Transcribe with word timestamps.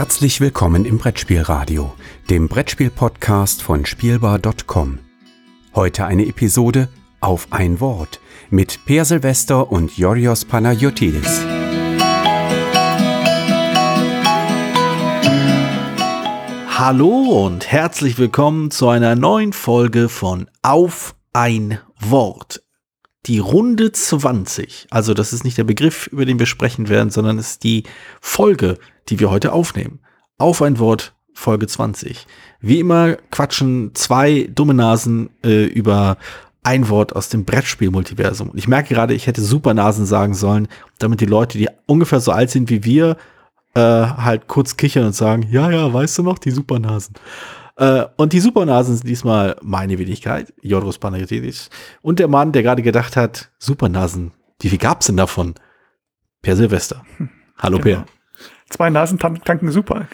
Herzlich 0.00 0.40
willkommen 0.40 0.86
im 0.86 0.96
Brettspielradio, 0.96 1.92
dem 2.30 2.48
Brettspiel-Podcast 2.48 3.60
von 3.60 3.84
Spielbar.com. 3.84 4.98
Heute 5.74 6.06
eine 6.06 6.24
Episode 6.26 6.88
auf 7.20 7.48
ein 7.50 7.80
Wort 7.80 8.18
mit 8.48 8.86
Per 8.86 9.04
Silvester 9.04 9.70
und 9.70 9.98
Yorios 9.98 10.46
Panayotidis. 10.46 11.42
Hallo 16.78 17.44
und 17.44 17.70
herzlich 17.70 18.16
willkommen 18.16 18.70
zu 18.70 18.88
einer 18.88 19.16
neuen 19.16 19.52
Folge 19.52 20.08
von 20.08 20.48
Auf 20.62 21.14
ein 21.34 21.78
Wort. 22.00 22.62
Die 23.26 23.38
Runde 23.38 23.92
20. 23.92 24.86
Also 24.88 25.12
das 25.12 25.34
ist 25.34 25.44
nicht 25.44 25.58
der 25.58 25.64
Begriff, 25.64 26.06
über 26.06 26.24
den 26.24 26.38
wir 26.38 26.46
sprechen 26.46 26.88
werden, 26.88 27.10
sondern 27.10 27.38
es 27.38 27.50
ist 27.50 27.64
die 27.64 27.82
Folge, 28.22 28.78
die 29.10 29.20
wir 29.20 29.30
heute 29.30 29.52
aufnehmen. 29.52 30.00
Auf 30.38 30.62
ein 30.62 30.78
Wort, 30.78 31.14
Folge 31.34 31.66
20. 31.66 32.26
Wie 32.60 32.80
immer 32.80 33.16
quatschen 33.30 33.94
zwei 33.94 34.48
dumme 34.54 34.74
Nasen 34.74 35.30
äh, 35.44 35.64
über 35.64 36.16
ein 36.62 36.88
Wort 36.88 37.16
aus 37.16 37.28
dem 37.28 37.44
Brettspiel-Multiversum. 37.44 38.50
Und 38.50 38.58
ich 38.58 38.68
merke 38.68 38.94
gerade, 38.94 39.14
ich 39.14 39.26
hätte 39.26 39.42
Supernasen 39.42 40.06
sagen 40.06 40.34
sollen, 40.34 40.68
damit 40.98 41.20
die 41.20 41.26
Leute, 41.26 41.58
die 41.58 41.68
ungefähr 41.86 42.20
so 42.20 42.32
alt 42.32 42.50
sind 42.50 42.68
wie 42.70 42.84
wir, 42.84 43.16
äh, 43.74 43.80
halt 43.80 44.46
kurz 44.46 44.76
kichern 44.76 45.06
und 45.06 45.14
sagen, 45.14 45.48
ja, 45.50 45.70
ja, 45.70 45.92
weißt 45.92 46.18
du 46.18 46.22
noch, 46.22 46.38
die 46.38 46.50
Supernasen. 46.50 47.14
Äh, 47.76 48.04
und 48.16 48.32
die 48.34 48.40
Supernasen 48.40 48.96
sind 48.96 49.08
diesmal 49.08 49.56
meine 49.62 49.98
Wenigkeit, 49.98 50.52
Joros 50.60 50.98
Panagiotis, 50.98 51.70
und 52.02 52.18
der 52.18 52.28
Mann, 52.28 52.52
der 52.52 52.62
gerade 52.62 52.82
gedacht 52.82 53.16
hat, 53.16 53.50
Supernasen, 53.58 54.32
wie 54.60 54.68
viel 54.68 54.78
gab's 54.78 55.06
denn 55.06 55.16
davon? 55.16 55.54
Per 56.42 56.56
Silvester. 56.56 57.04
Hallo 57.56 57.78
genau. 57.78 58.02
Per. 58.02 58.19
Zwei 58.70 58.88
Nasen 58.88 59.18
tanken 59.18 59.70
super. 59.70 60.06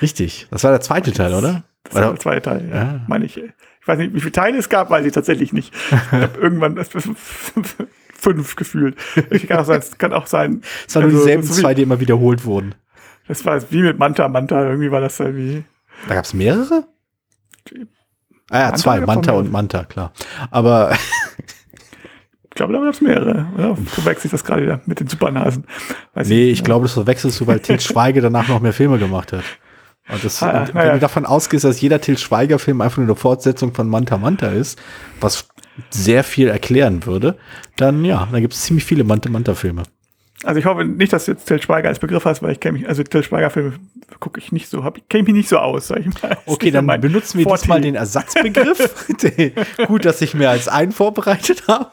Richtig, 0.00 0.46
das 0.50 0.64
war 0.64 0.70
der 0.70 0.80
zweite 0.80 1.12
Teil, 1.12 1.34
oder? 1.34 1.64
Das 1.84 1.94
war 1.94 2.02
der 2.02 2.20
zweite 2.20 2.42
Teil, 2.42 2.68
ja, 2.70 2.76
ja. 2.76 3.00
meine 3.08 3.24
ich. 3.24 3.36
Ich 3.36 3.88
weiß 3.88 3.98
nicht, 3.98 4.14
wie 4.14 4.20
viele 4.20 4.32
Teile 4.32 4.58
es 4.58 4.68
gab, 4.68 4.90
weiß 4.90 5.04
ich 5.04 5.12
tatsächlich 5.12 5.52
nicht. 5.52 5.74
Ich 5.90 6.12
habe 6.12 6.38
irgendwann 6.40 6.78
fünf 8.14 8.56
gefühlt. 8.56 8.96
Kann 9.48 9.58
auch 9.58 9.64
sein, 9.64 9.80
es 9.80 9.98
kann 9.98 10.12
auch 10.12 10.28
sein. 10.28 10.62
Es 10.86 10.94
waren 10.94 11.04
also, 11.04 11.16
nur 11.16 11.26
dieselben 11.26 11.42
zwei, 11.42 11.74
die 11.74 11.82
immer 11.82 11.98
wiederholt 11.98 12.44
wurden. 12.44 12.74
Das 13.26 13.44
war 13.44 13.60
wie 13.70 13.82
mit 13.82 13.98
Manta. 13.98 14.28
Manta, 14.28 14.64
irgendwie 14.64 14.90
war 14.90 15.00
das 15.00 15.18
irgendwie. 15.18 15.64
Da 16.08 16.14
gab 16.14 16.24
es 16.24 16.34
mehrere? 16.34 16.86
Ah 18.50 18.58
ja, 18.58 18.64
Manta 18.66 18.76
zwei, 18.76 19.00
Manta 19.00 19.32
und 19.32 19.50
Manta, 19.50 19.84
klar. 19.84 20.12
Aber. 20.50 20.96
Ich 22.62 22.68
glaube, 22.68 22.74
da 22.74 22.84
gab 22.84 22.94
es 22.94 23.00
mehrere. 23.00 23.46
Oder 23.56 23.76
verwechsel 23.76 24.26
ich 24.26 24.30
das 24.32 24.44
gerade 24.44 24.62
wieder 24.62 24.80
mit 24.86 25.00
den 25.00 25.08
Supernasen? 25.08 25.64
Weiß 26.14 26.28
nee, 26.28 26.50
ich, 26.50 26.60
ich 26.60 26.64
glaube, 26.64 26.84
das 26.84 26.92
verwechselst 26.92 27.40
du, 27.40 27.46
weil 27.46 27.60
Til 27.60 27.80
Schweige 27.80 28.20
danach 28.20 28.48
noch 28.48 28.60
mehr 28.60 28.72
Filme 28.72 28.98
gemacht 28.98 29.32
hat. 29.32 29.44
Und, 30.08 30.24
das, 30.24 30.42
ah, 30.42 30.60
und 30.60 30.74
wenn 30.74 30.86
ja. 30.86 30.92
du 30.94 30.98
davon 31.00 31.26
ausgehst, 31.26 31.64
dass 31.64 31.80
jeder 31.80 32.00
Til 32.00 32.18
Schweiger-Film 32.18 32.80
einfach 32.80 32.98
nur 32.98 33.06
eine 33.06 33.16
Fortsetzung 33.16 33.74
von 33.74 33.88
Manta 33.88 34.18
Manta 34.18 34.48
ist, 34.48 34.80
was 35.20 35.48
sehr 35.90 36.22
viel 36.22 36.48
erklären 36.48 37.06
würde, 37.06 37.36
dann 37.76 38.04
ja, 38.04 38.28
da 38.30 38.40
gibt 38.40 38.54
es 38.54 38.62
ziemlich 38.62 38.84
viele 38.84 39.04
Manta 39.04 39.30
Manta 39.30 39.54
Filme. 39.54 39.84
Also 40.44 40.58
ich 40.58 40.66
hoffe 40.66 40.84
nicht, 40.84 41.12
dass 41.12 41.26
du 41.26 41.32
jetzt 41.32 41.46
Till 41.46 41.62
Schweiger 41.62 41.88
als 41.88 42.00
Begriff 42.00 42.24
hast, 42.24 42.42
weil 42.42 42.52
ich 42.52 42.60
kenne 42.60 42.78
mich, 42.78 42.88
also 42.88 43.02
Till 43.04 43.22
Schweiger 43.22 43.50
Filme 43.50 43.74
gucke 44.18 44.40
ich 44.40 44.50
nicht 44.50 44.68
so, 44.68 44.82
kenne 45.08 45.22
mich 45.24 45.34
nicht 45.34 45.48
so 45.48 45.58
aus, 45.58 45.88
sag 45.88 46.00
ich 46.00 46.22
mal. 46.22 46.36
Okay, 46.46 46.70
dann 46.70 46.86
benutzen 47.00 47.38
wir 47.38 47.46
diesmal 47.46 47.80
den 47.80 47.94
Ersatzbegriff. 47.94 49.06
Gut, 49.86 50.04
dass 50.04 50.20
ich 50.20 50.34
mehr 50.34 50.50
als 50.50 50.68
einen 50.68 50.92
vorbereitet 50.92 51.68
habe. 51.68 51.90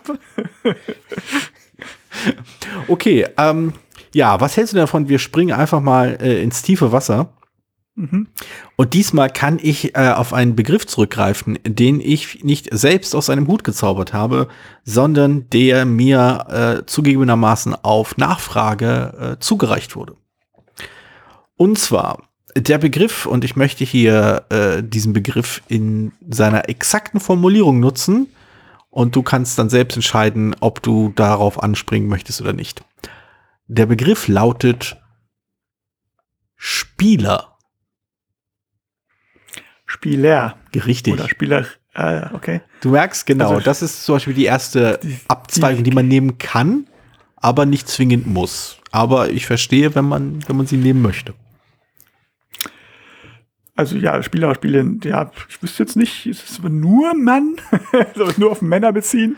okay, 2.87 3.27
ähm, 3.37 3.73
ja, 4.13 4.39
was 4.41 4.57
hältst 4.57 4.73
du 4.73 4.77
davon? 4.77 5.09
Wir 5.09 5.19
springen 5.19 5.53
einfach 5.53 5.81
mal 5.81 6.17
äh, 6.19 6.41
ins 6.41 6.63
tiefe 6.63 6.91
Wasser. 6.91 7.29
Und 8.77 8.93
diesmal 8.93 9.29
kann 9.29 9.59
ich 9.61 9.95
äh, 9.95 10.13
auf 10.15 10.33
einen 10.33 10.55
Begriff 10.55 10.87
zurückgreifen, 10.87 11.59
den 11.63 11.99
ich 11.99 12.43
nicht 12.43 12.69
selbst 12.71 13.13
aus 13.15 13.29
einem 13.29 13.47
Hut 13.47 13.63
gezaubert 13.63 14.13
habe, 14.13 14.47
sondern 14.83 15.49
der 15.49 15.85
mir 15.85 16.45
äh, 16.81 16.85
zugegebenermaßen 16.85 17.75
auf 17.75 18.17
Nachfrage 18.17 19.35
äh, 19.37 19.39
zugereicht 19.39 19.95
wurde. 19.95 20.15
Und 21.57 21.77
zwar 21.77 22.23
der 22.55 22.77
Begriff, 22.77 23.25
und 23.25 23.43
ich 23.43 23.55
möchte 23.55 23.83
hier 23.83 24.45
äh, 24.49 24.81
diesen 24.81 25.13
Begriff 25.13 25.61
in 25.67 26.13
seiner 26.29 26.69
exakten 26.69 27.19
Formulierung 27.19 27.79
nutzen, 27.79 28.27
und 28.91 29.15
du 29.15 29.21
kannst 29.21 29.59
dann 29.59 29.69
selbst 29.69 29.95
entscheiden, 29.95 30.55
ob 30.61 30.81
du 30.81 31.13
darauf 31.15 31.61
anspringen 31.61 32.09
möchtest 32.09 32.41
oder 32.41 32.53
nicht. 32.53 32.83
Der 33.67 33.85
Begriff 33.85 34.27
lautet 34.27 34.97
Spieler. 36.55 37.48
Spieler. 39.89 40.55
Richtig. 40.85 41.13
Oder 41.13 41.27
Spieler. 41.27 41.65
Äh, 41.95 42.21
okay. 42.33 42.61
Du 42.81 42.91
merkst 42.91 43.25
genau, 43.25 43.49
also, 43.49 43.61
das 43.61 43.81
ist 43.81 44.05
zum 44.05 44.15
Beispiel 44.15 44.35
die 44.35 44.45
erste 44.45 44.99
die, 45.01 45.17
Abzweigung, 45.27 45.83
die 45.83 45.91
man 45.91 46.07
nehmen 46.07 46.37
kann, 46.37 46.85
aber 47.35 47.65
nicht 47.65 47.87
zwingend 47.87 48.27
muss. 48.27 48.77
Aber 48.91 49.31
ich 49.31 49.47
verstehe, 49.47 49.95
wenn 49.95 50.05
man, 50.05 50.47
wenn 50.47 50.57
man 50.57 50.67
sie 50.67 50.77
nehmen 50.77 51.01
möchte. 51.01 51.33
Also 53.75 53.95
ja, 53.95 54.21
Spieler, 54.21 54.53
Spielin, 54.53 54.99
ja, 55.03 55.31
ich 55.47 55.63
wüsste 55.63 55.83
jetzt 55.83 55.95
nicht, 55.95 56.27
ist 56.27 56.47
es 56.47 56.59
nur 56.61 57.15
Mann? 57.15 57.55
Soll 58.15 58.33
nur 58.37 58.51
auf 58.51 58.61
Männer 58.61 58.91
beziehen? 58.91 59.37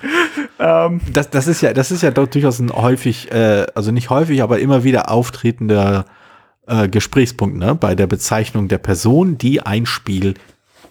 Ähm. 0.59 0.99
Das, 1.13 1.29
das 1.29 1.47
ist 1.47 1.61
ja, 1.61 1.73
das 1.73 1.91
ist 1.91 2.01
ja 2.01 2.11
doch 2.11 2.27
durchaus 2.27 2.59
ein 2.59 2.71
häufig, 2.71 3.31
äh, 3.31 3.67
also 3.73 3.91
nicht 3.91 4.09
häufig, 4.09 4.43
aber 4.43 4.59
immer 4.59 4.83
wieder 4.83 5.11
auftretender 5.11 6.05
äh, 6.71 6.87
Gesprächspunkt 6.87 7.57
ne? 7.57 7.75
bei 7.75 7.95
der 7.95 8.07
Bezeichnung 8.07 8.67
der 8.67 8.77
Person, 8.77 9.37
die 9.37 9.61
ein 9.61 9.85
Spiel 9.85 10.35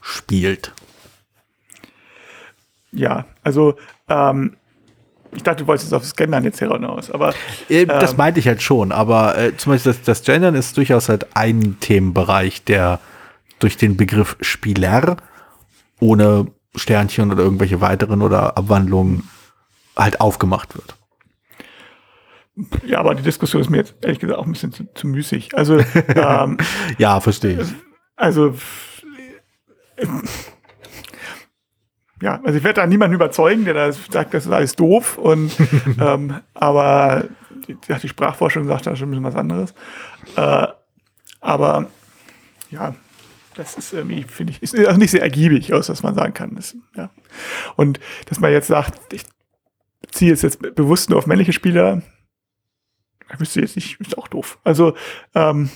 spielt. 0.03 0.73
Ja, 2.93 3.25
also 3.43 3.77
ähm, 4.09 4.57
ich 5.33 5.43
dachte, 5.43 5.63
du 5.63 5.69
wolltest 5.69 5.95
aufs 5.95 6.17
Gendern 6.17 6.45
jetzt 6.45 6.59
hinaus, 6.59 7.11
aber 7.11 7.35
äh, 7.69 7.83
ähm, 7.83 7.89
das 7.89 8.17
meinte 8.17 8.41
ich 8.41 8.47
halt 8.47 8.63
schon, 8.63 8.93
aber 8.93 9.39
äh, 9.39 9.57
zum 9.57 9.73
Beispiel 9.73 9.93
das, 9.93 10.03
das 10.03 10.23
Gendern 10.23 10.55
ist 10.55 10.77
durchaus 10.77 11.09
halt 11.09 11.35
ein 11.35 11.79
Themenbereich, 11.81 12.65
der 12.65 13.01
durch 13.59 13.77
den 13.77 13.97
Begriff 13.97 14.37
Spieler 14.41 15.17
ohne 16.01 16.47
Sternchen 16.75 17.31
oder 17.31 17.43
irgendwelche 17.43 17.81
weiteren 17.81 18.23
oder 18.23 18.57
Abwandlungen 18.57 19.29
halt 19.97 20.21
aufgemacht 20.21 20.75
wird. 20.75 20.97
Ja, 22.87 22.99
aber 22.99 23.15
die 23.15 23.23
Diskussion 23.23 23.63
ist 23.63 23.71
mir 23.71 23.79
jetzt 23.79 23.95
ehrlich 24.03 24.19
gesagt 24.19 24.39
auch 24.39 24.47
ein 24.47 24.53
bisschen 24.53 24.73
zu, 24.73 24.85
zu 24.95 25.07
müßig. 25.07 25.57
Also 25.57 25.79
ähm, 26.09 26.59
ja, 26.99 27.21
verstehe 27.21 27.61
ich. 27.61 27.69
Also 28.17 28.55
ja, 32.23 32.41
also 32.45 32.59
ich 32.59 32.65
werde 32.65 32.81
da 32.81 32.87
niemanden 32.87 33.15
überzeugen, 33.15 33.65
der 33.65 33.75
da 33.75 33.93
sagt, 33.93 34.35
das 34.35 34.47
ist 34.47 34.53
alles 34.53 34.77
doof. 34.77 35.17
Und 35.19 35.53
ähm, 36.01 36.41
aber 36.55 37.25
die, 37.67 37.77
die 38.03 38.09
Sprachforschung 38.09 38.67
sagt 38.67 38.87
da 38.87 38.97
schon 38.97 39.09
ein 39.09 39.11
bisschen 39.11 39.25
was 39.25 39.37
anderes. 39.37 39.75
Äh, 40.37 40.67
aber 41.41 41.87
ja, 42.71 42.95
das 43.55 43.77
ist 43.77 43.93
irgendwie, 43.93 44.23
finde 44.25 44.53
ich, 44.53 44.63
ist 44.63 44.79
auch 44.87 44.97
nicht 44.97 45.11
sehr 45.11 45.23
ergiebig 45.23 45.73
aus, 45.73 45.89
was 45.89 46.03
man 46.03 46.15
sagen 46.15 46.35
kann. 46.35 46.55
Das, 46.55 46.77
ja. 46.97 47.11
Und 47.77 48.01
dass 48.27 48.41
man 48.41 48.53
jetzt 48.53 48.69
sagt, 48.69 49.15
ich 49.15 49.25
ziehe 50.13 50.33
es 50.33 50.43
jetzt 50.43 50.61
bewusst 50.75 51.11
nur 51.11 51.19
auf 51.19 51.27
männliche 51.27 51.53
Spieler, 51.53 52.03
ich 53.33 53.41
wüsste 53.41 53.61
jetzt 53.61 53.77
nicht, 53.77 54.01
ist 54.01 54.19
auch 54.19 54.29
doof. 54.29 54.59
Also, 54.65 54.95
ähm, 55.35 55.71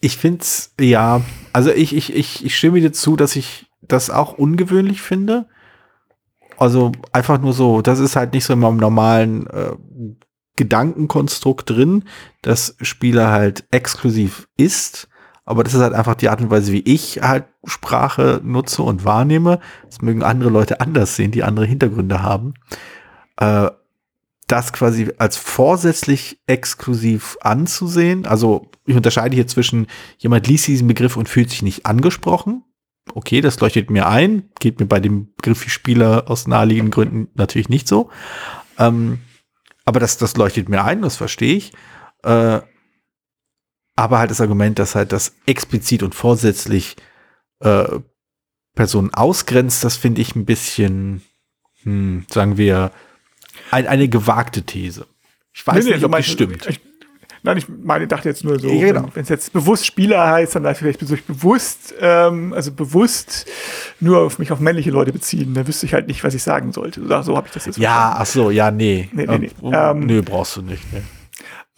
ich 0.00 0.18
finde 0.18 0.42
es, 0.42 0.74
ja, 0.78 1.22
also 1.52 1.70
ich, 1.70 1.96
ich, 1.96 2.14
ich, 2.14 2.44
ich 2.44 2.56
stimme 2.56 2.80
dir 2.80 2.92
zu, 2.92 3.16
dass 3.16 3.36
ich 3.36 3.66
das 3.80 4.10
auch 4.10 4.34
ungewöhnlich 4.34 5.00
finde. 5.00 5.48
Also 6.58 6.92
einfach 7.12 7.40
nur 7.40 7.52
so, 7.52 7.80
das 7.80 8.00
ist 8.00 8.14
halt 8.14 8.34
nicht 8.34 8.44
so 8.44 8.52
in 8.52 8.58
meinem 8.60 8.76
normalen 8.76 9.46
äh, 9.46 9.72
Gedankenkonstrukt 10.56 11.70
drin, 11.70 12.04
dass 12.42 12.76
Spieler 12.80 13.30
halt 13.30 13.64
exklusiv 13.70 14.46
ist. 14.56 15.08
Aber 15.46 15.64
das 15.64 15.74
ist 15.74 15.80
halt 15.80 15.94
einfach 15.94 16.14
die 16.14 16.28
Art 16.28 16.40
und 16.40 16.50
Weise, 16.50 16.72
wie 16.72 16.80
ich 16.80 17.20
halt 17.22 17.44
Sprache 17.64 18.40
nutze 18.44 18.82
und 18.82 19.04
wahrnehme. 19.04 19.60
Das 19.86 20.00
mögen 20.00 20.22
andere 20.22 20.50
Leute 20.50 20.80
anders 20.80 21.16
sehen, 21.16 21.32
die 21.32 21.42
andere 21.42 21.66
Hintergründe 21.66 22.22
haben. 22.22 22.54
Äh, 23.36 23.70
das 24.54 24.72
quasi 24.72 25.12
als 25.18 25.36
vorsätzlich 25.36 26.40
exklusiv 26.46 27.36
anzusehen. 27.40 28.24
Also 28.24 28.70
ich 28.86 28.94
unterscheide 28.94 29.34
hier 29.34 29.48
zwischen 29.48 29.88
jemand 30.18 30.46
liest 30.46 30.68
diesen 30.68 30.86
Begriff 30.86 31.16
und 31.16 31.28
fühlt 31.28 31.50
sich 31.50 31.62
nicht 31.62 31.86
angesprochen. 31.86 32.62
Okay, 33.14 33.40
das 33.40 33.58
leuchtet 33.58 33.90
mir 33.90 34.06
ein. 34.06 34.50
Geht 34.60 34.78
mir 34.78 34.86
bei 34.86 35.00
dem 35.00 35.34
Begriff 35.34 35.68
Spieler 35.68 36.30
aus 36.30 36.46
naheliegenden 36.46 36.92
Gründen 36.92 37.28
natürlich 37.34 37.68
nicht 37.68 37.88
so. 37.88 38.10
Ähm, 38.78 39.18
aber 39.84 39.98
das, 39.98 40.18
das 40.18 40.36
leuchtet 40.36 40.68
mir 40.68 40.84
ein, 40.84 41.02
das 41.02 41.16
verstehe 41.16 41.56
ich. 41.56 41.72
Äh, 42.22 42.60
aber 43.96 44.18
halt 44.18 44.30
das 44.30 44.40
Argument, 44.40 44.78
dass 44.78 44.94
halt 44.94 45.10
das 45.12 45.34
explizit 45.46 46.02
und 46.02 46.14
vorsätzlich 46.14 46.96
äh, 47.60 47.98
Personen 48.74 49.12
ausgrenzt, 49.12 49.82
das 49.82 49.96
finde 49.96 50.20
ich 50.20 50.36
ein 50.36 50.46
bisschen, 50.46 51.22
hm, 51.82 52.24
sagen 52.30 52.56
wir, 52.56 52.92
ein, 53.70 53.86
eine 53.86 54.08
gewagte 54.08 54.62
These. 54.62 55.06
Ich 55.52 55.66
weiß 55.66 55.84
nee, 55.84 55.90
nee, 55.90 55.96
nicht, 55.96 56.04
ob 56.04 56.16
die 56.16 56.22
stimmt. 56.22 56.66
Ich, 56.66 56.80
Nein, 57.46 57.58
ich 57.58 57.66
meine, 57.68 58.06
dachte 58.08 58.26
jetzt 58.26 58.42
nur 58.42 58.58
so, 58.58 58.68
Ja, 58.70 58.86
genau. 58.86 59.10
wenn 59.12 59.22
es 59.22 59.28
jetzt 59.28 59.52
bewusst 59.52 59.84
Spieler 59.84 60.26
heißt, 60.26 60.54
dann 60.56 60.66
heißt 60.66 60.80
vielleicht 60.80 61.06
sich 61.06 61.24
bewusst, 61.24 61.94
ähm, 62.00 62.54
also 62.54 62.72
bewusst 62.72 63.46
nur 64.00 64.20
auf 64.20 64.38
mich 64.38 64.50
auf 64.50 64.60
männliche 64.60 64.90
Leute 64.90 65.12
beziehen. 65.12 65.52
Da 65.52 65.66
wüsste 65.66 65.84
ich 65.84 65.92
halt 65.92 66.06
nicht, 66.06 66.24
was 66.24 66.32
ich 66.32 66.42
sagen 66.42 66.72
sollte. 66.72 67.06
So, 67.06 67.20
so 67.20 67.36
habe 67.36 67.46
ich 67.46 67.52
das 67.52 67.66
jetzt 67.66 67.76
Ja, 67.76 68.16
ach 68.18 68.24
so, 68.24 68.50
ja, 68.50 68.70
nee. 68.70 69.10
Nee, 69.12 69.26
nee, 69.26 69.38
nee. 69.38 69.50
Ähm, 69.62 69.74
Ähm, 69.74 70.06
Nö, 70.06 70.22
brauchst 70.22 70.56
du 70.56 70.62
nicht. 70.62 70.82
Nee. 70.90 71.02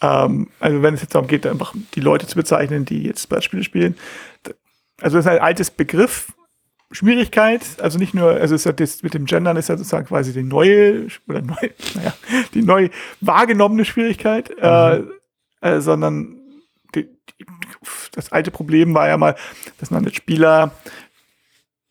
Ähm, 0.02 0.48
also 0.60 0.82
wenn 0.82 0.94
es 0.94 1.00
jetzt 1.00 1.16
darum 1.16 1.26
geht, 1.26 1.44
einfach 1.48 1.74
die 1.94 2.00
Leute 2.00 2.28
zu 2.28 2.36
bezeichnen, 2.36 2.84
die 2.84 3.02
jetzt 3.02 3.28
Brettspiele 3.28 3.64
spielen. 3.64 3.96
Also 5.00 5.16
das 5.16 5.26
ist 5.26 5.32
ein 5.32 5.40
altes 5.40 5.72
Begriff. 5.72 6.28
Schwierigkeit, 6.92 7.62
also 7.80 7.98
nicht 7.98 8.14
nur, 8.14 8.30
also 8.30 8.54
es 8.54 8.62
ist 8.62 8.64
ja 8.64 8.72
das 8.72 9.02
mit 9.02 9.14
dem 9.14 9.26
Gendern 9.26 9.56
ist 9.56 9.68
ja 9.68 9.76
sozusagen 9.76 10.06
quasi 10.06 10.32
die 10.32 10.42
neue 10.42 11.08
oder 11.28 11.42
neu, 11.42 11.54
naja, 11.94 12.14
die 12.54 12.62
neu 12.62 12.88
wahrgenommene 13.20 13.84
Schwierigkeit, 13.84 14.50
äh, 14.58 15.02
äh, 15.60 15.80
sondern 15.80 16.36
die, 16.94 17.04
die, 17.04 17.46
das 18.12 18.30
alte 18.30 18.50
Problem 18.50 18.94
war 18.94 19.08
ja 19.08 19.16
mal, 19.16 19.34
dass 19.78 19.90
man 19.90 20.04
als 20.04 20.14
Spieler 20.14 20.72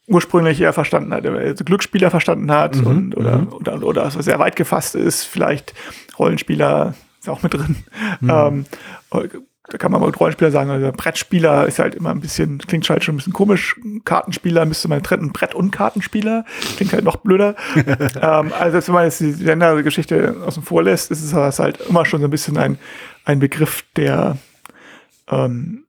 ursprünglich 0.07 0.62
eher 0.62 0.74
verstanden 0.74 1.13
hat, 1.13 1.25
also 1.25 1.63
Glücksspieler 1.63 2.12
verstanden 2.12 2.51
hat 2.51 2.75
Mhm, 2.75 2.88
und 2.88 3.18
oder, 3.18 3.38
mhm. 3.38 3.53
oder, 3.53 3.75
oder, 3.75 3.88
oder 3.88 4.12
sehr 4.12 4.39
weit 4.39 4.56
gefasst 4.56 4.95
ist, 4.95 5.24
vielleicht 5.24 5.74
Rollenspieler 6.18 6.94
ist 7.19 7.30
auch 7.30 7.44
mit 7.44 7.53
drin. 7.53 7.83
Mhm. 8.21 8.30
Ähm, 8.30 8.65
da 9.67 9.77
kann 9.77 9.91
man 9.91 10.00
mal 10.00 10.07
mit 10.07 10.19
Rollenspieler 10.19 10.51
sagen, 10.51 10.69
also 10.69 10.91
Brettspieler 10.91 11.65
ist 11.65 11.79
halt 11.79 11.95
immer 11.95 12.12
ein 12.12 12.19
bisschen, 12.19 12.59
klingt 12.59 12.88
halt 12.89 13.03
schon 13.03 13.15
ein 13.15 13.17
bisschen 13.17 13.33
komisch. 13.33 13.75
Kartenspieler 14.03 14.65
müsste 14.65 14.88
man 14.88 15.01
trennen, 15.01 15.33
Brett- 15.33 15.56
und 15.56 15.71
Kartenspieler. 15.71 16.45
Klingt 16.75 16.94
halt 16.94 17.03
noch 17.03 17.17
blöder. 17.17 17.56
ähm, 17.75 18.53
also 18.53 18.71
selbst 18.71 18.88
wenn 18.88 18.94
man 18.94 19.03
jetzt 19.06 19.19
die 19.19 19.31
Ländergeschichte 19.31 20.35
außen 20.45 20.62
vor 20.62 20.83
lässt, 20.83 21.09
ist 21.09 21.23
es 21.23 21.31
das 21.31 21.59
halt 21.59 21.79
immer 21.89 22.06
schon 22.06 22.21
so 22.21 22.27
ein 22.27 22.31
bisschen 22.31 22.57
ein, 22.57 22.77
ein 23.23 23.39
Begriff, 23.39 23.83
der 23.95 24.38
ähm, 25.29 25.85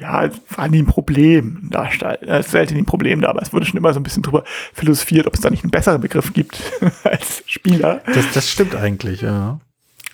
ja, 0.00 0.30
war 0.56 0.68
nie 0.68 0.82
ein 0.82 0.86
Problem 0.86 1.68
darstellt. 1.70 2.22
Es 2.22 2.46
ist 2.46 2.52
selten 2.52 2.76
ein 2.76 2.86
Problem 2.86 3.20
da, 3.20 3.28
aber 3.28 3.42
es 3.42 3.52
wurde 3.52 3.66
schon 3.66 3.76
immer 3.76 3.92
so 3.92 4.00
ein 4.00 4.02
bisschen 4.02 4.22
drüber 4.22 4.44
philosophiert, 4.72 5.26
ob 5.26 5.34
es 5.34 5.40
da 5.40 5.50
nicht 5.50 5.62
einen 5.62 5.70
besseren 5.70 6.00
Begriff 6.00 6.32
gibt 6.32 6.60
als 7.04 7.44
Spieler. 7.46 8.02
Das, 8.06 8.32
das 8.32 8.50
stimmt 8.50 8.74
eigentlich, 8.74 9.20
ja. 9.20 9.60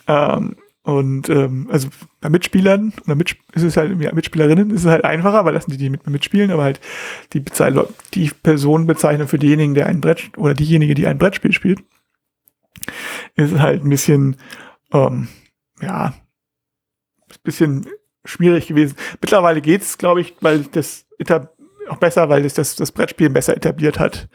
Ähm, 0.08 0.56
und 0.86 1.28
ähm, 1.28 1.66
also 1.70 1.88
bei 2.20 2.28
Mitspielern 2.30 2.92
oder 3.04 3.16
mit, 3.16 3.36
ist 3.52 3.64
es 3.64 3.76
halt 3.76 4.00
ja, 4.00 4.12
Mitspielerinnen 4.14 4.70
ist 4.70 4.82
es 4.84 4.86
halt 4.86 5.04
einfacher, 5.04 5.44
weil 5.44 5.52
das 5.52 5.64
sind 5.64 5.72
die, 5.72 5.78
die 5.78 5.90
mit 5.90 6.06
mir 6.06 6.12
mitspielen, 6.12 6.52
aber 6.52 6.62
halt 6.62 6.80
die, 7.32 7.40
Bezei- 7.40 7.88
die 8.14 8.30
Person 8.30 8.86
bezeichnen 8.86 9.26
für 9.26 9.38
denjenigen, 9.38 9.74
der 9.74 9.86
ein 9.86 10.00
Brett 10.00 10.30
oder 10.36 10.54
diejenige, 10.54 10.94
die 10.94 11.08
ein 11.08 11.18
Brettspiel 11.18 11.52
spielt, 11.52 11.80
ist 13.34 13.58
halt 13.58 13.84
ein 13.84 13.90
bisschen 13.90 14.36
ähm, 14.92 15.26
ja 15.82 16.14
ein 17.30 17.36
bisschen 17.42 17.86
schwierig 18.24 18.68
gewesen. 18.68 18.96
Mittlerweile 19.20 19.60
geht's, 19.60 19.98
glaube 19.98 20.20
ich, 20.20 20.36
weil 20.40 20.60
das 20.70 21.06
auch 21.88 21.96
besser, 21.96 22.28
weil 22.28 22.44
es 22.44 22.54
das, 22.54 22.76
das 22.76 22.92
Brettspiel 22.92 23.30
besser 23.30 23.56
etabliert 23.56 23.98
hat. 23.98 24.28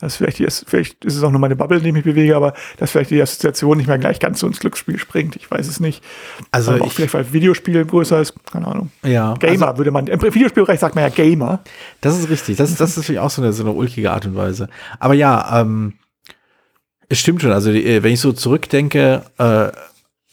Das 0.00 0.12
ist 0.12 0.16
vielleicht, 0.18 0.38
die, 0.38 0.46
vielleicht 0.66 1.04
ist 1.04 1.16
es 1.16 1.22
auch 1.24 1.30
nur 1.32 1.40
meine 1.40 1.56
Bubble, 1.56 1.78
in 1.78 1.82
die 1.82 1.88
ich 1.88 1.94
mich 1.94 2.04
bewege, 2.04 2.36
aber 2.36 2.54
dass 2.76 2.92
vielleicht 2.92 3.10
die 3.10 3.20
Assoziation 3.20 3.76
nicht 3.78 3.88
mehr 3.88 3.98
gleich 3.98 4.20
ganz 4.20 4.38
so 4.38 4.46
ins 4.46 4.60
Glücksspiel 4.60 4.96
springt. 4.98 5.34
Ich 5.34 5.50
weiß 5.50 5.66
es 5.66 5.80
nicht. 5.80 6.04
Also 6.52 6.70
aber 6.72 6.82
auch 6.82 6.86
ich- 6.86 6.92
vielleicht, 6.94 7.14
weil 7.14 7.32
Videospiel 7.32 7.84
größer 7.84 8.20
ist. 8.20 8.34
Keine 8.50 8.68
Ahnung. 8.68 8.90
Ja. 9.02 9.34
Gamer 9.34 9.66
Also, 9.68 9.78
würde 9.78 9.90
man, 9.90 10.06
im 10.06 10.22
Videospielbereich 10.22 10.78
sagt 10.78 10.94
man 10.94 11.02
ja 11.02 11.10
Gamer. 11.10 11.60
das 12.00 12.16
ist 12.18 12.28
richtig. 12.30 12.56
Das 12.56 12.70
ist, 12.70 12.80
das 12.80 12.90
ist 12.90 12.96
natürlich 12.98 13.18
auch 13.20 13.30
so 13.30 13.42
eine, 13.42 13.52
so 13.52 13.64
eine 13.64 13.72
ulkige 13.72 14.12
Art 14.12 14.24
und 14.24 14.36
Weise. 14.36 14.68
Aber 15.00 15.14
ja, 15.14 15.60
ähm, 15.60 15.94
es 17.08 17.18
stimmt 17.18 17.42
schon. 17.42 17.50
Also, 17.52 17.72
die, 17.72 18.02
wenn 18.02 18.12
ich 18.12 18.20
so 18.20 18.32
zurückdenke, 18.32 19.22
äh, 19.38 19.68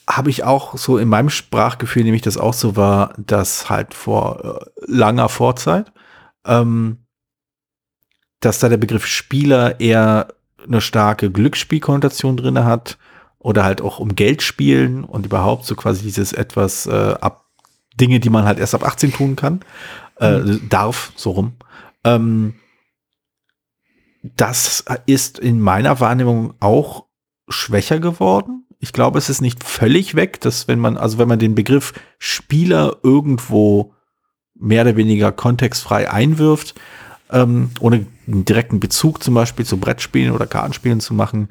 habe 0.08 0.30
ich 0.30 0.44
auch 0.44 0.78
so 0.78 1.00
in 1.00 1.08
meinem 1.10 1.32
Sprachgefühl, 1.32 2.04
nämlich 2.04 2.22
das 2.22 2.38
auch 2.38 2.54
so 2.54 2.76
war, 2.76 3.14
dass 3.18 3.70
halt 3.72 3.96
vor 3.96 4.60
äh, 4.62 4.82
langer 4.86 5.30
Vorzeit, 5.30 5.92
ähm, 6.46 7.00
dass 8.46 8.60
da 8.60 8.70
der 8.70 8.78
Begriff 8.78 9.06
Spieler 9.06 9.80
eher 9.80 10.28
eine 10.66 10.82
starke 10.82 11.32
Glücksspielkonnotation 11.32 12.38
drinne 12.38 12.66
hat 12.66 12.98
oder 13.40 13.64
halt 13.64 13.82
auch 13.82 14.00
um 14.00 14.16
Geld 14.16 14.42
spielen 14.42 15.04
und 15.04 15.26
überhaupt 15.26 15.66
so 15.66 15.76
quasi 15.76 16.04
dieses 16.04 16.34
etwas 16.34 16.86
äh, 16.86 17.16
ab 17.20 17.46
Dinge, 18.00 18.20
die 18.20 18.30
man 18.30 18.46
halt 18.46 18.60
erst 18.60 18.76
ab 18.76 18.84
18 18.84 19.14
tun 19.14 19.36
kann, 19.36 19.62
äh, 20.18 20.42
darf, 20.70 21.12
so 21.16 21.32
rum. 21.32 21.54
Ähm, 22.04 22.56
das 24.22 24.84
ist 25.06 25.40
in 25.40 25.60
meiner 25.60 26.00
Wahrnehmung 26.00 26.56
auch 26.60 27.06
schwächer 27.48 28.00
geworden. 28.00 28.66
Ich 28.80 28.92
glaube, 28.92 29.18
es 29.18 29.30
ist 29.30 29.42
nicht 29.42 29.64
völlig 29.64 30.16
weg, 30.16 30.42
dass 30.42 30.68
wenn 30.68 30.80
man, 30.80 30.98
also 30.98 31.18
wenn 31.18 31.28
man 31.28 31.40
den 31.40 31.56
Begriff 31.56 31.94
Spieler 32.18 32.98
irgendwo 33.04 33.94
mehr 34.56 34.82
oder 34.82 34.96
weniger 34.96 35.32
kontextfrei 35.32 36.12
einwirft, 36.12 36.76
ähm, 37.31 37.72
ohne 37.80 38.06
einen 38.27 38.45
direkten 38.45 38.80
Bezug 38.80 39.24
zum 39.24 39.33
Beispiel 39.33 39.66
zu 39.66 39.77
Brettspielen 39.77 40.33
oder 40.33 40.48
Kartenspielen 40.48 41.00
zu 41.00 41.13
machen, 41.13 41.50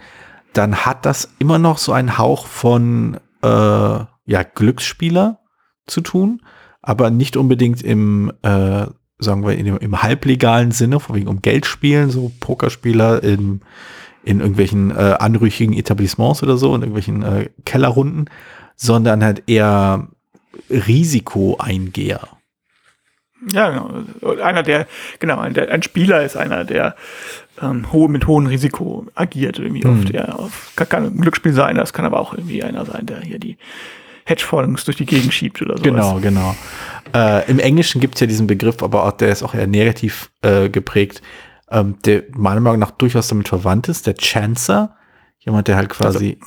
dann 0.53 0.77
hat 0.87 1.05
das 1.05 1.31
immer 1.39 1.59
noch 1.59 1.79
so 1.79 1.93
einen 1.93 2.17
Hauch 2.19 2.47
von 2.47 3.19
äh, 3.43 3.47
ja, 3.47 4.43
Glücksspieler 4.55 5.41
zu 5.87 6.01
tun, 6.01 6.43
aber 6.81 7.11
nicht 7.11 7.37
unbedingt 7.37 7.83
im, 7.83 8.33
äh, 8.43 8.87
sagen 9.19 9.47
wir, 9.47 9.57
dem, 9.57 9.79
im 9.79 10.03
halblegalen 10.03 10.71
Sinne, 10.71 11.01
von 11.01 11.17
wegen 11.17 11.29
um 11.29 11.43
Geld 11.43 11.67
spielen, 11.67 12.11
so 12.11 12.33
Pokerspieler 12.41 13.23
in, 13.23 13.61
in 14.23 14.41
irgendwelchen 14.41 14.91
äh, 14.91 15.17
anrüchigen 15.19 15.75
Etablissements 15.75 16.43
oder 16.43 16.57
so, 16.57 16.75
in 16.75 16.83
irgendwelchen 16.83 17.23
äh, 17.23 17.51
Kellerrunden, 17.65 18.31
sondern 18.77 19.23
halt 19.23 19.43
eher 19.47 20.09
Risikoeingeher. 20.71 22.29
Ja, 23.53 23.71
genau. 23.71 24.43
Einer 24.43 24.63
der, 24.63 24.87
genau, 25.19 25.39
ein, 25.41 25.55
der, 25.55 25.71
ein 25.71 25.83
Spieler 25.83 26.23
ist 26.25 26.37
einer, 26.37 26.65
der 26.65 26.95
ähm, 27.61 27.93
hohe, 27.93 28.09
mit 28.09 28.27
hohem 28.27 28.47
Risiko 28.47 29.07
agiert, 29.15 29.59
irgendwie 29.59 29.87
Mhm. 29.87 29.99
oft. 30.01 30.13
Der 30.13 30.39
auf, 30.39 30.73
kann, 30.77 30.89
kann 30.89 31.05
ein 31.05 31.21
Glücksspiel 31.21 31.53
sein, 31.53 31.77
das 31.77 31.93
kann 31.93 32.05
aber 32.05 32.19
auch 32.21 32.33
irgendwie 32.35 32.63
einer 32.63 32.85
sein, 32.85 33.07
der 33.07 33.21
hier 33.21 33.39
die 33.39 33.57
Hedgefonds 34.27 34.85
durch 34.85 34.97
die 34.97 35.07
Gegend 35.07 35.35
schiebt 35.35 35.61
oder 35.61 35.77
sowas. 35.77 35.85
Genau, 35.85 36.19
genau. 36.21 36.57
Äh, 37.15 37.49
Im 37.51 37.59
Englischen 37.59 38.01
gibt 38.01 38.15
es 38.15 38.21
ja 38.23 38.27
diesen 38.27 38.47
Begriff, 38.47 38.83
aber 38.83 39.05
auch, 39.05 39.13
der 39.13 39.29
ist 39.29 39.43
auch 39.43 39.55
eher 39.55 39.67
negativ 39.67 40.31
äh, 40.43 40.69
geprägt, 40.71 41.21
ähm, 41.71 41.97
der 42.07 42.23
meiner 42.35 42.61
Meinung 42.61 42.79
nach 42.81 42.91
durchaus 42.93 43.29
damit 43.29 43.49
verwandt 43.49 43.89
ist, 43.89 44.07
der 44.07 44.15
Chancer. 44.15 44.97
Jemand, 45.41 45.69
der 45.69 45.77
halt 45.77 45.91
quasi 45.91 46.39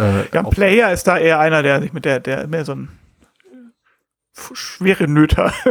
äh, 0.00 0.22
Ja, 0.32 0.40
ein 0.40 0.50
Player 0.50 0.90
ist 0.92 1.04
da 1.06 1.18
eher 1.18 1.38
einer, 1.38 1.62
der 1.62 1.82
sich 1.82 1.92
mit 1.92 2.06
der, 2.06 2.20
der 2.20 2.46
mehr 2.46 2.64
so 2.64 2.72
ein 2.72 2.88
schwere 4.52 5.08
Nöter. 5.08 5.52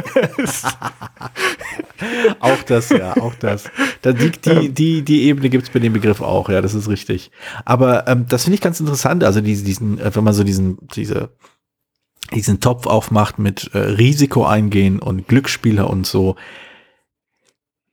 Auch 2.39 2.63
das, 2.63 2.89
ja, 2.89 3.15
auch 3.17 3.36
das. 3.36 3.69
Da 4.01 4.12
die, 4.12 4.31
die, 4.31 4.69
die, 4.69 5.01
die 5.03 5.24
Ebene 5.24 5.50
gibt's 5.50 5.69
bei 5.69 5.79
dem 5.79 5.93
Begriff 5.93 6.22
auch, 6.22 6.50
ja, 6.50 6.62
das 6.62 6.74
ist 6.74 6.89
richtig. 6.89 7.31
Aber 7.63 8.07
ähm, 8.07 8.25
das 8.27 8.43
finde 8.43 8.55
ich 8.55 8.62
ganz 8.62 8.79
interessant, 8.79 9.24
also 9.24 9.39
diesen, 9.41 9.65
diesen, 9.65 10.00
äh, 10.00 10.13
wenn 10.13 10.24
man 10.24 10.34
so 10.34 10.43
diesen, 10.43 10.77
diese, 10.95 11.29
diesen 12.34 12.60
Topf 12.60 12.86
aufmacht 12.88 13.39
mit 13.39 13.72
äh, 13.74 13.77
Risiko 13.77 14.45
eingehen 14.45 15.00
und 15.00 15.27
Glücksspieler 15.27 15.89
und 15.89 16.05
so. 16.05 16.36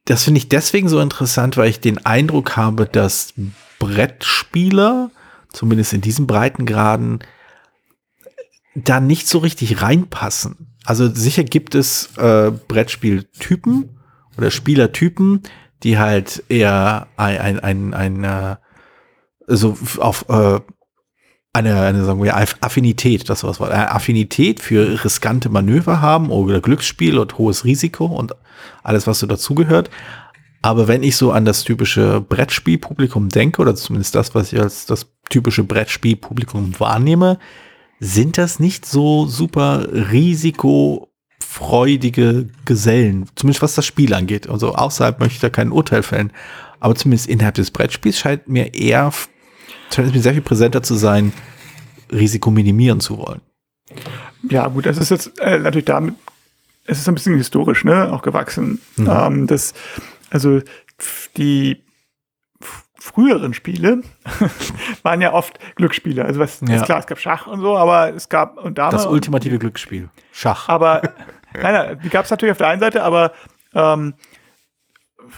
Das 0.05 0.25
finde 0.25 0.39
ich 0.39 0.49
deswegen 0.49 0.89
so 0.89 1.01
interessant, 1.01 1.57
weil 1.57 1.69
ich 1.69 1.81
den 1.81 2.05
Eindruck 2.05 2.57
habe, 2.57 2.87
dass 2.87 3.35
Brettspieler, 3.79 5.11
zumindest 5.53 5.93
in 5.93 6.01
diesen 6.01 6.27
Breitengraden, 6.27 7.21
da 8.75 9.01
nicht 9.01 9.29
so 9.29 9.39
richtig 9.39 9.83
reinpassen. 9.83 10.77
Also 10.85 11.09
sicher 11.09 11.45
gibt 11.45 11.75
es 11.75 12.17
äh, 12.17 12.51
Brettspieltypen 12.51 13.99
oder 14.37 14.51
Spielertypen, 14.51 15.43
die 15.83 15.99
halt 15.99 16.43
eher 16.49 17.09
ein, 17.17 17.61
ein, 17.61 17.95
ein, 17.95 17.95
ein 17.95 18.25
äh, 18.25 18.57
so 19.47 19.77
auf 19.99 20.29
äh, 20.29 20.61
eine, 21.53 21.81
eine, 21.83 22.05
sagen 22.05 22.23
wir, 22.23 22.37
Aff- 22.37 22.57
Affinität, 22.61 23.29
das 23.29 23.45
war, 23.45 23.71
eine 23.71 23.91
Affinität 23.91 24.61
für 24.61 25.05
riskante 25.05 25.51
Manöver 25.51 26.01
haben 26.01 26.31
oder 26.31 26.61
Glücksspiel 26.61 27.19
und 27.19 27.37
hohes 27.37 27.65
Risiko 27.65 28.07
und 28.07 28.33
alles, 28.83 29.07
was 29.07 29.19
so 29.19 29.27
dazugehört. 29.27 29.91
Aber 30.63 30.89
wenn 30.89 31.03
ich 31.03 31.17
so 31.17 31.33
an 31.33 31.45
das 31.45 31.65
typische 31.65 32.21
Brettspielpublikum 32.21 33.29
denke, 33.29 33.61
oder 33.61 33.75
zumindest 33.75 34.15
das, 34.15 34.35
was 34.35 34.53
ich 34.53 34.61
als 34.61 34.87
das 34.87 35.09
typische 35.29 35.65
Brettspielpublikum 35.65 36.79
wahrnehme, 36.79 37.39
sind 38.05 38.37
das 38.37 38.59
nicht 38.59 38.85
so 38.85 39.27
super 39.27 39.87
risikofreudige 39.93 42.49
Gesellen, 42.65 43.29
zumindest 43.37 43.63
was 43.63 43.77
das 43.77 43.87
Spiel 43.87 44.13
angeht. 44.13 44.49
Also 44.49 44.75
außerhalb 44.75 45.21
möchte 45.21 45.35
ich 45.35 45.41
da 45.41 45.51
kein 45.51 45.71
Urteil 45.71 46.03
fällen. 46.03 46.33
Aber 46.81 46.97
zumindest 46.97 47.29
innerhalb 47.29 47.55
des 47.55 47.71
Brettspiels 47.71 48.19
scheint 48.19 48.49
mir 48.49 48.75
eher, 48.75 49.13
scheint 49.95 50.13
mir 50.13 50.21
sehr 50.21 50.33
viel 50.33 50.43
präsenter 50.43 50.83
zu 50.83 50.97
sein, 50.97 51.33
Risiko 52.11 52.51
minimieren 52.51 52.99
zu 52.99 53.19
wollen. 53.19 53.41
Ja, 54.51 54.67
gut, 54.67 54.87
das 54.87 54.99
ist 54.99 55.11
jetzt 55.11 55.39
äh, 55.39 55.61
natürlich 55.61 55.85
damit, 55.85 56.17
es 56.87 56.99
ist 56.99 57.09
ein 57.09 57.15
bisschen 57.15 57.37
historisch, 57.37 57.85
ne, 57.85 58.13
auch 58.13 58.23
gewachsen. 58.23 58.81
Mhm. 58.97 59.09
Ähm, 59.09 59.47
das, 59.47 59.75
also 60.31 60.61
die 61.37 61.85
früheren 63.03 63.53
Spiele 63.55 64.03
waren 65.03 65.21
ja 65.21 65.33
oft 65.33 65.59
Glücksspiele. 65.77 66.25
Also 66.25 66.41
was 66.41 66.61
Ja. 66.67 66.77
ist 66.77 66.85
klar, 66.85 66.99
es 67.01 67.07
gab 67.07 67.19
Schach 67.19 67.47
und 67.47 67.61
so, 67.61 67.77
aber 67.77 68.15
es 68.15 68.29
gab 68.29 68.57
und 68.59 68.79
Dame 68.79 68.93
Das 68.93 69.07
und- 69.07 69.13
ultimative 69.13 69.59
Glücksspiel. 69.59 70.09
Schach. 70.33 70.69
aber 70.69 71.03
nein, 71.55 71.73
nein, 71.75 72.01
die 72.03 72.09
gab 72.09 72.25
es 72.25 72.31
natürlich 72.31 72.53
auf 72.53 72.59
der 72.59 72.69
einen 72.69 72.81
Seite, 72.81 73.03
aber 73.03 73.33
ähm, 73.75 74.15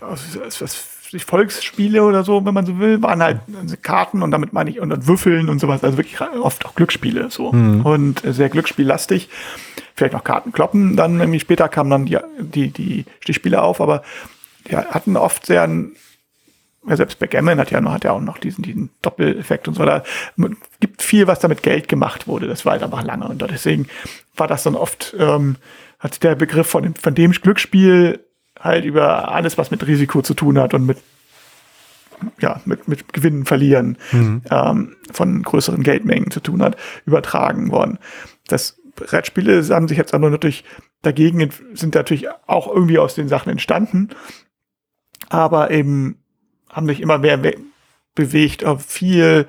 was, 0.01 0.39
was, 0.41 0.61
was 0.61 1.23
Volksspiele 1.25 2.03
oder 2.03 2.25
so, 2.25 2.45
wenn 2.45 2.55
man 2.55 2.67
so 2.67 2.79
will, 2.81 3.01
waren 3.01 3.23
halt 3.23 3.39
Karten 3.83 4.23
und 4.23 4.33
damit 4.33 4.53
meine 4.53 4.71
ich 4.71 4.81
und 4.81 4.91
dann 4.91 5.07
Würfeln 5.07 5.49
und 5.49 5.61
sowas, 5.61 5.85
also 5.85 5.97
wirklich 5.97 6.21
oft 6.21 6.67
auch 6.67 6.75
Glücksspiele 6.75 7.31
so 7.31 7.49
und 7.51 8.21
sehr 8.25 8.49
glücksspiellastig. 8.49 9.29
Vielleicht 9.95 10.13
noch 10.15 10.25
Karten 10.25 10.51
kloppen, 10.51 10.97
dann 10.97 11.21
irgendwie 11.21 11.39
später 11.39 11.69
kamen 11.69 11.89
dann 11.91 12.05
die, 12.07 12.19
die, 12.41 12.71
die 12.73 13.05
Stichspiele 13.21 13.63
auf, 13.63 13.81
aber 13.81 14.03
die 14.69 14.77
hatten 14.77 15.17
oft 15.17 15.47
sehr 15.47 15.63
einen 15.63 15.95
ja, 16.87 16.97
selbst 16.97 17.19
Backgammon 17.19 17.59
hat 17.59 17.71
ja 17.71 17.81
noch, 17.81 17.93
hat 17.93 18.05
ja 18.05 18.13
auch 18.13 18.21
noch 18.21 18.39
diesen, 18.39 18.63
diesen 18.63 18.91
Doppeleffekt 19.03 19.69
und 19.69 19.75
so. 19.75 19.85
Da 19.85 20.03
gibt 20.81 21.03
viel, 21.03 21.27
was 21.27 21.39
damit 21.39 21.63
Geld 21.63 21.89
gemacht 21.89 22.27
wurde. 22.27 22.47
Das 22.47 22.65
war 22.65 22.73
halt 22.73 22.83
einfach 22.83 23.03
lange. 23.03 23.27
Und 23.27 23.43
deswegen 23.43 23.87
war 24.37 24.49
das 24.49 24.65
dann 24.65 24.75
oft, 24.75 25.15
ähm, 25.19 25.57
hat 25.99 26.23
der 26.23 26.35
Begriff 26.35 26.67
von 26.67 26.83
dem, 26.83 26.95
von 26.95 27.15
dem 27.15 27.33
Glücksspiel 27.33 28.25
halt 28.61 28.85
über 28.85 29.33
alles, 29.33 29.57
was 29.59 29.71
mit 29.71 29.87
Risiko 29.87 30.23
zu 30.23 30.35
tun 30.35 30.59
hat 30.59 30.75
und 30.75 30.87
mit, 30.87 30.99
ja, 32.39 32.61
mit, 32.65 32.87
mit 32.87 33.13
Gewinnen, 33.13 33.45
Verlieren 33.47 33.99
ähm, 34.51 34.97
von 35.13 35.43
größeren 35.43 35.83
Geldmengen 35.83 36.31
zu 36.31 36.41
tun 36.41 36.63
hat, 36.63 36.77
übertragen 37.07 37.71
worden. 37.71 37.99
Das 38.47 38.81
Brettspiele 38.95 39.67
haben 39.71 39.89
sich 39.89 39.99
jetzt 39.99 40.15
aber 40.15 40.31
natürlich 40.31 40.65
dagegen, 41.03 41.51
sind 41.75 41.95
natürlich 41.95 42.29
auch 42.47 42.69
irgendwie 42.69 42.99
aus 42.99 43.15
den 43.15 43.29
Sachen 43.29 43.51
entstanden, 43.51 44.11
aber 45.29 45.71
eben 45.71 46.24
haben 46.75 46.87
sich 46.87 47.01
immer 47.01 47.17
mehr 47.19 47.43
we- 47.43 47.57
bewegt 48.15 48.65
auf 48.65 48.85
viel 48.85 49.47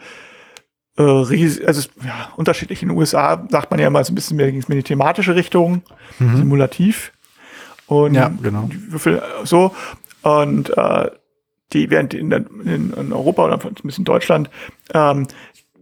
äh, 0.98 1.01
ries 1.01 1.62
also 1.63 1.82
es- 1.82 1.89
ja, 2.05 2.29
unterschiedlich 2.38 2.82
in 2.82 2.88
den 2.89 2.98
USA 2.98 3.46
sagt 3.50 3.70
man 3.70 3.79
ja 3.82 3.88
immer 3.88 4.03
so 4.05 4.13
ein 4.13 4.15
bisschen 4.15 4.38
mehr 4.38 4.50
ging's 4.51 4.70
mehr 4.70 4.77
in 4.77 4.84
die 4.84 4.88
thematische 4.88 5.36
Richtung, 5.36 5.82
simulativ. 6.20 7.12
Und 7.88 8.13
Ja, 8.15 8.32
genau. 8.41 8.70
die 8.72 8.91
Würfel 8.91 9.17
äh, 9.17 9.46
so. 9.46 9.75
Und 10.22 10.75
äh, 10.77 11.12
die 11.74 11.89
während 11.89 12.13
in, 12.13 12.32
in, 12.32 12.94
in 12.94 13.12
Europa 13.13 13.44
oder 13.46 13.60
zumindest 13.60 14.00
in 14.00 14.05
Deutschland 14.05 14.50
ähm, 14.94 15.27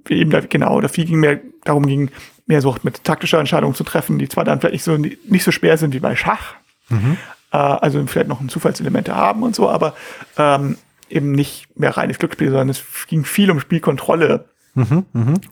eben 0.10 0.32
da, 0.32 0.40
genau, 0.42 0.82
da 0.82 0.88
viel 0.88 1.06
ging 1.06 1.20
mehr 1.20 1.40
darum 1.64 1.86
ging, 1.86 2.10
mehr 2.46 2.62
so 2.62 2.76
mit 2.84 3.04
taktischer 3.04 3.40
Entscheidungen 3.40 3.76
zu 3.76 3.84
treffen, 3.86 4.18
die 4.20 4.28
zwar 4.28 4.44
dann 4.44 4.60
vielleicht 4.60 4.74
nicht 4.74 4.84
so, 4.84 4.98
nicht 4.98 5.44
so 5.44 5.52
schwer 5.52 5.78
sind 5.78 5.94
wie 5.94 6.00
bei 6.00 6.16
Schach, 6.16 6.56
äh, 6.90 7.58
also 7.58 8.04
vielleicht 8.08 8.28
noch 8.28 8.42
ein 8.42 8.50
Zufallselemente 8.50 9.16
haben 9.16 9.44
und 9.44 9.56
so, 9.56 9.70
aber 9.70 9.94
ähm, 10.38 10.78
eben 11.14 11.32
nicht 11.32 11.80
mehr 11.80 11.96
reines 11.96 12.20
Glücksspiel, 12.20 12.50
sondern 12.50 12.70
es 12.70 12.84
ging 13.08 13.24
viel 13.26 13.52
um 13.52 13.60
Spielkontrolle. 13.60 14.46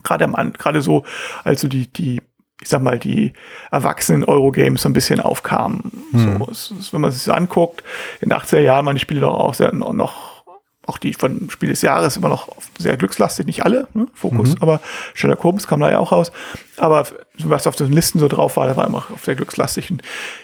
Gerade 0.02 0.24
am 0.24 0.52
gerade 0.52 0.82
so, 0.82 1.04
als 1.44 1.60
so 1.60 1.68
die, 1.68 1.86
die, 1.92 2.20
ich 2.60 2.68
sag 2.68 2.82
mal, 2.82 2.98
die 2.98 3.32
erwachsenen 3.70 4.24
Eurogames 4.24 4.82
so 4.82 4.88
ein 4.88 4.92
bisschen 4.92 5.20
aufkamen. 5.20 5.92
So, 6.12 6.48
es, 6.50 6.72
es, 6.78 6.92
wenn 6.92 7.00
man 7.00 7.10
sich 7.12 7.24
das 7.24 7.34
anguckt, 7.34 7.82
in 8.20 8.28
den 8.30 8.38
80er 8.38 8.60
Jahren 8.60 8.86
waren 8.86 8.96
die 8.96 9.00
Spiele 9.00 9.20
doch 9.20 9.34
auch 9.34 9.54
sehr 9.54 9.72
noch, 9.72 10.44
auch 10.86 10.98
die 10.98 11.14
von 11.14 11.48
Spiel 11.50 11.68
des 11.68 11.82
Jahres 11.82 12.16
immer 12.16 12.28
noch 12.28 12.48
sehr 12.78 12.96
glückslastig, 12.96 13.46
nicht 13.46 13.64
alle, 13.64 13.86
ne? 13.94 14.08
Fokus, 14.14 14.56
aber 14.60 14.80
Sherlock 15.14 15.44
Holmes 15.44 15.68
kam 15.68 15.78
da 15.80 15.90
ja 15.90 15.98
auch 16.00 16.10
raus. 16.10 16.32
Aber 16.76 17.06
was 17.38 17.68
auf 17.68 17.76
den 17.76 17.92
Listen 17.92 18.18
so 18.18 18.26
drauf 18.26 18.56
war, 18.56 18.66
da 18.66 18.76
war 18.76 18.86
immer 18.88 19.04
auf 19.12 19.24
sehr 19.24 19.36
glückslastig. 19.36 19.90
Und 19.92 20.02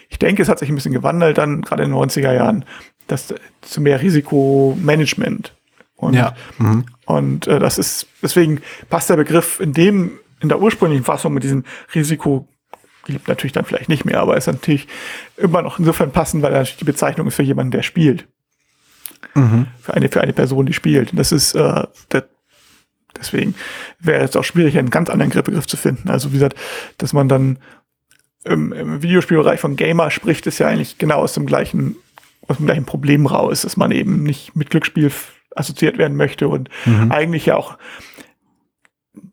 ich 0.09 0.21
denke, 0.21 0.43
es 0.43 0.49
hat 0.49 0.61
sich 0.61 0.69
ein 0.69 0.77
bisschen 0.77 0.93
gewandelt 0.95 1.39
dann, 1.39 1.63
gerade 1.63 1.83
in 1.83 1.91
den 1.91 1.99
90er 1.99 2.33
Jahren, 2.33 2.65
dass 3.09 3.35
zu 3.63 3.81
mehr 3.81 4.01
Risikomanagement. 4.01 5.55
Und, 5.97 6.15
Ja. 6.15 6.35
Mhm. 6.59 6.85
und 7.07 7.47
äh, 7.49 7.59
das 7.59 7.79
ist, 7.79 8.07
deswegen 8.23 8.61
passt 8.89 9.11
der 9.11 9.17
Begriff 9.17 9.59
in 9.59 9.73
dem, 9.73 10.13
in 10.41 10.49
der 10.49 10.61
ursprünglichen 10.61 11.05
Fassung 11.05 11.35
mit 11.35 11.43
diesem 11.43 11.65
Risiko 11.95 12.47
gibt 13.05 13.27
natürlich 13.27 13.53
dann 13.53 13.65
vielleicht 13.65 13.89
nicht 13.89 14.05
mehr, 14.05 14.21
aber 14.21 14.37
ist 14.37 14.47
natürlich 14.47 14.87
immer 15.39 15.63
noch 15.63 15.79
insofern 15.79 16.13
passend, 16.13 16.43
weil 16.43 16.53
natürlich 16.53 16.77
die 16.77 16.85
Bezeichnung 16.85 17.27
ist 17.27 17.35
für 17.37 17.43
jemanden, 17.43 17.71
der 17.71 17.83
spielt 17.83 18.29
für 19.81 19.95
eine, 19.95 20.09
für 20.09 20.21
eine 20.21 20.33
Person, 20.33 20.67
die 20.67 20.73
spielt. 20.73 21.13
Und 21.13 21.19
das 21.19 21.33
ist, 21.33 21.55
äh, 21.55 21.85
der, 22.13 22.29
deswegen 23.19 23.55
wäre 23.99 24.25
es 24.25 24.37
auch 24.37 24.45
schwierig, 24.45 24.79
einen 24.79 24.91
ganz 24.91 25.11
anderen 25.11 25.31
Begriff 25.31 25.67
zu 25.67 25.77
finden. 25.77 26.11
Also 26.11 26.31
wie 26.31 26.35
gesagt, 26.35 26.57
dass 26.99 27.13
man 27.13 27.29
dann 27.29 27.59
im, 28.45 28.73
im 28.73 29.03
Videospielbereich 29.03 29.61
von 29.61 29.77
Gamer 29.77 30.11
spricht, 30.11 30.47
ist 30.47 30.59
ja 30.59 30.69
eigentlich 30.69 30.99
genau 30.99 31.19
aus 31.21 31.33
dem 31.33 31.47
gleichen, 31.47 31.97
aus 32.49 32.57
dem 32.59 32.85
Problem 32.85 33.27
raus, 33.27 33.63
dass 33.63 33.77
man 33.77 33.93
eben 33.93 34.23
nicht 34.23 34.57
mit 34.57 34.71
Glücksspiel 34.71 35.13
assoziiert 35.55 35.99
werden 35.99 36.17
möchte 36.17 36.49
und 36.49 36.71
eigentlich 37.11 37.47
ja 37.47 37.57
auch 37.57 37.79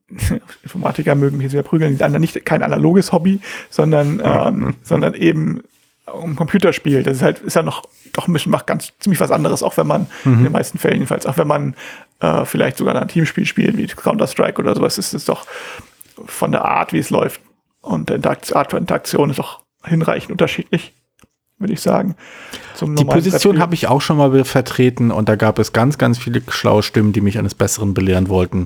Informatiker 0.63 1.15
mögen 1.15 1.37
mich 1.37 1.51
sehr 1.51 1.63
prügeln, 1.63 1.97
die 1.97 2.03
anderen 2.03 2.21
nicht 2.21 2.45
kein 2.45 2.63
analoges 2.63 3.11
Hobby, 3.11 3.39
sondern, 3.69 4.21
ähm, 4.23 4.75
sondern 4.83 5.13
eben 5.13 5.63
um 6.11 6.35
Computerspiel. 6.35 7.03
Das 7.03 7.17
ist 7.17 7.23
halt, 7.23 7.39
ist 7.39 7.55
ja 7.55 7.63
noch 7.63 7.83
doch 8.13 8.27
ein 8.27 8.33
bisschen 8.33 8.51
macht 8.51 8.67
ganz 8.67 8.93
ziemlich 8.99 9.19
was 9.19 9.31
anderes, 9.31 9.63
auch 9.63 9.75
wenn 9.77 9.87
man 9.87 10.07
in 10.23 10.43
den 10.43 10.51
meisten 10.51 10.77
Fällen 10.77 10.95
jedenfalls, 10.95 11.25
auch 11.25 11.37
wenn 11.37 11.47
man 11.47 11.75
äh, 12.19 12.45
vielleicht 12.45 12.77
sogar 12.77 12.95
ein 12.95 13.07
Teamspiel 13.07 13.45
spielt 13.45 13.77
wie 13.77 13.87
Counter-Strike 13.87 14.61
oder 14.61 14.75
sowas, 14.75 14.97
ist 14.97 15.13
es 15.13 15.25
doch 15.25 15.45
von 16.25 16.51
der 16.51 16.63
Art, 16.63 16.93
wie 16.93 16.99
es 16.99 17.09
läuft 17.09 17.41
und 17.81 18.09
der 18.09 18.19
Art 18.25 18.71
von 18.71 18.79
Interaktion 18.79 19.29
ist 19.29 19.39
doch 19.39 19.63
hinreichend 19.83 20.31
unterschiedlich, 20.31 20.93
würde 21.57 21.73
ich 21.73 21.81
sagen. 21.81 22.15
Die 22.81 23.05
Position 23.05 23.59
habe 23.59 23.73
ich 23.75 23.87
auch 23.87 24.01
schon 24.01 24.17
mal 24.17 24.43
vertreten 24.43 25.11
und 25.11 25.29
da 25.29 25.35
gab 25.35 25.59
es 25.59 25.73
ganz, 25.73 25.97
ganz 25.97 26.17
viele 26.17 26.41
schlaue 26.49 26.83
Stimmen, 26.83 27.13
die 27.13 27.21
mich 27.21 27.37
eines 27.37 27.55
Besseren 27.55 27.93
belehren 27.93 28.27
wollten. 28.27 28.65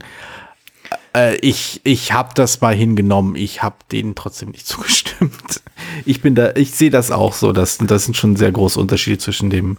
Äh, 1.15 1.37
ich 1.37 1.81
ich 1.83 2.13
habe 2.13 2.29
das 2.35 2.61
mal 2.61 2.73
hingenommen, 2.73 3.35
ich 3.35 3.63
habe 3.63 3.77
denen 3.91 4.15
trotzdem 4.15 4.49
nicht 4.49 4.67
zugestimmt. 4.67 5.61
Ich 6.05 6.21
bin 6.21 6.35
da, 6.35 6.53
ich 6.55 6.71
sehe 6.71 6.89
das 6.89 7.11
auch 7.11 7.33
so, 7.33 7.51
dass 7.51 7.77
das 7.77 8.05
sind 8.05 8.17
schon 8.17 8.35
sehr 8.35 8.51
große 8.51 8.79
Unterschiede 8.79 9.17
zwischen 9.17 9.49
dem 9.49 9.77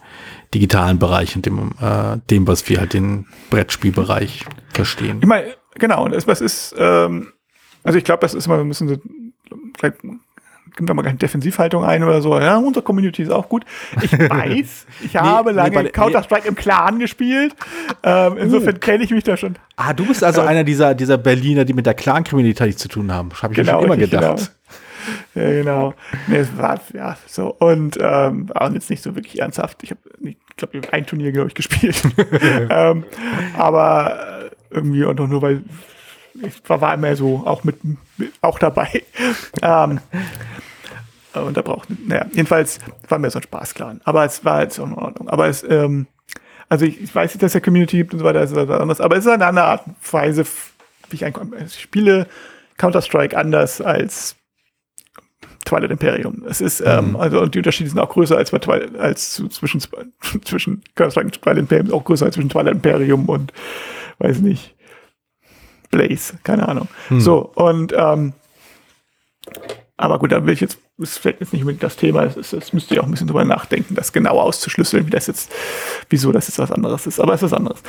digitalen 0.55 0.99
Bereich 0.99 1.37
und 1.37 1.47
dem, 1.47 1.73
äh, 1.81 2.19
dem 2.31 2.47
was 2.47 2.69
wir 2.69 2.81
halt 2.81 2.95
den 2.95 3.27
Brettspielbereich 3.51 4.45
verstehen. 4.73 5.19
Ich 5.21 5.27
meine, 5.27 5.55
genau, 5.75 6.05
und 6.05 6.13
es, 6.13 6.27
was 6.27 6.41
ist, 6.41 6.75
ähm, 6.79 7.33
also 7.83 7.99
ich 7.99 8.05
glaube, 8.05 8.21
das 8.23 8.35
ist 8.35 8.47
immer 8.47 8.57
so 8.57 8.63
ein 8.63 8.69
bisschen 8.69 8.89
so, 8.89 8.97
gibt 10.77 10.89
da 10.89 10.95
mal 10.95 11.03
keine 11.03 11.19
Defensivhaltung 11.19 11.85
ein 11.85 12.03
oder 12.03 12.21
so. 12.23 12.39
Ja, 12.39 12.57
unsere 12.57 12.85
Community 12.85 13.23
ist 13.23 13.31
auch 13.31 13.49
gut. 13.49 13.65
Ich 14.03 14.13
weiß, 14.19 14.87
ich 15.05 15.17
habe 15.17 15.51
nee, 15.51 15.57
lange 15.57 15.83
der- 15.83 15.93
Counter-Strike 15.93 16.49
im 16.49 16.55
Clan 16.55 16.99
gespielt. 16.99 17.55
Ähm, 18.03 18.37
insofern 18.39 18.81
kenne 18.81 19.05
ich 19.05 19.11
mich 19.11 19.25
da 19.25 19.37
schon. 19.37 19.57
Ah, 19.77 19.93
du 19.93 20.07
bist 20.07 20.23
also 20.25 20.41
einer 20.43 20.65
dieser, 20.65 20.95
dieser 20.95 21.19
Berliner, 21.19 21.65
die 21.65 21.73
mit 21.73 21.87
der 21.87 21.95
Clan-Community 21.95 22.77
zu 22.77 22.89
tun 22.89 23.13
haben. 23.13 23.31
Habe 23.43 23.53
ich 23.53 23.59
mir 23.59 23.65
schon 23.65 23.85
immer 23.85 23.97
gedacht. 23.97 24.23
Genau. 24.23 24.37
Ja, 25.35 25.51
genau. 25.51 25.95
Nee, 26.27 26.39
es 26.39 26.57
war, 26.57 26.81
ja, 26.93 27.17
so. 27.27 27.55
Und 27.59 27.99
ähm, 28.01 28.49
war 28.51 28.73
jetzt 28.73 28.91
nicht 28.91 29.03
so 29.03 29.15
wirklich 29.15 29.41
ernsthaft. 29.41 29.83
Ich 29.83 29.91
habe, 29.91 30.01
ich 30.23 30.37
glaube, 30.57 30.77
ich 30.77 30.87
hab 30.87 30.93
ein 30.93 31.07
Turnier, 31.07 31.33
glaube 31.33 31.49
ich, 31.49 31.55
gespielt. 31.55 32.03
ähm, 32.71 33.05
aber 33.57 34.51
äh, 34.71 34.75
irgendwie 34.75 35.05
und 35.05 35.21
auch 35.21 35.27
nur, 35.27 35.43
weil 35.43 35.63
ich 36.35 36.69
war, 36.69 36.95
immer 36.95 37.17
so 37.17 37.43
auch 37.47 37.65
mit, 37.65 37.77
auch 38.41 38.59
dabei. 38.59 39.03
ähm, 39.63 40.01
und 41.35 41.57
da 41.57 41.63
braucht, 41.63 41.89
naja, 42.07 42.27
jedenfalls 42.33 42.79
war 43.09 43.19
mir 43.19 43.31
so 43.31 43.39
ein 43.39 43.43
Spaßclan. 43.43 44.01
Aber 44.05 44.25
es 44.25 44.45
war 44.45 44.63
jetzt 44.63 44.79
auch 44.81 44.87
in 44.87 44.95
Ordnung. 44.95 45.29
Aber 45.29 45.47
es, 45.47 45.63
ähm, 45.63 46.07
also 46.69 46.85
ich, 46.85 47.01
ich 47.01 47.15
weiß, 47.15 47.35
dass 47.35 47.43
es 47.43 47.55
ja 47.55 47.61
Community 47.61 47.99
gibt 47.99 48.13
und 48.13 48.21
so 48.21 48.25
weiter, 48.25 48.43
ist 48.43 48.55
was 48.55 48.69
anderes, 48.69 49.01
aber 49.01 49.17
es 49.17 49.27
ist 49.27 49.33
eine 49.33 49.47
andere 49.47 49.67
Art 49.67 49.87
und 49.87 50.13
Weise, 50.13 50.45
wie 51.09 51.17
ich 51.17 51.25
einkomme. 51.25 51.57
Ich 51.65 51.81
spiele 51.81 52.27
Counter-Strike 52.79 53.37
anders 53.37 53.81
als 53.81 54.37
Twilight 55.65 55.91
Imperium. 55.91 56.45
Es 56.49 56.61
ist, 56.61 56.81
ähm, 56.81 57.17
also 57.17 57.41
und 57.41 57.55
die 57.55 57.59
Unterschiede 57.59 57.91
sind 57.91 57.99
auch 57.99 58.09
größer 58.09 58.37
als 58.37 58.51
bei 58.51 58.59
Twilight, 58.59 58.97
als 58.97 59.35
zu, 59.35 59.49
zwischen, 59.49 59.81
zwischen 60.45 60.83
Counter-Strike 60.95 61.27
und 61.27 61.43
Twilight 61.43 61.59
Imperium, 61.59 61.93
auch 61.93 62.05
größer 62.05 62.27
als 62.27 62.35
zwischen 62.35 62.51
Twilight 62.51 62.75
Imperium 62.75 63.29
und, 63.29 63.53
weiß 64.19 64.41
nicht, 64.41 64.75
Blaze, 65.91 66.39
keine 66.43 66.69
Ahnung. 66.69 66.89
So, 67.19 67.51
und, 67.55 67.93
ähm, 67.97 68.33
aber 69.97 70.19
gut, 70.19 70.33
da 70.33 70.47
will 70.47 70.55
ich 70.55 70.61
jetzt, 70.61 70.79
ist 70.99 71.19
vielleicht 71.19 71.41
jetzt 71.41 71.53
nicht 71.53 71.63
unbedingt 71.63 71.83
das 71.83 71.97
Thema, 71.97 72.25
es, 72.25 72.37
ist, 72.37 72.53
es 72.55 72.73
müsst 72.73 72.91
ihr 72.91 73.03
auch 73.03 73.07
ein 73.07 73.11
bisschen 73.11 73.27
drüber 73.27 73.45
nachdenken, 73.45 73.95
das 73.95 74.13
genau 74.13 74.41
auszuschlüsseln, 74.41 75.07
wie 75.07 75.11
das 75.11 75.27
jetzt, 75.27 75.53
wieso 76.09 76.33
das 76.33 76.49
jetzt 76.49 76.59
was 76.59 76.73
anderes 76.73 77.07
ist, 77.07 77.21
aber 77.21 77.35
es 77.35 77.43
ist 77.43 77.51
was 77.51 77.59
anderes. 77.59 77.83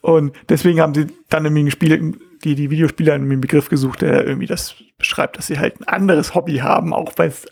Und 0.00 0.32
deswegen 0.48 0.80
haben 0.80 0.94
sie 0.94 1.06
dann 1.28 1.44
irgendwie 1.44 1.64
ein 1.64 1.70
Spiel, 1.72 2.14
die, 2.44 2.54
die 2.54 2.70
Videospieler 2.70 3.14
einen 3.14 3.40
Begriff 3.40 3.68
gesucht, 3.68 4.02
der 4.02 4.24
irgendwie 4.24 4.46
das 4.46 4.76
beschreibt, 4.98 5.38
dass 5.38 5.48
sie 5.48 5.58
halt 5.58 5.80
ein 5.80 5.88
anderes 5.88 6.34
Hobby 6.34 6.58
haben, 6.58 6.92
auch 6.92 7.12
weil 7.16 7.30
es 7.30 7.46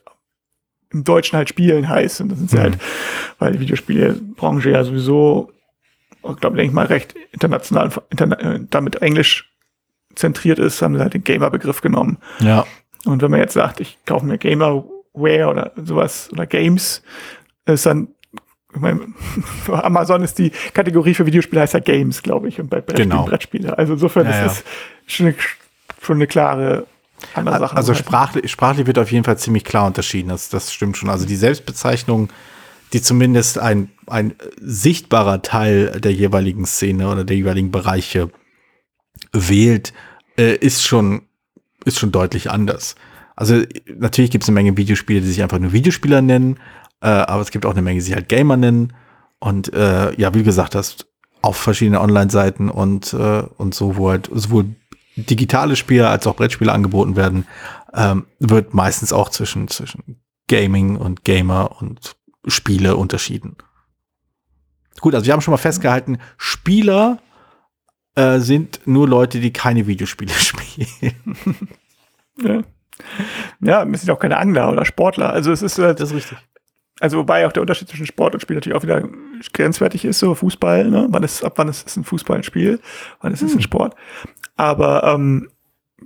im 0.93 1.03
Deutschen 1.03 1.37
halt 1.37 1.49
Spielen 1.49 1.89
heißt. 1.89 2.21
Und 2.21 2.29
das 2.29 2.39
sind 2.39 2.51
sie 2.51 2.61
halt, 2.61 2.79
weil 3.39 3.53
die 3.53 3.61
Videospielebranche 3.61 4.71
ja 4.71 4.85
sowieso, 4.85 5.51
ich 6.13 6.37
glaube, 6.37 6.57
denke 6.57 6.69
ich 6.69 6.73
mal, 6.73 6.87
recht 6.87 7.15
international, 7.33 7.91
interna 8.11 8.39
äh, 8.39 8.61
damit 8.71 9.03
Englisch 9.03 9.54
zentriert 10.15 10.59
ist, 10.59 10.81
haben 10.83 10.95
sie 10.97 11.01
halt 11.03 11.15
den 11.15 11.25
Gamer-Begriff 11.25 11.81
genommen. 11.81 12.19
Ja. 12.41 12.67
Und 13.05 13.23
wenn 13.23 13.31
man 13.31 13.41
jetzt 13.41 13.55
sagt, 13.55 13.81
ich 13.81 13.99
kaufe 14.07 14.25
mir 14.27 14.39
Gamerware 14.39 15.49
oder 15.49 15.73
sowas 15.77 16.29
oder 16.33 16.47
Games, 16.47 17.03
ist 17.67 17.87
dann 17.87 18.09
ich 18.75 18.81
meine, 18.81 19.01
Amazon 19.69 20.23
ist 20.25 20.39
die 20.39 20.51
Kategorie 20.73 21.15
für 21.15 21.27
Videospiele 21.27 21.61
heißt 21.63 21.75
ja 21.75 21.81
Games, 21.81 22.23
glaube 22.23 22.49
ich, 22.49 22.61
und 22.61 22.71
bei 22.71 22.81
Brettspielen 22.81 23.11
Genau. 23.11 23.25
Brettspiele. 23.25 23.79
Also 23.79 23.93
insofern 23.93 24.27
Ja, 24.27 24.33
ja. 24.33 24.47
ist 24.47 24.65
es 25.07 25.15
schon 25.15 25.27
eine, 25.27 25.37
schon 26.03 26.17
eine 26.17 26.27
klare 26.27 26.87
andere 27.35 27.59
Sache. 27.61 27.77
Also 27.77 27.95
sprachlich, 27.95 28.51
sprachlich 28.51 28.87
wird 28.89 28.99
auf 28.99 29.13
jeden 29.13 29.25
Fall 29.25 29.39
ziemlich 29.39 29.63
klar 29.65 29.87
unterschieden, 29.87 30.31
das, 30.31 30.49
das 30.49 30.73
stimmt 30.73 30.97
schon. 30.97 31.09
Also 31.09 31.25
die 31.25 31.37
Selbstbezeichnung, 31.37 32.31
die 32.93 33.01
zumindest 33.01 33.59
ein, 33.59 33.91
ein 34.09 34.35
sichtbarer 34.61 35.43
Teil 35.43 36.01
der 36.01 36.13
jeweiligen 36.13 36.67
Szene 36.67 37.09
oder 37.09 37.23
der 37.23 37.37
jeweiligen 37.37 37.71
Bereiche 37.71 38.31
wählt, 39.33 39.93
äh, 40.39 40.57
ist 40.57 40.85
schon, 40.85 41.23
ist 41.85 41.99
schon 41.99 42.13
deutlich 42.13 42.51
anders. 42.51 42.95
Also 43.37 43.63
natürlich 43.97 44.31
gibt 44.31 44.45
es 44.45 44.49
eine 44.49 44.55
Menge 44.55 44.77
Videospiele, 44.77 45.21
die 45.21 45.27
sich 45.27 45.43
einfach 45.43 45.59
nur 45.59 45.73
Videospieler 45.73 46.23
nennen, 46.23 46.59
äh, 47.01 47.09
aber 47.09 47.43
es 47.43 47.51
gibt 47.51 47.67
auch 47.67 47.73
eine 47.73 47.83
Menge, 47.83 47.99
die 47.99 48.05
sich 48.05 48.15
halt 48.15 48.29
Gamer 48.29 48.57
nennen. 48.57 48.93
Und 49.41 49.73
äh, 49.73 50.15
ja, 50.19 50.33
wie 50.33 50.39
du 50.39 50.45
gesagt 50.45 50.75
hast, 50.75 51.07
auf 51.43 51.57
verschiedenen 51.57 52.01
Online-Seiten 52.01 52.71
und, 52.71 53.13
äh, 53.13 53.43
und 53.59 53.75
so, 53.75 53.97
wo 53.97 54.11
halt 54.11 54.31
sowohl 54.33 54.77
digitale 55.17 55.77
Spiele 55.77 56.09
als 56.09 56.27
auch 56.27 56.37
Brettspiele 56.37 56.73
angeboten 56.73 57.17
werden, 57.17 57.47
ähm, 57.93 58.27
wird 58.39 58.73
meistens 58.75 59.13
auch 59.13 59.29
zwischen, 59.29 59.69
zwischen 59.69 60.23
Gaming 60.49 60.97
und 60.97 61.25
Gamer 61.25 61.81
und 61.81 62.17
Spiele 62.47 62.97
unterschieden. 62.97 63.57
Gut, 65.01 65.15
also 65.15 65.27
wir 65.27 65.33
haben 65.33 65.41
schon 65.41 65.53
mal 65.53 65.59
festgehalten, 65.59 66.19
Spieler 66.37 67.19
äh, 68.15 68.39
sind 68.39 68.81
nur 68.87 69.09
Leute, 69.09 69.41
die 69.41 69.53
keine 69.53 69.87
Videospiele 69.87 70.33
spielen. 70.35 71.15
Ja. 72.43 72.63
ja, 73.61 73.89
wir 73.89 73.99
sind 73.99 74.11
auch 74.11 74.19
keine 74.19 74.37
Angler 74.39 74.71
oder 74.71 74.85
Sportler. 74.85 75.31
Also 75.33 75.53
es 75.53 75.63
ist, 75.63 75.79
äh, 75.79 75.95
Das 75.95 76.11
ist 76.11 76.17
richtig. 76.17 76.39
also 77.01 77.19
wobei 77.19 77.47
auch 77.47 77.53
der 77.53 77.63
Unterschied 77.63 77.89
zwischen 77.89 78.07
Sport 78.07 78.35
und 78.35 78.41
Spiel 78.41 78.57
natürlich 78.57 78.77
auch 78.77 78.83
wieder 78.83 79.09
grenzwertig 79.53 80.05
ist, 80.05 80.19
so 80.19 80.35
Fußball, 80.35 80.91
ne? 80.91 81.07
Wann 81.11 81.23
ist, 81.23 81.45
ab 81.45 81.55
wann 81.57 81.69
ist, 81.69 81.87
ist 81.87 81.97
ein 81.97 82.05
Fußball 82.05 82.39
ein 82.39 82.43
Spiel, 82.45 82.81
wann 83.21 83.33
ist 83.33 83.43
es 83.43 83.55
ein 83.55 83.61
Sport. 83.63 83.95
Aber 84.57 85.05
ähm, 85.05 85.49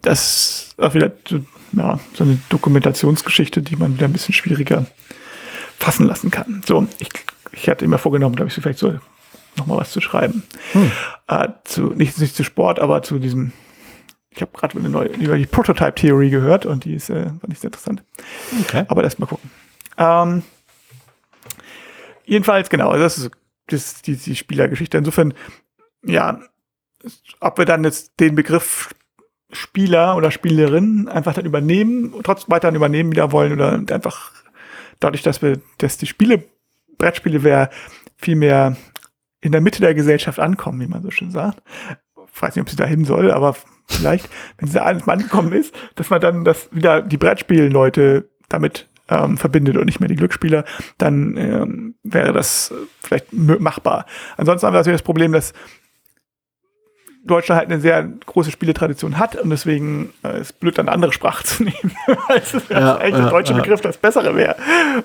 das 0.02 0.72
ist 0.76 0.82
auch 0.82 0.94
wieder 0.94 1.12
so, 1.26 1.40
ja, 1.72 1.98
so 2.14 2.24
eine 2.24 2.38
Dokumentationsgeschichte, 2.48 3.62
die 3.62 3.76
man 3.76 3.94
wieder 3.94 4.06
ein 4.06 4.12
bisschen 4.12 4.34
schwieriger 4.34 4.86
fassen 5.78 6.06
lassen 6.06 6.30
kann. 6.30 6.62
So, 6.66 6.86
ich, 6.98 7.08
ich 7.52 7.68
hatte 7.68 7.84
immer 7.84 7.98
vorgenommen, 7.98 8.36
glaube 8.36 8.48
ich, 8.48 8.54
so 8.54 8.60
vielleicht 8.60 8.78
so 8.78 8.98
noch 9.58 9.66
mal 9.66 9.76
was 9.76 9.92
zu 9.92 10.00
schreiben. 10.00 10.42
Äh, 11.26 11.48
zu, 11.64 11.88
nicht, 11.88 12.18
nicht 12.18 12.34
zu 12.34 12.42
Sport, 12.42 12.80
aber 12.80 13.02
zu 13.02 13.18
diesem 13.18 13.52
ich 14.38 14.42
habe 14.42 14.56
gerade 14.56 14.78
eine 14.78 14.88
neue 14.88 15.08
über 15.08 15.36
die 15.36 15.46
Prototype-Theorie 15.46 16.30
gehört 16.30 16.64
und 16.64 16.84
die 16.84 16.94
ist, 16.94 17.10
äh, 17.10 17.24
fand 17.24 17.52
ich 17.52 17.58
sehr 17.58 17.68
interessant. 17.68 18.04
Okay. 18.60 18.84
Aber 18.88 19.02
erst 19.02 19.18
mal 19.18 19.26
gucken. 19.26 19.50
Ähm, 19.96 20.42
jedenfalls, 22.24 22.70
genau, 22.70 22.96
das 22.96 23.18
ist, 23.18 23.30
das 23.66 23.92
ist 23.92 24.06
die, 24.06 24.16
die 24.16 24.36
Spielergeschichte. 24.36 24.96
Insofern, 24.96 25.34
ja, 26.04 26.40
ob 27.40 27.58
wir 27.58 27.64
dann 27.64 27.82
jetzt 27.82 28.20
den 28.20 28.36
Begriff 28.36 28.94
Spieler 29.50 30.16
oder 30.16 30.30
Spielerin 30.30 31.08
einfach 31.08 31.34
dann 31.34 31.46
übernehmen, 31.46 32.14
trotzdem 32.22 32.52
weiterhin 32.52 32.76
übernehmen 32.76 33.10
wieder 33.10 33.32
wollen 33.32 33.52
oder 33.52 33.72
einfach 33.72 34.30
dadurch, 35.00 35.22
dass 35.22 35.42
wir, 35.42 35.60
dass 35.78 35.96
die 35.96 36.06
Spiele, 36.06 36.44
Brettspiele 36.98 37.42
wäre 37.42 37.70
viel 38.16 38.36
mehr 38.36 38.76
in 39.40 39.52
der 39.52 39.60
Mitte 39.60 39.80
der 39.80 39.94
Gesellschaft 39.94 40.38
ankommen, 40.38 40.80
wie 40.80 40.86
man 40.86 41.02
so 41.02 41.10
schön 41.10 41.30
sagt. 41.30 41.62
Ich 42.34 42.42
weiß 42.42 42.54
nicht, 42.54 42.62
ob 42.62 42.70
sie 42.70 42.76
dahin 42.76 43.04
soll, 43.04 43.30
aber 43.30 43.56
vielleicht, 43.86 44.28
wenn 44.58 44.68
sie 44.68 44.74
da 44.74 44.82
alles 44.82 45.06
mal 45.06 45.14
angekommen 45.14 45.52
ist, 45.52 45.74
dass 45.96 46.10
man 46.10 46.20
dann 46.20 46.44
das 46.44 46.68
wieder 46.72 47.02
die 47.02 47.16
Brettspielleute 47.16 48.28
damit 48.48 48.88
ähm, 49.08 49.36
verbindet 49.38 49.76
und 49.76 49.86
nicht 49.86 50.00
mehr 50.00 50.08
die 50.08 50.16
Glücksspieler, 50.16 50.64
dann 50.98 51.36
ähm, 51.36 51.94
wäre 52.02 52.32
das 52.32 52.70
äh, 52.70 52.74
vielleicht 53.00 53.32
machbar. 53.32 54.06
Ansonsten 54.36 54.66
haben 54.66 54.74
wir 54.74 54.78
natürlich 54.78 55.00
das 55.00 55.04
Problem, 55.06 55.32
dass 55.32 55.52
Deutschland 57.28 57.60
halt 57.60 57.70
eine 57.70 57.80
sehr 57.80 58.02
große 58.26 58.50
Spieletradition 58.50 59.18
hat 59.18 59.36
und 59.36 59.50
deswegen 59.50 60.12
äh, 60.24 60.40
ist 60.40 60.58
blöd, 60.58 60.76
dann 60.78 60.88
eine 60.88 60.94
andere 60.94 61.12
Sprache 61.12 61.44
zu 61.44 61.62
nehmen. 61.64 61.92
Weil 62.28 62.38
es 62.38 62.52
Ja, 62.68 62.96
eigentlich 62.96 63.14
ja, 63.14 63.20
der 63.22 63.30
deutsche 63.30 63.52
ja. 63.52 63.60
Begriff 63.60 63.80
das 63.80 63.96
Bessere 63.98 64.34
wäre. 64.34 64.56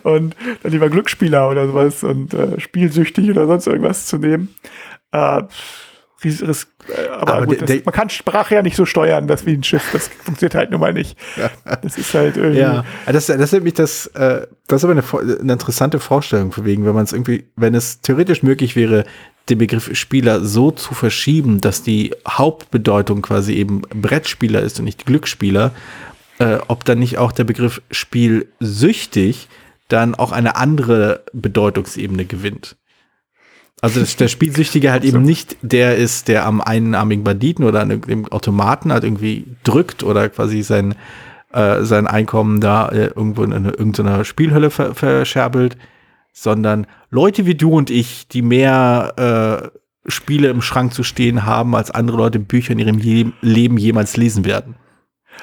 Und 0.03 0.36
dann 0.63 0.71
lieber 0.71 0.89
Glücksspieler 0.89 1.49
oder 1.49 1.67
sowas 1.67 2.03
und 2.03 2.33
äh, 2.33 2.59
spielsüchtig 2.59 3.29
oder 3.29 3.45
sonst 3.45 3.67
irgendwas 3.67 4.07
zu 4.07 4.17
nehmen. 4.17 4.55
Äh, 5.12 5.43
ries- 6.23 6.41
ris- 6.41 6.67
äh, 6.89 7.07
aber, 7.09 7.33
Aber 7.36 7.45
gut, 7.45 7.62
das, 7.62 7.69
man 7.86 7.93
kann 7.93 8.09
Sprache 8.09 8.55
ja 8.55 8.62
nicht 8.62 8.75
so 8.75 8.86
steuern, 8.86 9.27
das 9.27 9.45
wie 9.45 9.53
ein 9.53 9.63
Schiff. 9.63 9.83
Das 9.93 10.07
funktioniert 10.09 10.55
halt 10.55 10.71
nun 10.71 10.79
mal 10.81 10.91
nicht. 10.93 11.17
Das 11.81 11.97
ist 11.97 12.13
halt 12.13 12.36
irgendwie. 12.38 12.59
Ja, 12.59 12.83
das, 13.05 13.27
das 13.27 13.38
ist 13.39 13.53
nämlich 13.53 13.75
das, 13.75 14.07
äh, 14.07 14.47
das 14.67 14.83
ist 14.83 14.89
aber 14.89 14.93
eine, 14.93 15.38
eine 15.39 15.53
interessante 15.53 15.99
Vorstellung, 15.99 16.51
für 16.51 16.65
wegen, 16.65 16.86
wenn 16.86 16.93
man 16.93 17.03
es 17.05 17.13
irgendwie, 17.13 17.45
wenn 17.55 17.73
es 17.75 18.01
theoretisch 18.01 18.43
möglich 18.43 18.75
wäre, 18.75 19.05
den 19.49 19.58
Begriff 19.58 19.89
Spieler 19.95 20.43
so 20.43 20.71
zu 20.71 20.93
verschieben, 20.93 21.60
dass 21.60 21.84
die 21.84 22.13
Hauptbedeutung 22.27 23.21
quasi 23.21 23.53
eben 23.53 23.82
Brettspieler 23.82 24.62
ist 24.62 24.79
und 24.79 24.86
nicht 24.86 25.06
Glücksspieler, 25.06 25.71
äh, 26.39 26.60
ob 26.67 26.86
dann 26.86 26.99
nicht 26.99 27.17
auch 27.17 27.32
der 27.32 27.43
Begriff 27.43 27.82
spielsüchtig 27.91 29.47
dann 29.89 30.15
auch 30.15 30.32
eine 30.32 30.56
andere 30.56 31.23
Bedeutungsebene 31.34 32.25
gewinnt. 32.25 32.77
Also 33.82 33.99
dass 33.99 34.15
der 34.15 34.29
Spielsüchtige 34.29 34.91
halt 34.91 35.03
eben 35.03 35.23
nicht 35.23 35.58
der 35.62 35.97
ist, 35.97 36.29
der 36.29 36.45
am 36.45 36.62
einarmigen 36.62 37.25
Banditen 37.25 37.65
oder 37.65 37.82
an 37.82 37.89
dem 37.89 38.32
Automaten 38.32 38.93
halt 38.93 39.03
irgendwie 39.03 39.45
drückt 39.65 40.03
oder 40.03 40.29
quasi 40.29 40.63
sein, 40.63 40.95
äh, 41.51 41.84
sein 41.84 42.08
Einkommen 42.08 42.62
da 42.62 42.88
äh, 42.88 43.08
irgendwo 43.08 43.43
in 43.43 43.51
eine, 43.51 43.71
irgendeiner 43.71 44.23
Spielhölle 44.23 44.69
ver 44.69 44.95
verscherbelt, 44.95 45.75
sondern 46.34 46.88
Leute 47.10 47.46
wie 47.46 47.56
du 47.56 47.72
und 47.72 47.89
ich, 47.89 48.28
die 48.28 48.41
mehr 48.41 49.72
äh, 49.72 50.10
Spiele 50.10 50.50
im 50.50 50.62
Schrank 50.62 50.93
zu 50.93 51.04
stehen 51.04 51.46
haben, 51.46 51.76
als 51.76 51.91
andere 51.91 52.17
Leute 52.17 52.39
Bücher 52.39 52.74
in 52.74 52.80
ihrem 52.80 53.00
Je 53.00 53.28
Leben 53.41 53.78
jemals 53.78 54.17
lesen 54.17 54.43
werden. 54.43 54.76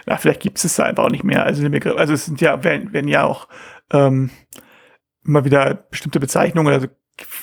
Ja, 0.06 0.16
vielleicht 0.18 0.40
gibt 0.40 0.58
es 0.58 0.64
es 0.64 0.76
da 0.76 0.84
einfach 0.84 1.04
auch 1.04 1.10
nicht 1.10 1.24
mehr. 1.24 1.44
Also, 1.44 1.66
also 1.96 2.12
es 2.12 2.26
sind 2.26 2.40
ja, 2.40 2.62
werden, 2.62 2.92
werden 2.92 3.08
ja 3.08 3.24
auch 3.24 3.48
ähm, 3.92 4.30
immer 5.24 5.44
wieder 5.44 5.74
bestimmte 5.74 6.20
Bezeichnungen, 6.20 6.72
also 6.72 6.88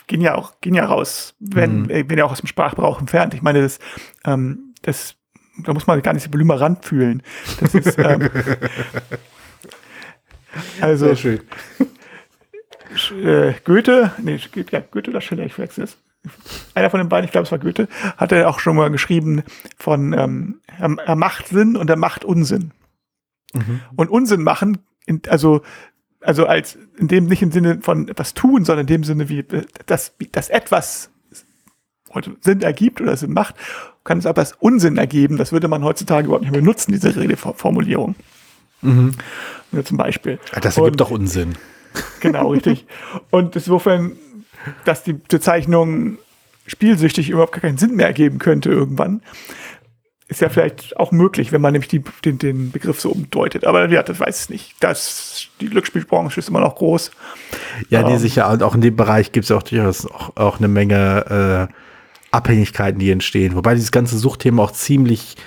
gehen 0.08 0.22
ja 0.22 0.36
auch, 0.36 0.60
gehen 0.62 0.74
ja 0.74 0.86
raus, 0.86 1.36
werden, 1.40 1.84
Mhm. 1.84 1.90
äh, 1.90 2.10
werden 2.10 2.18
ja 2.18 2.26
auch 2.26 2.32
aus 2.32 2.40
dem 2.42 2.48
Sprachgebrauch 2.48 3.00
entfernt. 3.00 3.34
Ich 3.34 3.42
meine, 3.42 3.62
das, 3.62 3.80
ähm, 4.26 4.74
das, 4.82 5.16
da 5.64 5.74
muss 5.74 5.88
man 5.88 6.02
gar 6.02 6.14
nicht 6.14 6.24
so 6.24 6.30
blümerant 6.30 6.86
fühlen. 6.86 7.24
Das 7.60 7.74
ist, 7.76 7.98
ähm, 7.98 8.30
also, 10.82 11.16
schön. 11.16 11.42
Äh, 13.12 13.54
Goethe, 13.64 14.12
nee, 14.22 14.40
ja, 14.72 14.80
Goethe 14.92 15.10
oder 15.12 15.22
Schiller, 15.22 15.46
ich 15.46 15.54
verwechsel 15.54 15.84
es. 15.86 15.98
Einer 16.74 16.90
von 16.90 17.00
den 17.00 17.10
beiden, 17.10 17.26
ich 17.26 17.32
glaube, 17.32 17.46
es 17.46 17.52
war 17.52 17.60
Goethe, 17.60 17.88
hat 18.18 18.32
er 18.32 18.50
auch 18.50 18.60
schon 18.60 18.76
mal 18.76 18.90
geschrieben 18.92 19.44
von, 19.78 20.14
ähm, 20.14 20.60
er, 20.78 21.16
macht 21.16 21.48
Sinn 21.48 21.76
und 21.78 21.90
er 21.90 21.96
macht 21.96 22.26
Unsinn. 22.26 22.72
Und 23.96 24.10
Unsinn 24.10 24.44
machen, 24.44 24.80
in, 25.06 25.22
also, 25.30 25.62
also 26.22 26.46
als, 26.46 26.78
in 26.98 27.08
dem, 27.08 27.26
nicht 27.28 27.42
im 27.42 27.52
Sinne 27.52 27.80
von 27.82 28.08
etwas 28.10 28.34
tun, 28.34 28.66
sondern 28.66 28.82
in 28.84 28.88
dem 28.88 29.04
Sinne, 29.04 29.30
wie, 29.30 29.40
äh, 29.40 29.64
dass, 29.86 30.14
wie, 30.20 30.28
dass 30.28 30.50
etwas 30.50 31.10
Sinn 32.42 32.62
ergibt 32.62 33.00
oder 33.00 33.16
Sinn 33.16 33.32
macht, 33.34 33.56
kann 34.04 34.18
es 34.18 34.26
aber 34.26 34.40
als 34.42 34.54
Unsinn 34.54 34.98
ergeben. 34.98 35.38
Das 35.38 35.52
würde 35.52 35.68
man 35.68 35.84
heutzutage 35.84 36.26
überhaupt 36.28 36.44
nicht 36.44 36.52
mehr 36.52 36.62
benutzen, 36.62 36.92
diese 36.92 37.16
Redeformulierung. 37.16 38.16
Ja, 38.82 39.84
zum 39.84 39.98
Beispiel. 39.98 40.40
Das 40.62 40.78
ergibt 40.78 40.94
Und- 40.94 41.02
doch 41.02 41.12
Unsinn. 41.12 41.56
Genau, 42.20 42.50
richtig. 42.50 42.86
Und 43.30 43.56
insofern, 43.56 44.14
dass 44.86 45.04
die 45.04 45.14
Bezeichnung 45.14 46.18
spielsüchtig 46.66 47.30
überhaupt 47.30 47.54
gar 47.54 47.62
keinen 47.62 47.78
Sinn 47.78 47.96
mehr 47.96 48.08
ergeben 48.08 48.40
könnte 48.40 48.70
irgendwann, 48.70 49.22
ist 50.30 50.42
ja 50.42 50.50
vielleicht 50.50 50.98
auch 50.98 51.12
möglich, 51.12 51.54
wenn 51.54 51.62
man 51.62 51.72
nämlich 51.72 51.88
die, 51.88 52.04
den, 52.26 52.38
den 52.38 52.72
Begriff 52.72 53.00
so 53.00 53.12
umdeutet. 53.12 53.66
Aber 53.66 53.90
ja, 53.90 54.04
das 54.04 54.20
weiß 54.20 54.44
ich 54.44 54.50
nicht. 54.50 54.76
Das, 54.82 55.48
die 55.62 55.70
Glücksspielbranche 55.70 56.40
ist 56.40 56.50
immer 56.50 56.60
noch 56.60 56.76
groß. 56.76 57.12
Ja, 57.90 58.04
nee, 58.04 58.14
Ähm. 58.14 58.20
sicher. 58.20 58.50
Und 58.50 58.62
auch 58.62 58.76
in 58.76 58.82
dem 58.82 58.96
Bereich 58.96 59.32
gibt 59.32 59.46
es 59.46 59.52
auch 59.52 59.64
durchaus 59.64 60.06
auch, 60.06 60.36
auch 60.36 60.58
eine 60.58 60.68
Menge 60.68 61.70
äh, 61.70 61.74
Abhängigkeiten, 62.32 63.00
die 63.00 63.10
entstehen. 63.10 63.56
Wobei 63.56 63.76
dieses 63.76 63.92
ganze 63.92 64.18
Suchtthema 64.18 64.64
auch 64.64 64.72
ziemlich 64.72 65.38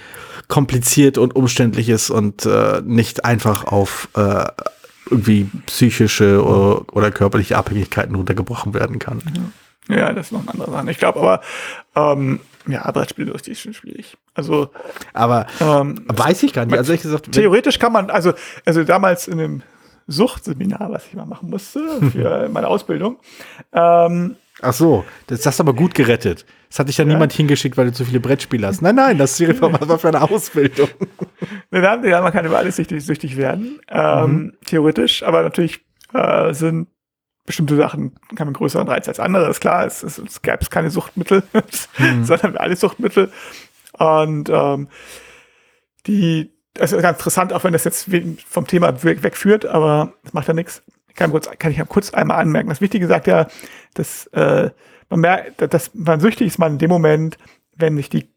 kompliziert 0.48 1.18
und 1.18 1.36
umständlich 1.36 1.88
ist 1.90 2.10
und 2.10 2.46
äh, 2.46 2.80
nicht 2.84 3.24
einfach 3.24 3.64
auf 3.64 4.08
äh, 4.16 4.46
irgendwie 5.10 5.50
psychische 5.66 6.42
oder, 6.44 6.84
oder 6.94 7.10
körperliche 7.10 7.56
Abhängigkeiten 7.56 8.14
runtergebrochen 8.14 8.74
werden 8.74 8.98
kann. 8.98 9.20
Ja, 9.88 10.12
das 10.12 10.26
ist 10.26 10.32
noch 10.32 10.42
eine 10.42 10.50
andere 10.52 10.70
Sache. 10.70 10.90
Ich 10.90 10.98
glaube 10.98 11.18
aber, 11.20 11.40
ähm, 11.94 12.40
ja, 12.66 12.88
Brettspiele 12.90 13.32
ist 13.32 13.60
schon 13.60 13.74
schwierig. 13.74 14.16
Also, 14.34 14.70
Aber 15.12 15.46
ähm, 15.60 16.04
weiß 16.06 16.42
ich 16.42 16.52
gar 16.52 16.66
nicht. 16.66 16.76
Also 16.76 16.92
ehrlich 16.92 17.02
gesagt, 17.02 17.32
Theoretisch 17.32 17.78
kann 17.78 17.92
man, 17.92 18.10
also, 18.10 18.32
also 18.64 18.84
damals 18.84 19.28
in 19.28 19.40
einem 19.40 19.62
Suchtseminar, 20.06 20.90
was 20.90 21.06
ich 21.06 21.14
mal 21.14 21.26
machen 21.26 21.50
musste 21.50 21.80
für 22.12 22.48
meine 22.52 22.68
Ausbildung, 22.68 23.18
ähm, 23.72 24.36
ach 24.62 24.72
so, 24.72 25.04
das 25.26 25.44
hast 25.46 25.58
du 25.58 25.64
aber 25.64 25.74
gut 25.74 25.94
gerettet. 25.94 26.44
Das 26.68 26.78
hat 26.78 26.88
dich 26.88 26.98
ja, 26.98 27.04
niemand 27.04 27.32
hingeschickt, 27.32 27.76
weil 27.76 27.86
du 27.86 27.92
zu 27.92 28.04
viele 28.04 28.20
Brettspiele 28.20 28.66
hast. 28.66 28.82
Nein, 28.82 28.94
nein, 28.94 29.18
das 29.18 29.32
ist 29.32 29.40
die 29.40 29.44
Reform, 29.46 29.76
das 29.78 29.88
war 29.88 29.98
für 29.98 30.08
eine 30.08 30.22
Ausbildung. 30.22 30.88
ne, 31.70 32.00
ja, 32.04 32.22
man 32.22 32.32
kann 32.32 32.46
über 32.46 32.58
alles 32.58 32.76
süchtig, 32.76 33.04
süchtig 33.04 33.36
werden, 33.36 33.80
ähm, 33.88 34.54
theoretisch, 34.64 35.22
aber 35.22 35.42
natürlich 35.42 35.80
äh, 36.12 36.52
sind 36.52 36.88
bestimmte 37.46 37.76
Sachen 37.76 38.14
haben 38.38 38.48
einen 38.48 38.52
größeren 38.52 38.86
Reiz 38.86 39.08
als 39.08 39.18
andere. 39.18 39.50
ist 39.50 39.60
klar, 39.60 39.84
es, 39.84 40.04
es, 40.04 40.18
es 40.18 40.40
gäbe 40.40 40.58
es 40.60 40.70
keine 40.70 40.90
Suchtmittel, 40.90 41.42
mhm. 41.98 42.24
sondern 42.24 42.56
alle 42.56 42.76
Suchtmittel. 42.76 43.32
Und 43.98 44.48
ähm, 44.50 44.88
die, 46.06 46.52
das 46.74 46.92
ist 46.92 47.02
ganz 47.02 47.18
interessant, 47.18 47.52
auch 47.52 47.64
wenn 47.64 47.72
das 47.72 47.84
jetzt 47.84 48.08
vom 48.46 48.66
Thema 48.66 49.02
wegführt, 49.02 49.66
aber 49.66 50.14
das 50.22 50.32
macht 50.32 50.46
ja 50.46 50.54
nichts. 50.54 50.82
Kann, 51.14 51.30
kurz, 51.30 51.50
kann 51.58 51.72
ich 51.72 51.78
ja 51.78 51.84
kurz 51.84 52.12
einmal 52.14 52.40
anmerken. 52.40 52.68
Das 52.68 52.80
Wichtige 52.80 53.06
sagt 53.06 53.26
ja, 53.26 53.46
dass 53.94 54.26
äh, 54.28 54.70
man 55.08 55.20
merkt, 55.20 55.72
dass 55.72 55.94
man 55.94 56.20
süchtig 56.20 56.46
ist 56.46 56.58
man 56.58 56.72
in 56.72 56.78
dem 56.78 56.90
Moment, 56.90 57.36
wenn 57.76 57.96
sich 57.96 58.08
die 58.08 58.28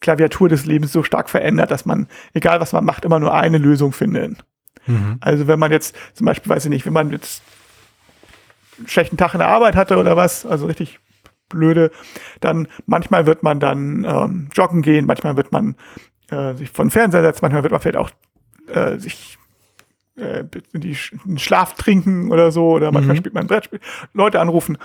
Klaviatur 0.00 0.48
des 0.48 0.66
Lebens 0.66 0.92
so 0.92 1.02
stark 1.02 1.30
verändert, 1.30 1.70
dass 1.70 1.84
man, 1.84 2.08
egal 2.34 2.60
was 2.60 2.72
man 2.72 2.84
macht, 2.84 3.04
immer 3.04 3.20
nur 3.20 3.34
eine 3.34 3.58
Lösung 3.58 3.92
findet. 3.92 4.44
Mhm. 4.86 5.18
Also 5.20 5.46
wenn 5.46 5.58
man 5.58 5.70
jetzt 5.70 5.96
zum 6.14 6.26
Beispiel, 6.26 6.50
weiß 6.50 6.64
ich 6.64 6.70
nicht, 6.70 6.86
wenn 6.86 6.92
man 6.92 7.10
jetzt 7.10 7.42
einen 8.78 8.88
schlechten 8.88 9.16
Tag 9.16 9.34
in 9.34 9.38
der 9.38 9.48
Arbeit 9.48 9.76
hatte 9.76 9.96
oder 9.96 10.16
was, 10.16 10.44
also 10.44 10.66
richtig 10.66 10.98
blöde, 11.48 11.90
dann 12.40 12.66
manchmal 12.86 13.26
wird 13.26 13.42
man 13.42 13.60
dann 13.60 14.04
ähm, 14.04 14.48
joggen 14.52 14.82
gehen, 14.82 15.06
manchmal 15.06 15.36
wird 15.36 15.52
man 15.52 15.76
äh, 16.30 16.54
sich 16.54 16.70
von 16.70 16.90
Fernseher 16.90 17.22
setzen, 17.22 17.40
manchmal 17.42 17.62
wird 17.62 17.72
man 17.72 17.80
vielleicht 17.80 17.98
auch 17.98 18.10
äh, 18.68 18.98
sich 18.98 19.38
äh, 20.16 20.44
die 20.72 20.96
einen 21.24 21.38
Schlaf 21.38 21.74
trinken 21.74 22.30
oder 22.30 22.52
so, 22.52 22.70
oder 22.70 22.92
manchmal 22.92 23.16
mhm. 23.16 23.20
spielt 23.20 23.34
man 23.34 23.44
ein 23.44 23.48
Brettspiel, 23.48 23.80
Leute 24.12 24.40
anrufen. 24.40 24.78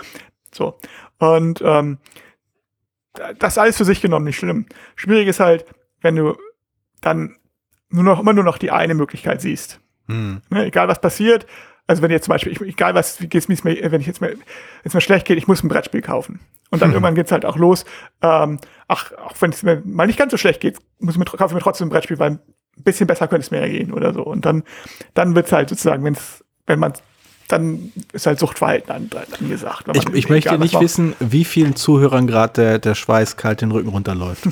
So. 0.53 0.77
Und 1.19 1.61
ähm, 1.63 1.97
das 3.39 3.57
alles 3.57 3.77
für 3.77 3.85
sich 3.85 4.01
genommen 4.01 4.25
nicht 4.25 4.37
schlimm. 4.37 4.67
Schwierig 4.95 5.27
ist 5.27 5.39
halt, 5.39 5.65
wenn 6.01 6.15
du 6.15 6.37
dann 7.01 7.37
nur 7.89 8.03
noch 8.03 8.19
immer 8.19 8.33
nur 8.33 8.43
noch 8.43 8.57
die 8.57 8.71
eine 8.71 8.93
Möglichkeit 8.93 9.41
siehst. 9.41 9.79
Hm. 10.07 10.41
Ne, 10.49 10.65
egal 10.65 10.87
was 10.87 11.01
passiert, 11.01 11.45
also 11.87 12.01
wenn 12.01 12.11
jetzt 12.11 12.25
zum 12.25 12.33
Beispiel, 12.33 12.51
ich, 12.51 12.61
egal 12.61 12.95
was, 12.95 13.21
wie 13.21 13.27
geht's 13.27 13.47
mir, 13.47 13.57
wenn 13.63 14.01
ich 14.01 14.07
jetzt 14.07 14.21
mal, 14.21 14.35
jetzt 14.83 14.93
mal 14.93 15.01
schlecht 15.01 15.25
geht, 15.25 15.37
ich 15.37 15.47
muss 15.47 15.63
ein 15.63 15.69
Brettspiel 15.69 16.01
kaufen. 16.01 16.41
Und 16.69 16.81
dann 16.81 16.89
hm. 16.89 16.95
irgendwann 16.95 17.15
geht's 17.15 17.31
halt 17.31 17.45
auch 17.45 17.55
los. 17.55 17.85
Ähm, 18.21 18.59
ach, 18.89 19.13
auch 19.13 19.33
wenn 19.39 19.51
es 19.51 19.63
mir 19.63 19.81
mal 19.85 20.05
nicht 20.05 20.19
ganz 20.19 20.31
so 20.31 20.37
schlecht 20.37 20.59
geht, 20.59 20.77
muss 20.99 21.15
ich 21.15 21.19
mir, 21.19 21.25
kaufe 21.25 21.45
ich 21.45 21.53
mir 21.53 21.61
trotzdem 21.61 21.87
ein 21.87 21.91
Brettspiel, 21.91 22.19
weil 22.19 22.39
ein 22.77 22.83
bisschen 22.83 23.07
besser 23.07 23.27
könnte 23.27 23.45
es 23.45 23.51
mir 23.51 23.61
ja 23.61 23.67
gehen 23.67 23.93
oder 23.93 24.13
so. 24.13 24.23
Und 24.23 24.45
dann, 24.45 24.63
dann 25.13 25.35
wird's 25.35 25.51
halt 25.51 25.69
sozusagen, 25.69 26.03
wenn's, 26.03 26.43
wenn 26.65 26.79
man 26.79 26.93
dann 27.47 27.93
ist 28.11 28.25
halt 28.25 28.39
Suchtverhalten 28.39 28.91
an, 28.91 29.09
angesagt. 29.39 29.85
Ich, 29.93 30.05
ich 30.13 30.29
möchte 30.29 30.57
nicht 30.57 30.79
wissen, 30.79 31.15
wie 31.19 31.45
vielen 31.45 31.75
Zuhörern 31.75 32.27
gerade 32.27 32.53
der, 32.53 32.79
der 32.79 32.95
Schweiß 32.95 33.37
kalt 33.37 33.61
den 33.61 33.71
Rücken 33.71 33.89
runterläuft. 33.89 34.45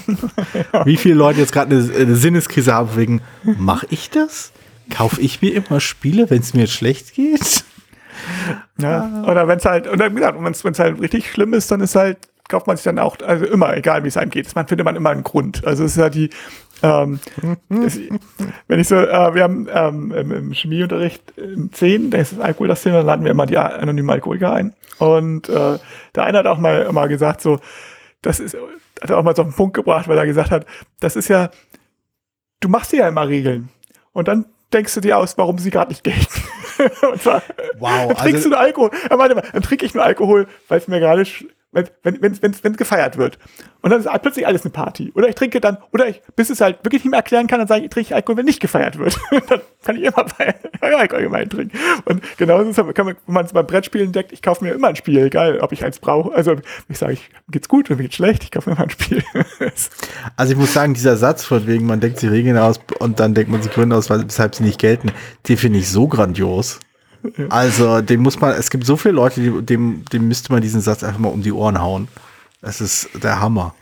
ja. 0.74 0.86
Wie 0.86 0.96
viele 0.96 1.16
Leute 1.16 1.42
jetzt 1.42 1.52
gerade 1.52 1.76
eine, 1.76 1.94
eine, 1.94 2.16
Sinneskrise 2.16 2.74
haben 2.74 2.96
wegen, 2.96 3.22
mache 3.44 3.86
ich 3.90 4.10
das? 4.10 4.54
Kaufe 4.90 5.20
ich 5.20 5.42
mir 5.42 5.54
immer 5.54 5.82
Spiele, 5.82 6.30
wenn 6.30 6.40
es 6.40 6.54
mir 6.54 6.68
schlecht 6.68 7.14
geht? 7.14 7.66
Ja, 8.78 9.24
oder 9.28 9.48
wenn 9.48 9.58
es 9.58 9.66
halt, 9.66 9.90
oder 9.90 10.14
wenn 10.16 10.54
es 10.54 10.80
halt 10.80 11.02
richtig 11.02 11.30
schlimm 11.30 11.54
ist, 11.54 11.72
dann 11.72 11.82
ist 11.82 11.96
halt 11.96 12.18
kauft 12.48 12.68
man 12.68 12.78
sich 12.78 12.84
dann 12.84 13.00
auch, 13.00 13.18
also 13.26 13.46
immer, 13.46 13.76
egal 13.76 14.04
wie 14.04 14.08
es 14.08 14.18
einem 14.18 14.30
geht, 14.30 14.54
man 14.56 14.68
findet 14.68 14.86
man 14.86 14.96
immer 14.96 15.10
einen 15.10 15.24
Grund. 15.24 15.66
Also 15.66 15.84
es 15.84 15.92
ist 15.92 15.98
ja 15.98 16.10
die, 16.10 16.30
ähm, 16.82 17.20
wenn 18.68 18.80
ich 18.80 18.88
so, 18.88 18.96
äh, 18.96 19.34
wir 19.34 19.44
haben 19.44 19.68
ähm, 19.72 20.12
im, 20.12 20.32
im 20.32 20.52
Chemieunterricht 20.52 21.38
in 21.38 21.72
10, 21.72 22.12
da 22.12 22.18
ist 22.18 22.34
das 22.34 22.40
Alkohol 22.40 22.68
das 22.68 22.84
Thema, 22.84 22.98
dann 22.98 23.06
laden 23.06 23.26
wir 23.26 23.32
immer 23.32 23.46
die 23.46 23.58
anonymen 23.58 24.10
Alkoholiker 24.10 24.54
ein. 24.54 24.74
Und 25.00 25.50
äh, 25.50 25.78
der 26.16 26.24
eine 26.24 26.40
hat 26.40 26.48
auch 26.48 26.58
mal, 26.58 26.92
mal 26.92 27.08
gesagt, 27.08 27.42
so, 27.42 27.60
das 28.22 28.40
ist, 28.40 28.56
hat 29.02 29.10
er 29.10 29.18
auch 29.18 29.24
mal 29.24 29.36
so 29.36 29.44
den 29.44 29.54
Punkt 29.54 29.76
gebracht, 29.76 30.08
weil 30.08 30.18
er 30.18 30.26
gesagt 30.26 30.52
hat, 30.52 30.66
das 31.00 31.16
ist 31.16 31.28
ja, 31.28 31.50
du 32.60 32.70
machst 32.70 32.92
dir 32.92 33.00
ja 33.00 33.08
immer 33.08 33.28
Regeln. 33.28 33.70
Und 34.14 34.28
dann 34.28 34.46
denkst 34.74 34.94
du 34.96 35.02
dir 35.02 35.18
aus, 35.18 35.38
warum 35.38 35.58
sie 35.58 35.72
gerade 35.72 35.90
nicht 35.90 36.04
gelten. 36.04 36.28
und 37.12 37.22
zwar, 37.22 37.42
wow, 37.80 38.08
dann 38.08 38.18
trinkst 38.18 38.46
also, 38.46 38.50
du 38.50 38.56
nur 38.56 38.60
Alkohol. 38.60 38.92
Er 39.10 39.18
meinte, 39.18 39.36
dann 39.36 39.62
trinke 39.62 39.86
ich 39.86 39.94
nur 39.94 40.04
Alkohol, 40.04 40.48
weil 40.68 40.80
es 40.80 40.88
mir 40.88 41.00
gerade 41.00 41.26
wenn, 41.76 41.90
wenn, 42.04 42.22
wenn, 42.22 42.42
wenn, 42.42 42.56
wenn 42.64 42.76
gefeiert 42.76 43.18
wird. 43.18 43.38
Und 43.82 43.92
dann 43.92 44.00
ist 44.00 44.10
plötzlich 44.22 44.48
alles 44.48 44.64
eine 44.64 44.72
Party. 44.72 45.12
Oder 45.14 45.30
ich 45.30 45.36
trinke 45.36 45.60
dann, 45.60 45.78
oder 45.94 46.08
ich, 46.08 46.22
bis 46.36 46.50
es 46.50 46.62
halt 46.62 46.80
wirklich 46.84 47.04
nicht 47.04 47.12
mehr 47.12 47.20
erklären 47.20 47.46
kann, 47.46 47.60
dann 47.60 47.68
sage 47.68 47.82
ich, 47.82 47.86
ich 47.86 47.92
trinke 47.92 48.16
Alkohol, 48.16 48.38
wenn 48.38 48.46
nicht 48.46 48.60
gefeiert 48.60 48.98
wird. 48.98 49.20
dann 49.50 49.62
kann 49.84 49.96
ich 49.98 50.04
immer 50.04 50.26
Alkohol 50.82 51.24
gemein 51.24 51.50
trinken. 51.50 51.78
Und 52.06 52.24
genauso 52.38 52.70
ist 52.70 52.78
es, 52.80 52.94
kann 52.96 53.06
man, 53.06 53.16
wenn 53.28 53.34
man 53.34 53.46
es 53.46 53.54
beim 53.54 53.68
Brettspielen 53.68 54.08
entdeckt, 54.08 54.32
ich 54.32 54.42
kaufe 54.42 54.64
mir 54.64 54.72
immer 54.72 54.88
ein 54.88 54.96
Spiel, 54.96 55.20
egal 55.20 55.60
ob 55.60 55.72
ich 55.72 55.84
eins 55.84 56.00
brauche. 56.00 56.34
Also 56.34 56.56
ich 56.88 56.98
sage, 56.98 57.14
ich 57.14 57.30
geht's 57.52 57.68
gut, 57.70 57.90
mir 57.90 57.98
geht's 57.98 58.16
schlecht, 58.16 58.44
ich 58.44 58.52
kaufe 58.52 58.70
mir 58.70 58.76
immer 58.76 58.86
ein 58.86 58.90
Spiel. 58.90 59.22
also 60.38 60.52
ich 60.52 60.58
muss 60.58 60.74
sagen, 60.74 60.94
dieser 60.94 61.18
Satz 61.18 61.44
von 61.44 61.68
wegen, 61.68 61.86
man 61.86 62.00
denkt 62.00 62.20
sich 62.20 62.32
Regeln 62.32 62.58
aus 62.58 62.80
und 63.00 63.20
dann 63.20 63.34
denkt 63.36 63.52
man 63.52 63.62
sich 63.62 63.72
Gründe 63.72 63.96
aus, 63.96 64.10
weshalb 64.10 64.56
sie 64.56 64.64
nicht 64.64 64.80
gelten, 64.80 65.12
den 65.48 65.58
finde 65.58 65.80
ich 65.80 65.90
so 65.90 66.08
grandios. 66.08 66.80
Also, 67.50 68.02
dem 68.02 68.22
muss 68.22 68.40
man, 68.40 68.52
es 68.52 68.70
gibt 68.70 68.86
so 68.86 68.98
viele 68.98 69.16
Leute, 69.16 69.42
die, 69.42 69.66
dem, 69.66 70.06
dem 70.06 70.28
müsste 70.28 70.52
man 70.52 70.62
diesen 70.62 70.82
Satz 70.82 71.04
einfach 71.04 71.20
mal 71.20 71.30
um 71.30 71.42
die 71.42 71.52
Ohren 71.52 71.82
hauen. 71.82 72.08
Das 72.62 72.82
ist 72.82 73.10
der 73.22 73.40
Hammer. 73.40 73.76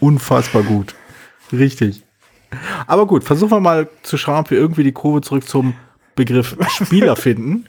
Unfassbar 0.00 0.62
gut. 0.62 0.94
Richtig. 1.52 2.02
Aber 2.86 3.06
gut, 3.06 3.24
versuchen 3.24 3.50
wir 3.50 3.60
mal 3.60 3.88
zu 4.02 4.16
schauen, 4.16 4.40
ob 4.40 4.50
wir 4.50 4.58
irgendwie 4.58 4.84
die 4.84 4.92
Kurve 4.92 5.20
zurück 5.22 5.48
zum 5.48 5.74
Begriff 6.14 6.56
Spieler 6.68 7.16
finden. 7.16 7.66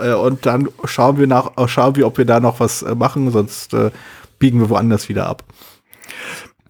Äh, 0.00 0.14
und 0.14 0.46
dann 0.46 0.68
schauen 0.84 1.18
wir 1.18 1.26
nach, 1.26 1.50
schauen 1.66 1.96
wir, 1.96 2.06
ob 2.06 2.18
wir 2.18 2.24
da 2.24 2.40
noch 2.40 2.60
was 2.60 2.82
äh, 2.82 2.94
machen, 2.94 3.30
sonst 3.30 3.74
äh, 3.74 3.90
biegen 4.38 4.60
wir 4.60 4.70
woanders 4.70 5.08
wieder 5.08 5.26
ab. 5.26 5.44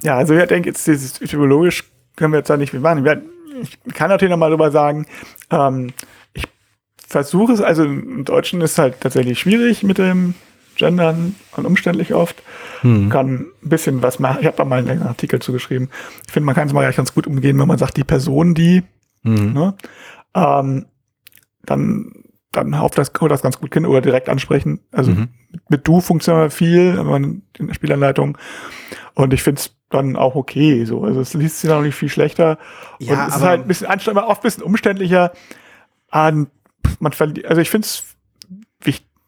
Ja, 0.02 0.16
also 0.16 0.34
ich 0.34 0.46
denke, 0.46 0.70
jetzt 0.70 0.86
dieses 0.86 1.20
etymologisch 1.20 1.84
können 2.16 2.32
wir 2.32 2.38
jetzt 2.38 2.50
da 2.50 2.56
nicht 2.56 2.70
viel 2.70 2.80
machen. 2.80 3.06
Ich 3.62 3.78
kann 3.94 4.08
natürlich 4.08 4.30
noch 4.30 4.38
mal 4.38 4.50
drüber 4.50 4.70
sagen, 4.70 5.06
ähm, 5.50 5.92
versuche 7.12 7.52
es, 7.52 7.60
also 7.60 7.84
im 7.84 8.24
Deutschen 8.24 8.62
ist 8.62 8.78
halt 8.78 9.00
tatsächlich 9.00 9.38
schwierig 9.38 9.82
mit 9.82 9.98
dem 9.98 10.34
Gendern 10.76 11.36
und 11.54 11.66
umständlich 11.66 12.14
oft. 12.14 12.42
Hm. 12.80 13.10
Kann 13.10 13.34
ein 13.62 13.68
bisschen 13.68 14.02
was 14.02 14.18
machen. 14.18 14.38
Ich 14.40 14.46
habe 14.46 14.56
da 14.56 14.64
mal 14.64 14.78
einen 14.78 15.02
Artikel 15.02 15.38
zugeschrieben. 15.38 15.90
Ich 16.26 16.32
finde, 16.32 16.46
man 16.46 16.54
kann 16.54 16.66
es 16.66 16.72
mal 16.72 16.90
ganz 16.90 17.14
gut 17.14 17.26
umgehen, 17.26 17.58
wenn 17.60 17.68
man 17.68 17.76
sagt, 17.76 17.98
die 17.98 18.04
Person, 18.04 18.54
die, 18.54 18.82
hm. 19.24 19.52
ne, 19.52 19.74
ähm, 20.34 20.86
dann, 21.66 22.12
dann 22.50 22.74
auf 22.74 22.92
das, 22.92 23.12
das 23.12 23.42
ganz 23.42 23.60
gut 23.60 23.74
hin 23.74 23.84
oder 23.84 24.00
direkt 24.00 24.30
ansprechen. 24.30 24.80
Also 24.90 25.10
mhm. 25.12 25.28
mit, 25.50 25.70
mit, 25.70 25.86
du 25.88 26.00
funktioniert 26.00 26.52
viel, 26.52 26.96
wenn 26.96 27.06
man 27.06 27.42
in 27.58 27.66
der 27.68 27.74
Spielanleitung. 27.74 28.38
Und 29.14 29.34
ich 29.34 29.42
finde 29.42 29.60
es 29.60 29.76
dann 29.90 30.16
auch 30.16 30.34
okay. 30.34 30.84
So. 30.86 31.04
Also 31.04 31.20
es 31.20 31.34
liest 31.34 31.60
sich 31.60 31.68
dann 31.68 31.80
auch 31.80 31.84
nicht 31.84 31.94
viel 31.94 32.08
schlechter. 32.08 32.58
Ja, 32.98 33.12
und 33.12 33.28
es 33.28 33.36
ist 33.36 33.42
halt 33.42 33.60
ein 33.60 33.68
bisschen 33.68 33.86
anstrengender, 33.86 34.28
oft 34.28 34.40
ein 34.40 34.42
bisschen 34.44 34.64
umständlicher. 34.64 35.32
Und 36.10 36.48
man 37.00 37.12
verliert, 37.12 37.46
also 37.46 37.60
ich 37.60 37.70
finde 37.70 37.86
es 37.86 38.04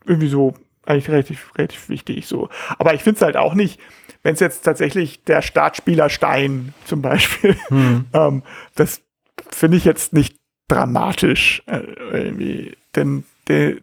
irgendwie 0.07 0.29
so 0.29 0.55
eigentlich 0.87 1.09
relativ, 1.09 1.53
relativ 1.57 1.88
wichtig 1.88 2.27
so. 2.27 2.48
Aber 2.79 2.94
ich 2.94 3.03
finde 3.03 3.16
es 3.16 3.22
halt 3.22 3.37
auch 3.37 3.55
nicht, 3.55 3.81
wenn 4.22 4.35
es 4.35 4.40
jetzt 4.40 4.62
tatsächlich 4.62 5.24
der 5.24 5.42
Startspieler 5.42 6.11
Stein 6.11 6.74
zum 6.85 7.03
Beispiel, 7.03 7.57
hm. 7.68 8.07
ähm, 8.12 8.42
das 8.74 9.03
finde 9.50 9.77
ich 9.77 9.85
jetzt 9.85 10.12
nicht 10.12 10.37
dramatisch 10.68 11.62
äh, 11.66 11.79
irgendwie. 12.12 12.77
Denn 12.94 13.24
der, 13.48 13.77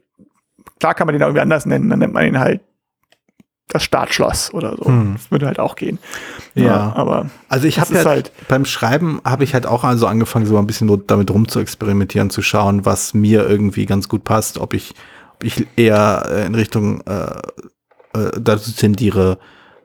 klar 0.80 0.94
kann 0.94 1.08
man 1.08 1.14
den 1.14 1.24
auch 1.24 1.28
irgendwie 1.28 1.42
anders 1.42 1.66
nennen, 1.66 1.90
dann 1.90 2.00
nennt 2.00 2.14
man 2.14 2.26
ihn 2.26 2.40
halt 2.40 2.62
das 3.74 3.84
Startschloss 3.84 4.54
oder 4.54 4.76
so. 4.78 4.86
Hm. 4.86 5.14
Das 5.16 5.32
würde 5.32 5.48
halt 5.48 5.60
auch 5.60 5.76
gehen. 5.76 6.00
Ja, 6.56 6.64
ja 6.64 6.94
aber 6.96 7.30
also 7.50 7.68
ich 7.68 7.80
habe 7.80 7.94
halt, 7.96 8.06
halt 8.06 8.32
beim 8.48 8.66
Schreiben 8.66 9.22
habe 9.24 9.44
ich 9.44 9.54
halt 9.54 9.66
auch 9.66 9.84
also 9.84 10.08
angefangen 10.08 10.46
so 10.46 10.58
ein 10.58 10.68
bisschen 10.68 10.90
damit 11.08 11.32
rum 11.32 11.48
zu 11.48 11.60
experimentieren, 11.60 12.30
zu 12.30 12.42
schauen, 12.42 12.86
was 12.86 13.14
mir 13.14 13.48
irgendwie 13.48 13.86
ganz 13.86 14.10
gut 14.10 14.24
passt, 14.24 14.58
ob 14.58 14.74
ich 14.74 14.94
ob 15.36 15.44
ich 15.44 15.68
eher 15.76 16.28
äh, 16.30 16.46
in 16.46 16.54
Richtung 16.54 17.02
äh, 17.02 17.32
äh, 18.14 18.32
dazu 18.40 18.72
tendiere, 18.74 19.40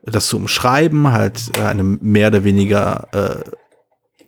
das 0.05 0.27
zu 0.27 0.37
umschreiben, 0.37 1.12
halt 1.12 1.57
äh, 1.59 1.62
eine 1.62 1.83
mehr 1.83 2.29
oder 2.29 2.44
weniger 2.44 3.09
äh, 3.12 3.51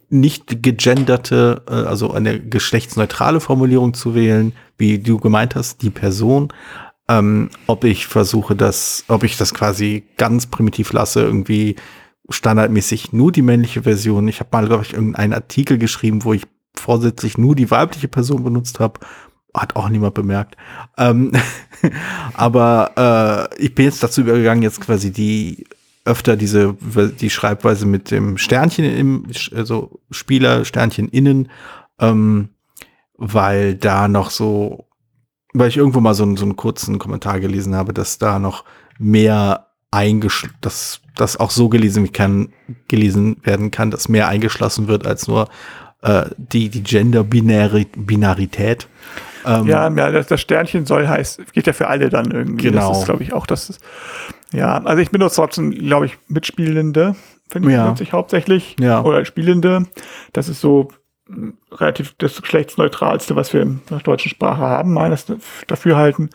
nicht 0.08 0.62
gegenderte, 0.62 1.62
äh, 1.68 1.72
also 1.72 2.12
eine 2.12 2.40
geschlechtsneutrale 2.40 3.40
Formulierung 3.40 3.94
zu 3.94 4.14
wählen, 4.14 4.52
wie 4.78 4.98
du 4.98 5.18
gemeint 5.18 5.54
hast, 5.54 5.82
die 5.82 5.90
Person, 5.90 6.52
ähm, 7.08 7.50
ob 7.66 7.84
ich 7.84 8.06
versuche, 8.06 8.54
das, 8.54 9.04
ob 9.08 9.24
ich 9.24 9.36
das 9.36 9.54
quasi 9.54 10.04
ganz 10.16 10.46
primitiv 10.46 10.92
lasse, 10.92 11.22
irgendwie 11.22 11.76
standardmäßig 12.28 13.12
nur 13.12 13.32
die 13.32 13.42
männliche 13.42 13.82
Version. 13.82 14.28
Ich 14.28 14.40
habe 14.40 14.50
mal, 14.52 14.66
glaube 14.66 14.84
ich, 14.84 14.92
irgendeinen 14.92 15.32
Artikel 15.32 15.78
geschrieben, 15.78 16.24
wo 16.24 16.34
ich 16.34 16.42
vorsätzlich 16.76 17.38
nur 17.38 17.54
die 17.54 17.70
weibliche 17.70 18.08
Person 18.08 18.44
benutzt 18.44 18.80
habe. 18.80 19.00
Hat 19.54 19.76
auch 19.76 19.88
niemand 19.88 20.14
bemerkt. 20.14 20.56
Ähm, 20.98 21.32
aber 22.34 23.48
äh, 23.56 23.64
ich 23.64 23.74
bin 23.74 23.86
jetzt 23.86 24.02
dazu 24.02 24.20
übergegangen, 24.20 24.62
jetzt 24.62 24.80
quasi 24.80 25.10
die 25.10 25.66
öfter 26.04 26.36
diese 26.36 26.74
die 27.20 27.28
Schreibweise 27.28 27.84
mit 27.84 28.10
dem 28.10 28.38
Sternchen 28.38 28.84
im 28.84 29.26
also 29.54 30.00
Spieler 30.10 30.64
Sternchen 30.64 31.08
innen, 31.08 31.50
ähm, 31.98 32.50
weil 33.14 33.74
da 33.74 34.08
noch 34.08 34.30
so 34.30 34.87
weil 35.58 35.68
ich 35.68 35.76
irgendwo 35.76 36.00
mal 36.00 36.14
so, 36.14 36.22
einen, 36.22 36.36
so 36.36 36.44
einen 36.44 36.56
kurzen 36.56 36.98
Kommentar 36.98 37.40
gelesen 37.40 37.74
habe, 37.74 37.92
dass 37.92 38.18
da 38.18 38.38
noch 38.38 38.64
mehr 38.98 39.66
eingeschlossen, 39.90 40.56
dass 40.60 41.00
das 41.16 41.38
auch 41.38 41.50
so 41.50 41.68
gelesen, 41.68 42.12
kann, 42.12 42.52
gelesen 42.88 43.38
werden 43.42 43.70
kann, 43.70 43.90
dass 43.90 44.08
mehr 44.08 44.28
eingeschlossen 44.28 44.88
wird 44.88 45.06
als 45.06 45.28
nur 45.28 45.48
äh, 46.02 46.26
die, 46.36 46.68
die 46.68 46.82
Gender-Binarität. 46.82 48.88
Ähm, 49.44 49.66
ja, 49.66 49.88
ja 49.88 50.10
das, 50.10 50.26
das 50.26 50.40
Sternchen 50.40 50.86
soll 50.86 51.08
heißt, 51.08 51.52
geht 51.52 51.66
ja 51.66 51.72
für 51.72 51.88
alle 51.88 52.08
dann 52.08 52.30
irgendwie. 52.30 52.68
Genau. 52.68 52.90
Das 52.90 53.00
ist, 53.00 53.04
glaube 53.06 53.22
ich, 53.22 53.32
auch 53.32 53.46
das. 53.46 53.70
Ist, 53.70 53.80
ja, 54.52 54.82
also 54.84 55.02
ich 55.02 55.10
benutze 55.10 55.36
trotzdem, 55.36 55.70
glaube 55.70 56.06
ich, 56.06 56.18
Mitspielende, 56.28 57.16
finde 57.50 57.68
ich, 57.68 57.74
Ja. 57.74 57.94
hauptsächlich. 58.12 58.76
Ja. 58.80 59.02
Oder 59.02 59.24
Spielende. 59.24 59.86
Das 60.32 60.48
ist 60.48 60.60
so 60.60 60.88
relativ 61.72 62.14
das 62.18 62.40
geschlechtsneutralste, 62.40 63.36
was 63.36 63.52
wir 63.52 63.62
in 63.62 63.80
der 63.90 63.98
deutschen 63.98 64.30
Sprache 64.30 64.60
haben, 64.60 64.92
meines 64.94 65.26
Dafürhalten. 65.66 66.30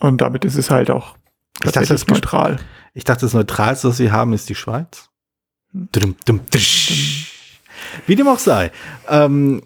Und 0.00 0.20
damit 0.20 0.44
ist 0.44 0.56
es 0.56 0.70
halt 0.70 0.90
auch 0.90 1.16
Ich 1.64 1.72
dachte, 1.72 1.88
das 1.88 2.06
neutral. 2.06 2.58
Ich 2.94 3.04
dachte, 3.04 3.26
das 3.26 3.34
Neutralste, 3.34 3.88
was 3.88 3.96
sie 3.96 4.12
haben, 4.12 4.32
ist 4.32 4.48
die 4.48 4.54
Schweiz. 4.54 5.10
Hm. 5.72 5.88
Dum, 5.92 6.16
dum. 6.24 6.40
Wie 8.06 8.16
dem 8.16 8.28
auch 8.28 8.38
sei. 8.38 8.70
Ähm, 9.08 9.62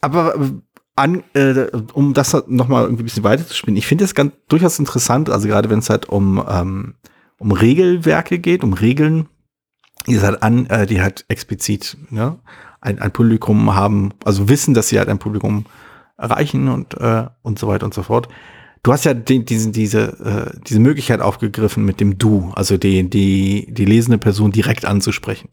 aber 0.00 0.36
äh, 0.36 0.50
an, 0.94 1.22
äh, 1.34 1.66
um 1.92 2.14
das 2.14 2.36
nochmal 2.46 2.84
irgendwie 2.84 3.02
ein 3.02 3.06
bisschen 3.06 3.24
weiter 3.24 3.46
zu 3.46 3.54
spielen, 3.54 3.76
ich 3.76 3.86
finde 3.86 4.04
es 4.04 4.14
ganz 4.14 4.32
durchaus 4.48 4.78
interessant, 4.78 5.30
also 5.30 5.46
gerade 5.48 5.70
wenn 5.70 5.78
es 5.78 5.90
halt 5.90 6.06
um, 6.06 6.44
ähm, 6.48 6.94
um 7.38 7.52
Regelwerke 7.52 8.38
geht, 8.38 8.64
um 8.64 8.72
Regeln, 8.72 9.28
die 10.06 10.20
halt 10.20 10.42
an, 10.42 10.66
äh, 10.66 10.86
die 10.86 11.00
halt 11.00 11.24
explizit 11.28 11.96
ne, 12.10 12.38
ein, 12.80 12.98
ein 12.98 13.12
Publikum 13.12 13.74
haben, 13.74 14.12
also 14.24 14.48
wissen, 14.48 14.74
dass 14.74 14.88
sie 14.88 14.98
halt 14.98 15.08
ein 15.08 15.18
Publikum 15.18 15.66
erreichen 16.16 16.68
und, 16.68 16.94
äh, 16.94 17.26
und 17.42 17.58
so 17.58 17.68
weiter 17.68 17.86
und 17.86 17.94
so 17.94 18.02
fort. 18.02 18.28
Du 18.82 18.92
hast 18.92 19.04
ja 19.04 19.14
den, 19.14 19.44
diesen, 19.44 19.72
diese, 19.72 20.52
äh, 20.54 20.60
diese 20.66 20.80
Möglichkeit 20.80 21.20
aufgegriffen 21.20 21.84
mit 21.84 22.00
dem 22.00 22.18
Du, 22.18 22.52
also 22.54 22.76
die, 22.76 23.08
die, 23.08 23.66
die 23.70 23.84
lesende 23.84 24.18
Person 24.18 24.52
direkt 24.52 24.84
anzusprechen, 24.84 25.48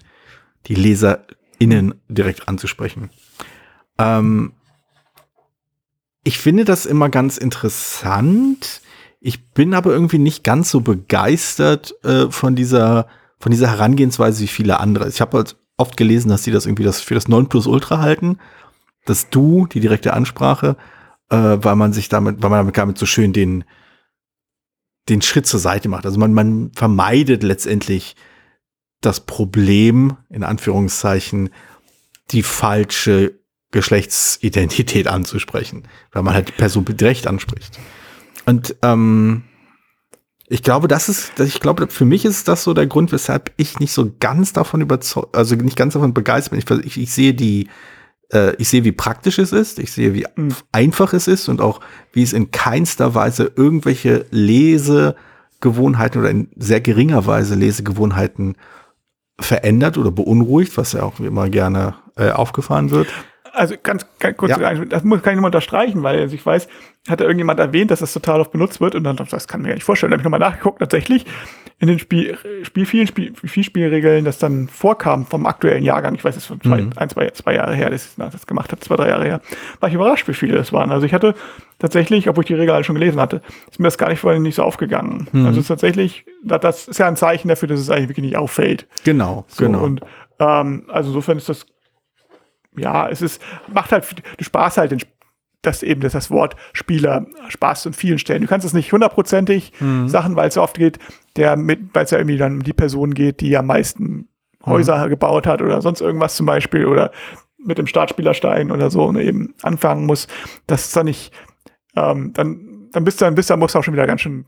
die 0.68 0.76
LeserInnen 0.76 1.96
direkt 2.08 2.48
anzusprechen. 2.48 3.10
Ähm, 3.98 4.54
ich 6.24 6.38
finde 6.40 6.66
das 6.66 6.86
immer 6.86 7.10
ganz 7.10 7.38
interessant. 7.38 8.82
Ich 9.20 9.52
bin 9.52 9.74
aber 9.74 9.92
irgendwie 9.92 10.18
nicht 10.18 10.44
ganz 10.44 10.70
so 10.70 10.82
begeistert 10.82 11.96
äh, 12.04 12.30
von 12.30 12.56
dieser 12.56 13.08
von 13.38 13.52
dieser 13.52 13.70
Herangehensweise 13.70 14.42
wie 14.42 14.48
viele 14.48 14.80
andere. 14.80 15.08
Ich 15.08 15.22
habe 15.22 15.38
halt 15.38 15.56
oft 15.78 15.98
gelesen, 15.98 16.30
dass 16.30 16.44
sie 16.44 16.52
das 16.52 16.66
irgendwie 16.66 16.84
das 16.84 17.02
für 17.02 17.16
das 17.16 17.28
Nonplusultra 17.28 18.00
halten, 18.00 18.40
das 19.06 19.30
Du, 19.30 19.68
die 19.68 19.80
direkte 19.80 20.14
Ansprache, 20.14 20.78
äh, 21.30 21.36
weil 21.36 21.76
man 21.76 21.94
sich 21.94 22.10
damit, 22.10 22.42
weil 22.42 22.50
man 22.50 22.60
damit, 22.60 22.78
damit 22.78 22.98
so 22.98 23.06
schön 23.06 23.34
den 23.34 23.64
den 25.10 25.22
Schritt 25.22 25.48
zur 25.48 25.60
Seite 25.60 25.90
macht. 25.90 26.06
Also 26.06 26.20
man, 26.20 26.34
man 26.34 26.72
vermeidet 26.74 27.44
letztendlich 27.44 28.16
das 29.02 29.20
Problem, 29.20 30.18
in 30.30 30.44
Anführungszeichen, 30.44 31.50
die 32.32 32.44
falsche 32.44 33.40
Geschlechtsidentität 33.72 35.08
anzusprechen, 35.08 35.88
weil 36.12 36.24
man 36.24 36.34
halt 36.34 36.48
die 36.48 36.54
Person 36.54 36.86
direkt 36.86 37.28
anspricht. 37.28 37.80
Und 38.46 38.76
ähm, 38.82 39.44
ich 40.48 40.62
glaube, 40.64 40.88
das 40.88 41.10
ist, 41.10 41.40
ich 41.40 41.60
glaube, 41.60 41.88
für 41.88 42.06
mich 42.06 42.24
ist 42.26 42.48
das 42.48 42.64
so 42.64 42.74
der 42.74 42.86
Grund, 42.88 43.12
weshalb 43.12 43.52
ich 43.58 43.80
nicht 43.80 43.92
so 43.94 44.12
ganz 44.20 44.54
davon 44.54 44.82
überzeugt, 44.82 45.36
also 45.36 45.56
nicht 45.56 45.76
ganz 45.78 45.94
davon 45.94 46.14
begeistert 46.14 46.52
bin. 46.52 46.60
Ich, 46.82 46.86
ich, 46.86 47.02
ich 47.02 47.12
sehe 47.12 47.34
die, 47.34 47.68
äh, 48.32 48.56
ich 48.58 48.70
sehe, 48.70 48.84
wie 48.84 48.92
praktisch 48.92 49.40
es 49.40 49.52
ist, 49.52 49.80
ich 49.80 49.92
sehe, 49.92 50.14
wie 50.14 50.26
Mhm. 50.36 50.54
einfach 50.72 51.14
es 51.14 51.28
ist 51.28 51.50
und 51.50 51.62
auch, 51.62 51.80
wie 52.14 52.22
es 52.24 52.34
in 52.34 52.52
keinster 52.52 53.16
Weise 53.16 53.52
irgendwelche 53.56 54.26
Lesegewohnheiten 54.32 56.22
oder 56.22 56.30
in 56.30 56.50
sehr 56.58 56.82
geringer 56.82 57.26
Weise 57.26 57.56
Lesegewohnheiten 57.56 58.56
verändert 59.40 59.98
oder 59.98 60.12
beunruhigt, 60.12 60.78
was 60.78 60.94
ja 60.94 61.04
auch 61.04 61.20
immer 61.20 61.50
gerne 61.50 61.96
äh, 62.18 62.30
aufgefahren 62.32 62.92
wird. 62.92 63.08
Also 63.52 63.76
ganz, 63.82 64.06
ganz 64.20 64.38
kurz, 64.38 64.52
Ja. 64.52 64.74
das 64.86 65.04
muss, 65.04 65.22
kann 65.22 65.32
ich 65.34 65.36
nochmal 65.38 65.50
unterstreichen, 65.50 66.04
weil 66.04 66.20
also 66.20 66.36
ich 66.36 66.46
weiß, 66.46 66.68
hat 67.08 67.20
da 67.20 67.26
irgendjemand 67.26 67.60
erwähnt, 67.60 67.92
dass 67.92 68.00
das 68.00 68.14
total 68.14 68.42
oft 68.42 68.52
benutzt 68.52 68.82
wird 68.82 68.96
und 68.96 69.04
dann 69.04 69.16
das 69.16 69.48
kann 69.48 69.60
ich 69.60 69.64
mir 69.64 69.70
gar 69.70 69.76
nicht 69.76 69.84
vorstellen. 69.84 70.10
Da 70.10 70.16
habe 70.16 70.22
ich 70.22 70.24
nochmal 70.24 70.40
nachgeguckt, 70.40 70.80
tatsächlich 70.80 71.26
in 71.78 71.88
den 71.88 72.00
Spiel, 72.00 72.38
Spiel 72.64 72.86
vielen 72.86 73.06
Spiel, 73.06 73.34
Spielspielregeln, 73.44 74.24
das 74.26 74.40
dann 74.40 74.68
vorkam 74.70 75.26
vom 75.26 75.46
aktuellen 75.46 75.84
Jahrgang, 75.84 76.16
ich 76.16 76.24
weiß, 76.24 76.36
es 76.36 76.44
ist 76.44 76.48
von 76.48 76.62
zwei, 76.62 76.82
Mhm. 76.82 76.92
ein, 76.96 77.10
zwei, 77.10 77.30
zwei 77.32 77.54
Jahre 77.56 77.76
her, 77.76 77.90
dass 77.90 78.06
ich 78.08 78.12
das 78.18 78.48
gemacht 78.48 78.72
habe, 78.72 78.80
zwei, 78.82 78.96
drei 78.96 79.10
Jahre 79.10 79.26
her, 79.26 79.42
war 79.82 79.90
ich 79.90 79.96
überrascht, 79.96 80.28
wie 80.28 80.34
viele 80.34 80.56
das 80.56 80.72
waren. 80.74 80.90
Also 80.92 81.06
ich 81.06 81.14
hatte 81.14 81.36
tatsächlich, 81.78 82.28
obwohl 82.30 82.44
ich 82.44 82.48
die 82.48 82.54
Regeln 82.54 82.74
alle 82.76 82.84
schon 82.86 82.96
gelesen 82.96 83.20
hatte, 83.20 83.42
ist 83.70 83.80
mir 83.80 83.88
das 83.88 83.98
gar 83.98 84.10
nicht 84.10 84.20
vorhin 84.22 84.42
nicht 84.42 84.56
so 84.56 84.64
aufgegangen. 84.64 85.28
Mhm. 85.32 85.46
Also 85.46 85.62
tatsächlich, 85.62 86.26
das- 86.44 86.88
ist 86.88 86.98
ja 86.98 87.08
ein 87.08 87.18
Zeichen 87.18 87.50
dafür, 87.50 87.68
dass 87.68 87.80
es 87.82 87.90
eigentlich 87.90 88.10
wirklich 88.10 88.26
nicht 88.26 88.38
auffällt. 88.38 88.88
Genau, 89.04 89.44
So, 89.50 89.66
Und 89.66 90.02
ähm, 90.40 90.86
also 90.88 91.10
insofern 91.10 91.38
ist 91.38 91.50
das, 91.50 91.66
ja, 92.78 93.08
es 93.10 93.22
ist, 93.22 93.42
macht 93.72 93.92
halt, 93.92 94.06
du 94.38 94.44
sparst 94.44 94.78
halt 94.78 94.92
den, 94.92 95.00
das 95.66 95.84
eben 95.84 96.02
das, 96.02 96.14
das 96.14 96.32
Wort 96.32 96.56
Spieler 96.74 97.26
du 97.86 97.90
an 97.90 97.94
vielen 97.94 98.20
Stellen. 98.20 98.42
Du 98.42 98.48
kannst 98.48 98.66
es 98.66 98.74
nicht 98.74 98.92
hundertprozentig 98.92 99.72
Sachen, 100.06 100.36
weil 100.36 100.48
es 100.50 100.54
so 100.56 100.62
oft 100.62 100.78
geht, 100.78 101.00
der 101.36 101.56
mit, 101.58 101.94
weil 101.94 102.06
es 102.06 102.12
ja 102.12 102.18
irgendwie 102.18 102.38
dann 102.38 102.54
um 102.54 102.64
die 102.64 102.74
Person 102.74 103.14
geht, 103.14 103.42
die 103.42 103.56
am 103.58 103.68
meisten 103.68 104.28
Häuser 104.66 105.10
gebaut 105.10 105.46
hat 105.48 105.62
oder 105.62 105.82
sonst 105.82 106.02
irgendwas 106.02 106.36
zum 106.36 106.46
Beispiel 106.46 106.86
oder 106.86 107.12
mit 107.58 107.78
dem 107.78 107.88
Startspielerstein 107.88 108.72
oder 108.72 108.90
so 108.90 109.04
und 109.06 109.18
eben 109.18 109.54
anfangen 109.62 110.06
muss, 110.06 110.28
das 110.68 110.86
ist 110.86 110.96
dann 110.96 111.06
nicht, 111.06 111.32
ähm, 111.96 112.32
dann, 112.34 112.88
dann 112.92 113.04
bist 113.04 113.20
du, 113.22 113.26
dann 113.26 113.36
bist 113.36 113.50
du, 113.50 113.54
dann 113.54 113.60
musst 113.60 113.76
du 113.76 113.80
auch 113.80 113.84
schon 113.84 113.94
wieder 113.94 114.08
ganz 114.08 114.22
schön 114.22 114.46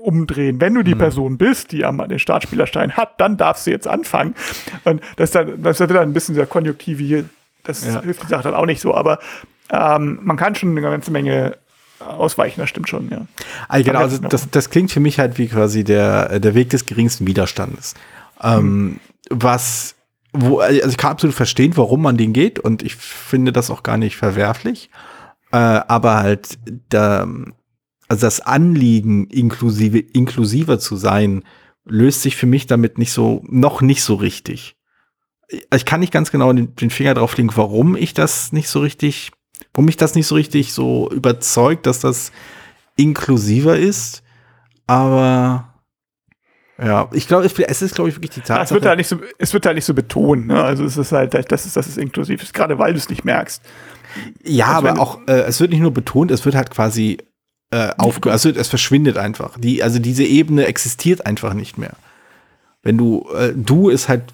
umdrehen. 0.00 0.60
Wenn 0.60 0.74
du 0.74 0.82
die 0.82 0.94
Person 0.96 1.38
bist, 1.38 1.72
die 1.72 1.84
am 1.84 1.98
den 2.08 2.18
Startspielerstein 2.18 2.96
hat, 2.96 3.20
dann 3.20 3.36
darfst 3.36 3.66
du 3.66 3.70
jetzt 3.70 3.86
anfangen. 3.86 4.34
Und 4.84 5.00
das 5.16 5.28
ist 5.30 5.34
dann, 5.36 5.62
das 5.62 5.78
wird 5.80 5.90
dann 5.90 5.98
ein 6.08 6.12
bisschen 6.12 6.34
sehr 6.34 6.46
konjunktiv 6.46 6.98
hier. 6.98 7.24
Das 7.64 7.84
Ja. 7.86 8.02
hilft 8.02 8.24
die 8.24 8.26
Sache 8.28 8.42
dann 8.42 8.54
auch 8.54 8.66
nicht 8.66 8.80
so, 8.80 8.94
aber 8.94 9.18
ähm, 9.72 10.20
man 10.22 10.36
kann 10.36 10.54
schon 10.54 10.70
eine 10.70 10.82
ganze 10.82 11.10
Menge 11.10 11.56
ausweichen, 11.98 12.60
das 12.60 12.68
stimmt 12.68 12.88
schon, 12.88 13.08
ja. 13.10 13.26
Also 13.68 13.84
genau, 13.84 14.00
also 14.00 14.16
besten 14.16 14.28
das, 14.30 14.50
das 14.50 14.70
klingt 14.70 14.90
für 14.90 15.00
mich 15.00 15.18
halt 15.18 15.38
wie 15.38 15.48
quasi 15.48 15.84
der, 15.84 16.40
der 16.40 16.54
Weg 16.54 16.70
des 16.70 16.86
geringsten 16.86 17.26
Widerstandes. 17.26 17.94
Ähm, 18.42 19.00
was, 19.30 19.94
wo, 20.32 20.58
also 20.58 20.88
ich 20.88 20.96
kann 20.96 21.12
absolut 21.12 21.34
verstehen, 21.34 21.76
warum 21.76 22.02
man 22.02 22.16
den 22.16 22.32
geht 22.32 22.58
und 22.58 22.82
ich 22.82 22.96
finde 22.96 23.52
das 23.52 23.70
auch 23.70 23.82
gar 23.82 23.96
nicht 23.96 24.16
verwerflich. 24.16 24.90
Äh, 25.52 25.56
aber 25.56 26.16
halt, 26.16 26.58
da, 26.88 27.26
also 28.08 28.26
das 28.26 28.40
Anliegen, 28.40 29.26
inklusive, 29.28 29.98
inklusiver 29.98 30.78
zu 30.78 30.96
sein, 30.96 31.44
löst 31.84 32.22
sich 32.22 32.36
für 32.36 32.46
mich 32.46 32.66
damit 32.66 32.98
nicht 32.98 33.12
so, 33.12 33.42
noch 33.48 33.80
nicht 33.80 34.02
so 34.02 34.14
richtig. 34.14 34.76
Ich 35.74 35.84
kann 35.84 36.00
nicht 36.00 36.12
ganz 36.12 36.30
genau 36.30 36.52
den, 36.52 36.74
den 36.76 36.90
Finger 36.90 37.14
drauf 37.14 37.36
legen, 37.36 37.50
warum 37.54 37.96
ich 37.96 38.14
das 38.14 38.52
nicht 38.52 38.68
so 38.68 38.80
richtig, 38.80 39.32
warum 39.72 39.86
mich 39.86 39.96
das 39.96 40.14
nicht 40.14 40.26
so 40.26 40.34
richtig 40.34 40.72
so 40.72 41.10
überzeugt, 41.10 41.86
dass 41.86 42.00
das 42.00 42.32
inklusiver 42.96 43.76
ist. 43.76 44.22
Aber 44.86 45.72
ja, 46.82 47.08
ich 47.12 47.28
glaube, 47.28 47.46
es 47.46 47.56
es 47.58 47.82
ist, 47.82 47.94
glaube 47.94 48.10
ich, 48.10 48.16
wirklich 48.16 48.30
die 48.32 48.40
Ja, 48.40 48.46
Tatsache. 48.46 48.64
es 48.64 48.70
wird 48.72 48.86
halt 48.86 48.98
nicht 48.98 49.08
so, 49.08 49.18
es 49.38 49.52
wird 49.52 49.66
halt 49.66 49.76
nicht 49.76 49.84
so 49.84 49.94
betont, 49.94 50.46
ne? 50.46 50.62
Also 50.62 50.84
es 50.84 50.96
ist 50.96 51.12
halt, 51.12 51.34
das 51.34 51.66
ist, 51.66 51.76
das 51.76 51.86
ist 51.86 51.98
inklusiv 51.98 52.42
ist, 52.42 52.54
gerade 52.54 52.78
weil 52.78 52.92
du 52.92 52.98
es 52.98 53.08
nicht 53.08 53.24
merkst. 53.24 53.62
Ja, 54.44 54.76
Also 54.76 54.88
aber 54.88 55.00
auch, 55.00 55.18
äh, 55.26 55.42
es 55.42 55.60
wird 55.60 55.70
nicht 55.70 55.80
nur 55.80 55.92
betont, 55.94 56.30
es 56.30 56.44
wird 56.44 56.54
halt 56.54 56.70
quasi 56.70 57.18
äh, 57.70 57.90
aufge 57.98 58.30
also 58.30 58.50
es 58.50 58.68
verschwindet 58.68 59.16
einfach. 59.16 59.58
Die, 59.58 59.82
also 59.82 59.98
diese 59.98 60.24
Ebene 60.24 60.66
existiert 60.66 61.24
einfach 61.24 61.54
nicht 61.54 61.78
mehr. 61.78 61.92
Wenn 62.82 62.98
du, 62.98 63.26
äh, 63.34 63.52
du 63.54 63.88
ist 63.88 64.08
halt 64.08 64.24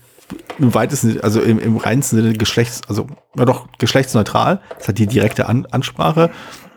im 0.58 0.74
weitesten, 0.74 1.20
also 1.20 1.40
im, 1.40 1.58
im 1.58 1.76
reinsten 1.76 2.16
Sinne 2.16 2.32
Geschlechts, 2.34 2.82
also 2.88 3.06
ja 3.36 3.44
doch 3.44 3.68
geschlechtsneutral, 3.78 4.60
das 4.78 4.88
hat 4.88 4.98
die 4.98 5.06
direkte 5.06 5.46
An 5.46 5.66
Ansprache. 5.66 6.30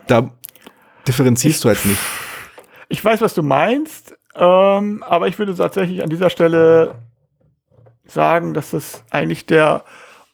Da 0.06 0.30
differenzierst 1.06 1.64
du 1.64 1.68
halt 1.68 1.84
nicht. 1.84 2.00
Ich 2.88 3.04
weiß, 3.04 3.20
was 3.20 3.34
du 3.34 3.42
meinst, 3.42 4.14
ähm, 4.34 5.02
aber 5.02 5.28
ich 5.28 5.38
würde 5.38 5.54
tatsächlich 5.54 6.02
an 6.02 6.10
dieser 6.10 6.30
Stelle 6.30 6.94
sagen, 8.04 8.54
dass 8.54 8.70
das 8.70 9.04
eigentlich 9.10 9.46
der 9.46 9.84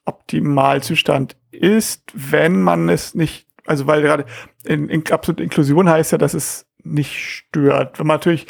Optimalzustand 0.05 1.37
ist, 1.51 2.11
wenn 2.15 2.63
man 2.63 2.89
es 2.89 3.15
nicht, 3.15 3.47
also 3.67 3.87
weil 3.87 4.03
gerade 4.03 4.25
in, 4.65 4.89
in 4.89 5.05
absolute 5.11 5.43
Inklusion 5.43 5.89
heißt 5.89 6.13
ja, 6.13 6.19
dass 6.19 6.35
es 6.35 6.67
nicht 6.83 7.19
stört. 7.19 7.99
Wenn 7.99 8.07
man 8.07 8.17
natürlich 8.17 8.47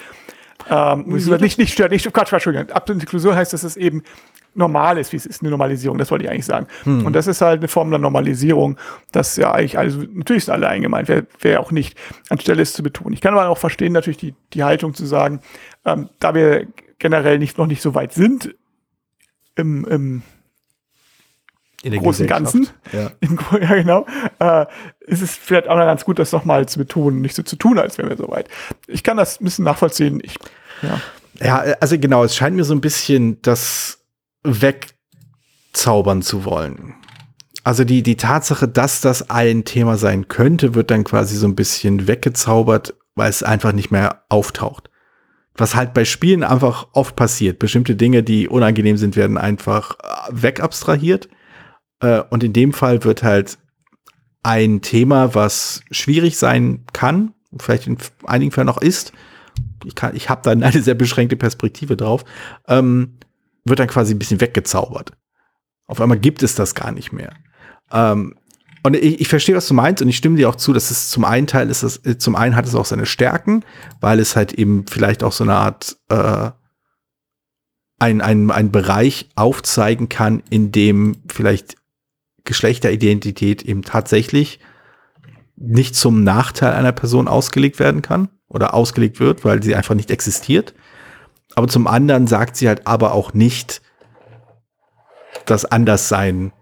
ähm, 0.70 1.04
nicht, 1.06 1.58
nicht 1.58 1.72
stört, 1.72 1.92
nicht 1.92 2.04
Quatsch, 2.04 2.28
Quatsch, 2.28 2.32
Entschuldigung. 2.32 2.70
Absolute 2.70 3.04
Inklusion 3.04 3.34
heißt, 3.34 3.52
dass 3.52 3.62
es 3.62 3.76
eben 3.76 4.02
normal 4.54 4.98
ist, 4.98 5.12
wie 5.12 5.16
es 5.16 5.26
ist, 5.26 5.40
eine 5.42 5.50
Normalisierung, 5.50 5.98
das 5.98 6.10
wollte 6.10 6.24
ich 6.24 6.30
eigentlich 6.30 6.46
sagen. 6.46 6.66
Und 6.84 7.12
das 7.12 7.26
ist 7.26 7.40
halt 7.40 7.60
eine 7.60 7.68
Form 7.68 7.90
der 7.90 7.98
Normalisierung, 8.00 8.76
das 9.12 9.36
ja 9.36 9.52
eigentlich, 9.52 9.78
also 9.78 10.02
natürlich 10.12 10.44
sind 10.46 10.54
alle 10.54 10.68
eingemeint, 10.68 11.08
wer, 11.08 11.24
wer 11.40 11.60
auch 11.60 11.70
nicht, 11.70 11.96
anstelle 12.28 12.62
es 12.62 12.72
zu 12.72 12.82
betonen. 12.82 13.12
Ich 13.14 13.20
kann 13.20 13.34
aber 13.34 13.48
auch 13.48 13.58
verstehen, 13.58 13.92
natürlich 13.92 14.16
die, 14.18 14.34
die 14.54 14.64
Haltung 14.64 14.94
zu 14.94 15.06
sagen, 15.06 15.40
ähm, 15.84 16.08
da 16.18 16.34
wir 16.34 16.66
generell 16.98 17.38
nicht, 17.38 17.56
noch 17.58 17.66
nicht 17.66 17.82
so 17.82 17.94
weit 17.94 18.12
sind 18.12 18.54
im, 19.54 19.84
im 19.84 20.22
In 21.82 21.92
der 21.92 22.00
großen. 22.00 22.26
Ganzen, 22.26 22.68
Ja. 22.92 23.10
Gro- 23.36 23.58
ja 23.58 23.74
genau, 23.76 24.06
äh, 24.40 24.66
ist 25.00 25.22
es 25.22 25.36
vielleicht 25.36 25.68
auch 25.68 25.76
ganz 25.76 26.04
gut, 26.04 26.18
das 26.18 26.32
nochmal 26.32 26.66
zu 26.66 26.78
betonen, 26.78 27.20
nicht 27.20 27.36
so 27.36 27.42
zu 27.44 27.54
tun, 27.56 27.78
als 27.78 27.98
wären 27.98 28.08
wir 28.10 28.16
so 28.16 28.28
weit. 28.28 28.48
Ich 28.88 29.04
kann 29.04 29.16
das 29.16 29.40
ein 29.40 29.44
bisschen 29.44 29.64
nachvollziehen. 29.64 30.20
Ich, 30.24 30.36
ja. 30.82 31.00
Ja, 31.40 31.58
also 31.80 31.96
genau, 31.98 32.24
es 32.24 32.34
scheint 32.34 32.56
mir 32.56 32.64
so 32.64 32.74
ein 32.74 32.80
bisschen 32.80 33.40
das 33.42 33.97
wegzaubern 34.44 36.22
zu 36.22 36.44
wollen. 36.44 36.94
also 37.64 37.84
die, 37.84 38.02
die 38.02 38.16
Tatsache, 38.16 38.66
dass 38.66 39.00
das 39.00 39.30
ein 39.30 39.64
Thema 39.64 39.96
sein 39.96 40.28
könnte, 40.28 40.74
wird 40.74 40.90
dann 40.90 41.04
quasi 41.04 41.36
so 41.36 41.46
ein 41.46 41.56
bisschen 41.56 42.08
weggezaubert, 42.08 42.94
weil 43.14 43.30
es 43.30 43.42
einfach 43.42 43.72
nicht 43.72 43.90
mehr 43.90 44.22
auftaucht. 44.28 44.90
Was 45.54 45.74
halt 45.74 45.92
bei 45.92 46.04
Spielen 46.04 46.44
einfach 46.44 46.88
oft 46.92 47.16
passiert. 47.16 47.58
Bestimmte 47.58 47.96
Dinge, 47.96 48.22
die 48.22 48.48
unangenehm 48.48 48.96
sind, 48.96 49.16
werden 49.16 49.36
einfach 49.36 49.96
äh, 49.98 50.30
wegabstrahiert. 50.30 51.28
Äh, 52.00 52.22
und 52.30 52.44
in 52.44 52.52
dem 52.52 52.72
Fall 52.72 53.04
wird 53.04 53.22
halt 53.22 53.58
ein 54.42 54.80
Thema, 54.80 55.34
was 55.34 55.82
schwierig 55.90 56.38
sein 56.38 56.84
kann, 56.92 57.34
vielleicht 57.58 57.86
in 57.86 57.98
einigen 58.24 58.52
Fällen 58.52 58.66
noch 58.66 58.80
ist, 58.80 59.12
ich, 59.84 59.94
kann, 59.94 60.14
ich 60.16 60.28
habe 60.28 60.42
da 60.42 60.50
eine 60.50 60.70
sehr 60.82 60.94
beschränkte 60.94 61.36
Perspektive 61.36 61.96
drauf, 61.96 62.24
ähm, 62.66 63.18
wird 63.64 63.78
dann 63.78 63.88
quasi 63.88 64.14
ein 64.14 64.18
bisschen 64.18 64.40
weggezaubert. 64.40 65.12
Auf 65.86 66.00
einmal 66.00 66.18
gibt 66.18 66.42
es 66.42 66.54
das 66.54 66.74
gar 66.74 66.92
nicht 66.92 67.12
mehr. 67.12 67.32
Ähm, 67.90 68.34
und 68.82 68.94
ich, 68.96 69.20
ich 69.20 69.28
verstehe, 69.28 69.56
was 69.56 69.68
du 69.68 69.74
meinst, 69.74 70.02
und 70.02 70.08
ich 70.08 70.16
stimme 70.16 70.36
dir 70.36 70.48
auch 70.48 70.56
zu, 70.56 70.72
dass 70.72 70.90
es 70.90 71.10
zum 71.10 71.24
einen 71.24 71.46
Teil 71.46 71.68
ist, 71.70 71.82
es, 71.82 72.00
zum 72.18 72.36
einen 72.36 72.56
hat 72.56 72.66
es 72.66 72.74
auch 72.74 72.84
seine 72.84 73.06
Stärken, 73.06 73.64
weil 74.00 74.20
es 74.20 74.36
halt 74.36 74.52
eben 74.52 74.86
vielleicht 74.86 75.22
auch 75.22 75.32
so 75.32 75.44
eine 75.44 75.54
Art 75.54 75.96
äh, 76.08 76.50
ein, 77.98 78.20
ein, 78.20 78.50
ein 78.50 78.70
Bereich 78.70 79.28
aufzeigen 79.34 80.08
kann, 80.08 80.42
in 80.50 80.70
dem 80.70 81.16
vielleicht 81.28 81.76
Geschlechteridentität 82.44 83.62
eben 83.62 83.82
tatsächlich 83.82 84.60
nicht 85.56 85.96
zum 85.96 86.22
Nachteil 86.22 86.72
einer 86.72 86.92
Person 86.92 87.26
ausgelegt 87.28 87.78
werden 87.78 88.00
kann 88.00 88.28
oder 88.48 88.74
ausgelegt 88.74 89.18
wird, 89.20 89.44
weil 89.44 89.62
sie 89.62 89.74
einfach 89.74 89.94
nicht 89.94 90.10
existiert. 90.10 90.74
Aber 91.58 91.66
zum 91.66 91.88
anderen 91.88 92.28
sagt 92.28 92.54
sie 92.54 92.68
halt 92.68 92.86
aber 92.86 93.14
auch 93.14 93.34
nicht, 93.34 93.82
dass 95.44 95.64
Anderssein 95.64 96.52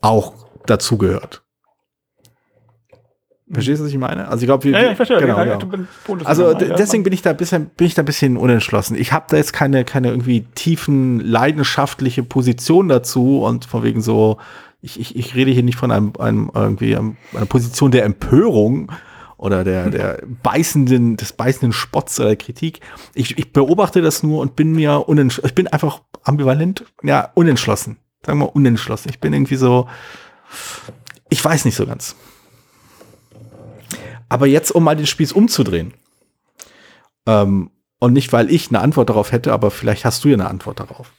auch 0.00 0.32
dazugehört. 0.64 1.42
Verstehst 3.50 3.80
du, 3.80 3.86
was 3.86 3.90
ich 3.90 3.98
meine? 3.98 4.28
Also 4.28 4.42
ich 4.42 4.46
glaube, 4.46 4.68
Ja, 4.68 4.80
ja, 4.80 4.90
ich 4.92 4.96
verstehe. 4.96 5.18
Genau, 5.18 5.42
Ja, 5.42 5.56
genau. 5.56 5.86
Also 6.22 6.54
deswegen 6.54 7.02
bin 7.02 7.12
ich 7.12 7.22
da 7.22 7.30
ein 7.30 7.36
bisschen, 7.36 7.70
bin 7.70 7.88
ich 7.88 7.94
da 7.94 8.02
ein 8.02 8.04
bisschen 8.04 8.36
unentschlossen. 8.36 8.96
Ich 8.96 9.12
habe 9.12 9.26
da 9.28 9.38
jetzt 9.38 9.52
keine, 9.52 9.84
keine 9.84 10.10
irgendwie 10.10 10.42
tiefen 10.54 11.18
leidenschaftliche 11.18 12.22
Position 12.22 12.86
dazu 12.86 13.42
und 13.42 13.64
von 13.64 13.82
wegen 13.82 14.00
so, 14.00 14.38
ich, 14.80 15.00
ich, 15.00 15.16
ich 15.16 15.34
rede 15.34 15.50
hier 15.50 15.64
nicht 15.64 15.78
von 15.78 15.90
einem, 15.90 16.12
einem 16.16 16.48
irgendwie 16.54 16.94
einer 16.94 17.46
Position 17.48 17.90
der 17.90 18.04
Empörung 18.04 18.92
oder 19.38 19.64
der, 19.64 19.88
der 19.88 20.22
beißenden, 20.42 21.16
des 21.16 21.32
beißenden 21.32 21.72
Spotts 21.72 22.18
oder 22.18 22.30
der 22.30 22.36
Kritik. 22.36 22.80
Ich, 23.14 23.38
ich 23.38 23.52
beobachte 23.52 24.02
das 24.02 24.22
nur 24.22 24.40
und 24.40 24.56
bin 24.56 24.72
mir 24.72 25.08
unentschlossen. 25.08 25.48
Ich 25.48 25.54
bin 25.54 25.68
einfach 25.68 26.02
ambivalent, 26.24 26.84
ja, 27.02 27.30
unentschlossen. 27.34 27.98
Sagen 28.26 28.40
wir 28.40 28.54
unentschlossen. 28.54 29.08
Ich 29.10 29.20
bin 29.20 29.32
irgendwie 29.32 29.56
so, 29.56 29.88
ich 31.30 31.42
weiß 31.42 31.64
nicht 31.64 31.76
so 31.76 31.86
ganz. 31.86 32.16
Aber 34.28 34.46
jetzt, 34.46 34.72
um 34.72 34.84
mal 34.84 34.96
den 34.96 35.06
Spieß 35.06 35.32
umzudrehen. 35.32 35.94
Ähm, 37.26 37.70
und 38.00 38.12
nicht, 38.12 38.32
weil 38.32 38.50
ich 38.50 38.68
eine 38.68 38.80
Antwort 38.80 39.08
darauf 39.08 39.32
hätte, 39.32 39.52
aber 39.52 39.70
vielleicht 39.70 40.04
hast 40.04 40.24
du 40.24 40.28
ja 40.28 40.34
eine 40.34 40.48
Antwort 40.48 40.80
darauf. 40.80 41.12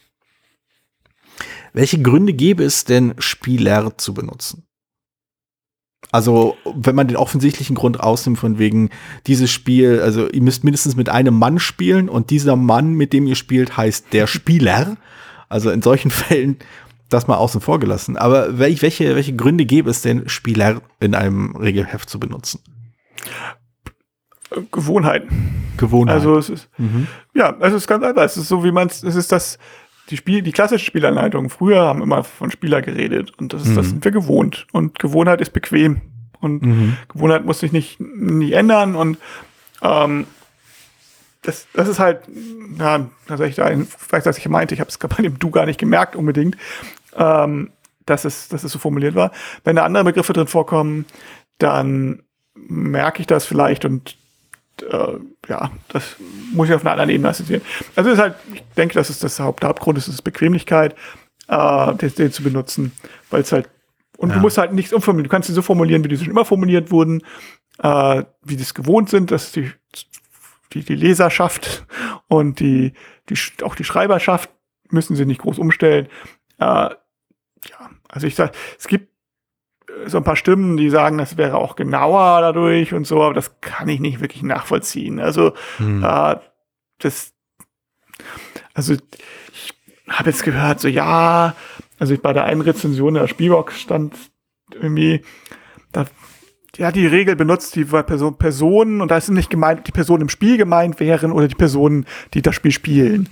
Welche 1.72 2.00
Gründe 2.02 2.32
gäbe 2.32 2.64
es 2.64 2.84
denn, 2.84 3.14
Spieler 3.18 3.96
zu 3.96 4.12
benutzen? 4.12 4.66
Also, 6.12 6.56
wenn 6.64 6.96
man 6.96 7.06
den 7.06 7.16
offensichtlichen 7.16 7.76
Grund 7.76 8.00
ausnimmt, 8.00 8.38
von 8.38 8.58
wegen 8.58 8.90
dieses 9.26 9.50
Spiel, 9.50 10.00
also 10.00 10.28
ihr 10.28 10.42
müsst 10.42 10.64
mindestens 10.64 10.96
mit 10.96 11.08
einem 11.08 11.38
Mann 11.38 11.58
spielen 11.58 12.08
und 12.08 12.30
dieser 12.30 12.56
Mann, 12.56 12.94
mit 12.94 13.12
dem 13.12 13.26
ihr 13.26 13.36
spielt, 13.36 13.76
heißt 13.76 14.12
der 14.12 14.26
Spieler. 14.26 14.96
Also 15.48 15.70
in 15.70 15.82
solchen 15.82 16.10
Fällen 16.10 16.56
das 17.08 17.26
mal 17.26 17.36
außen 17.36 17.60
vor 17.60 17.78
gelassen. 17.80 18.16
Aber 18.16 18.58
welche, 18.58 19.14
welche, 19.14 19.34
Gründe 19.34 19.66
gäbe 19.66 19.90
es 19.90 20.02
denn, 20.02 20.28
Spieler 20.28 20.80
in 21.00 21.14
einem 21.14 21.56
Regelheft 21.56 22.08
zu 22.08 22.18
benutzen? 22.20 22.60
Gewohnheiten. 24.72 25.64
Gewohnheit. 25.76 26.16
Also 26.16 26.38
es 26.38 26.50
ist, 26.50 26.68
mhm. 26.78 27.06
ja, 27.34 27.56
es 27.60 27.72
ist 27.72 27.86
ganz 27.86 28.04
einfach. 28.04 28.22
Es 28.22 28.36
ist 28.36 28.48
so, 28.48 28.64
wie 28.64 28.72
man 28.72 28.88
es, 28.88 29.02
es 29.02 29.14
ist 29.14 29.32
das, 29.32 29.58
die 30.08 30.16
Spiel, 30.16 30.42
die 30.42 30.52
klassische 30.52 30.84
Spielanleitung. 30.84 31.50
Früher 31.50 31.82
haben 31.82 32.02
immer 32.02 32.24
von 32.24 32.50
Spieler 32.50 32.82
geredet 32.82 33.32
und 33.38 33.52
das 33.52 33.62
ist, 33.66 33.76
das 33.76 33.86
Mhm. 33.86 33.90
sind 33.90 34.04
wir 34.04 34.12
gewohnt. 34.12 34.66
Und 34.72 34.98
Gewohnheit 34.98 35.40
ist 35.40 35.52
bequem. 35.52 36.00
Und 36.40 36.62
Mhm. 36.62 36.96
Gewohnheit 37.08 37.44
muss 37.44 37.60
sich 37.60 37.70
nicht, 37.72 38.00
nicht 38.00 38.52
ändern 38.54 38.96
und, 38.96 39.18
ähm, 39.82 40.26
das, 41.42 41.66
das 41.72 41.88
ist 41.88 41.98
halt, 41.98 42.20
ja, 42.78 43.08
tatsächlich 43.26 43.56
da, 43.56 43.64
ein- 43.64 43.86
vielleicht, 43.86 44.26
was 44.26 44.36
ich 44.38 44.48
meinte, 44.48 44.74
ich 44.74 44.80
habe 44.80 44.90
es 44.90 44.98
bei 44.98 45.22
dem 45.22 45.38
Du 45.38 45.50
gar 45.50 45.64
nicht 45.66 45.78
gemerkt 45.80 46.16
unbedingt, 46.16 46.56
ähm, 47.16 47.70
dass, 48.06 48.24
es, 48.24 48.48
dass 48.48 48.64
es 48.64 48.72
so 48.72 48.78
formuliert 48.78 49.14
war. 49.14 49.30
Wenn 49.64 49.76
da 49.76 49.84
andere 49.84 50.04
Begriffe 50.04 50.32
drin 50.32 50.46
vorkommen, 50.48 51.06
dann 51.58 52.22
merke 52.54 53.20
ich 53.20 53.26
das 53.26 53.46
vielleicht 53.46 53.84
und 53.84 54.16
äh, 54.82 55.18
ja, 55.48 55.70
das 55.88 56.16
muss 56.52 56.68
ich 56.68 56.74
auf 56.74 56.82
einer 56.82 56.92
anderen 56.92 57.10
Ebene 57.10 57.28
assoziieren. 57.28 57.62
Also 57.96 58.10
ist 58.10 58.18
halt, 58.18 58.34
ich 58.52 58.62
denke, 58.76 58.94
das 58.94 59.10
ist 59.10 59.22
das 59.24 59.38
Haupt, 59.40 59.62
der 59.62 59.68
Hauptgrund, 59.70 59.98
ist 59.98 60.08
es 60.08 60.22
Bequemlichkeit, 60.22 60.94
äh, 61.48 61.94
den, 61.94 62.14
den 62.14 62.32
zu 62.32 62.42
benutzen, 62.42 62.92
weil 63.30 63.42
es 63.42 63.52
halt 63.52 63.68
und 64.16 64.28
Ja. 64.30 64.34
du 64.36 64.40
musst 64.42 64.58
halt 64.58 64.72
nichts 64.74 64.92
umformulieren. 64.92 65.24
Du 65.24 65.30
kannst 65.30 65.46
sie 65.48 65.54
so 65.54 65.62
formulieren, 65.62 66.04
wie 66.04 66.08
die 66.08 66.18
schon 66.18 66.28
immer 66.28 66.44
formuliert 66.44 66.90
wurden, 66.90 67.22
äh, 67.82 68.22
wie 68.42 68.56
die 68.56 68.62
es 68.62 68.74
gewohnt 68.74 69.08
sind, 69.08 69.30
dass 69.30 69.50
die, 69.52 69.72
die, 70.74 70.82
die 70.84 70.94
Leserschaft 70.94 71.86
und 72.28 72.60
die, 72.60 72.92
die, 73.30 73.38
auch 73.62 73.74
die 73.74 73.84
Schreiberschaft 73.84 74.50
müssen 74.90 75.16
sie 75.16 75.24
nicht 75.24 75.40
groß 75.40 75.58
umstellen. 75.58 76.06
Äh, 76.58 76.64
ja, 76.64 77.90
also 78.08 78.26
ich 78.26 78.34
sag, 78.34 78.52
es 78.78 78.86
gibt 78.88 79.09
so 80.06 80.16
ein 80.18 80.24
paar 80.24 80.36
Stimmen, 80.36 80.76
die 80.76 80.90
sagen, 80.90 81.18
das 81.18 81.36
wäre 81.36 81.56
auch 81.56 81.76
genauer 81.76 82.40
dadurch 82.40 82.94
und 82.94 83.06
so, 83.06 83.22
aber 83.22 83.34
das 83.34 83.60
kann 83.60 83.88
ich 83.88 84.00
nicht 84.00 84.20
wirklich 84.20 84.42
nachvollziehen. 84.42 85.20
Also 85.20 85.52
Hm. 85.78 86.02
äh, 86.04 86.36
das, 86.98 87.32
also 88.74 88.94
ich 88.94 89.74
habe 90.08 90.30
jetzt 90.30 90.42
gehört, 90.42 90.80
so 90.80 90.88
ja, 90.88 91.54
also 91.98 92.16
bei 92.16 92.32
der 92.32 92.44
einen 92.44 92.60
Rezension 92.60 93.14
der 93.14 93.28
Spielbox 93.28 93.80
stand 93.80 94.14
irgendwie, 94.72 95.22
da 95.92 96.06
ja, 96.76 96.92
die 96.92 97.06
Regel 97.06 97.36
benutzt, 97.36 97.74
die 97.74 97.84
Person, 97.84 98.38
Personen, 98.38 99.00
und 99.00 99.10
da 99.10 99.16
ist 99.16 99.28
nicht 99.28 99.50
gemeint, 99.50 99.86
die 99.86 99.92
Personen 99.92 100.22
im 100.22 100.28
Spiel 100.28 100.56
gemeint 100.56 101.00
wären 101.00 101.32
oder 101.32 101.48
die 101.48 101.54
Personen, 101.54 102.06
die 102.32 102.42
das 102.42 102.54
Spiel 102.54 102.70
spielen. 102.70 103.28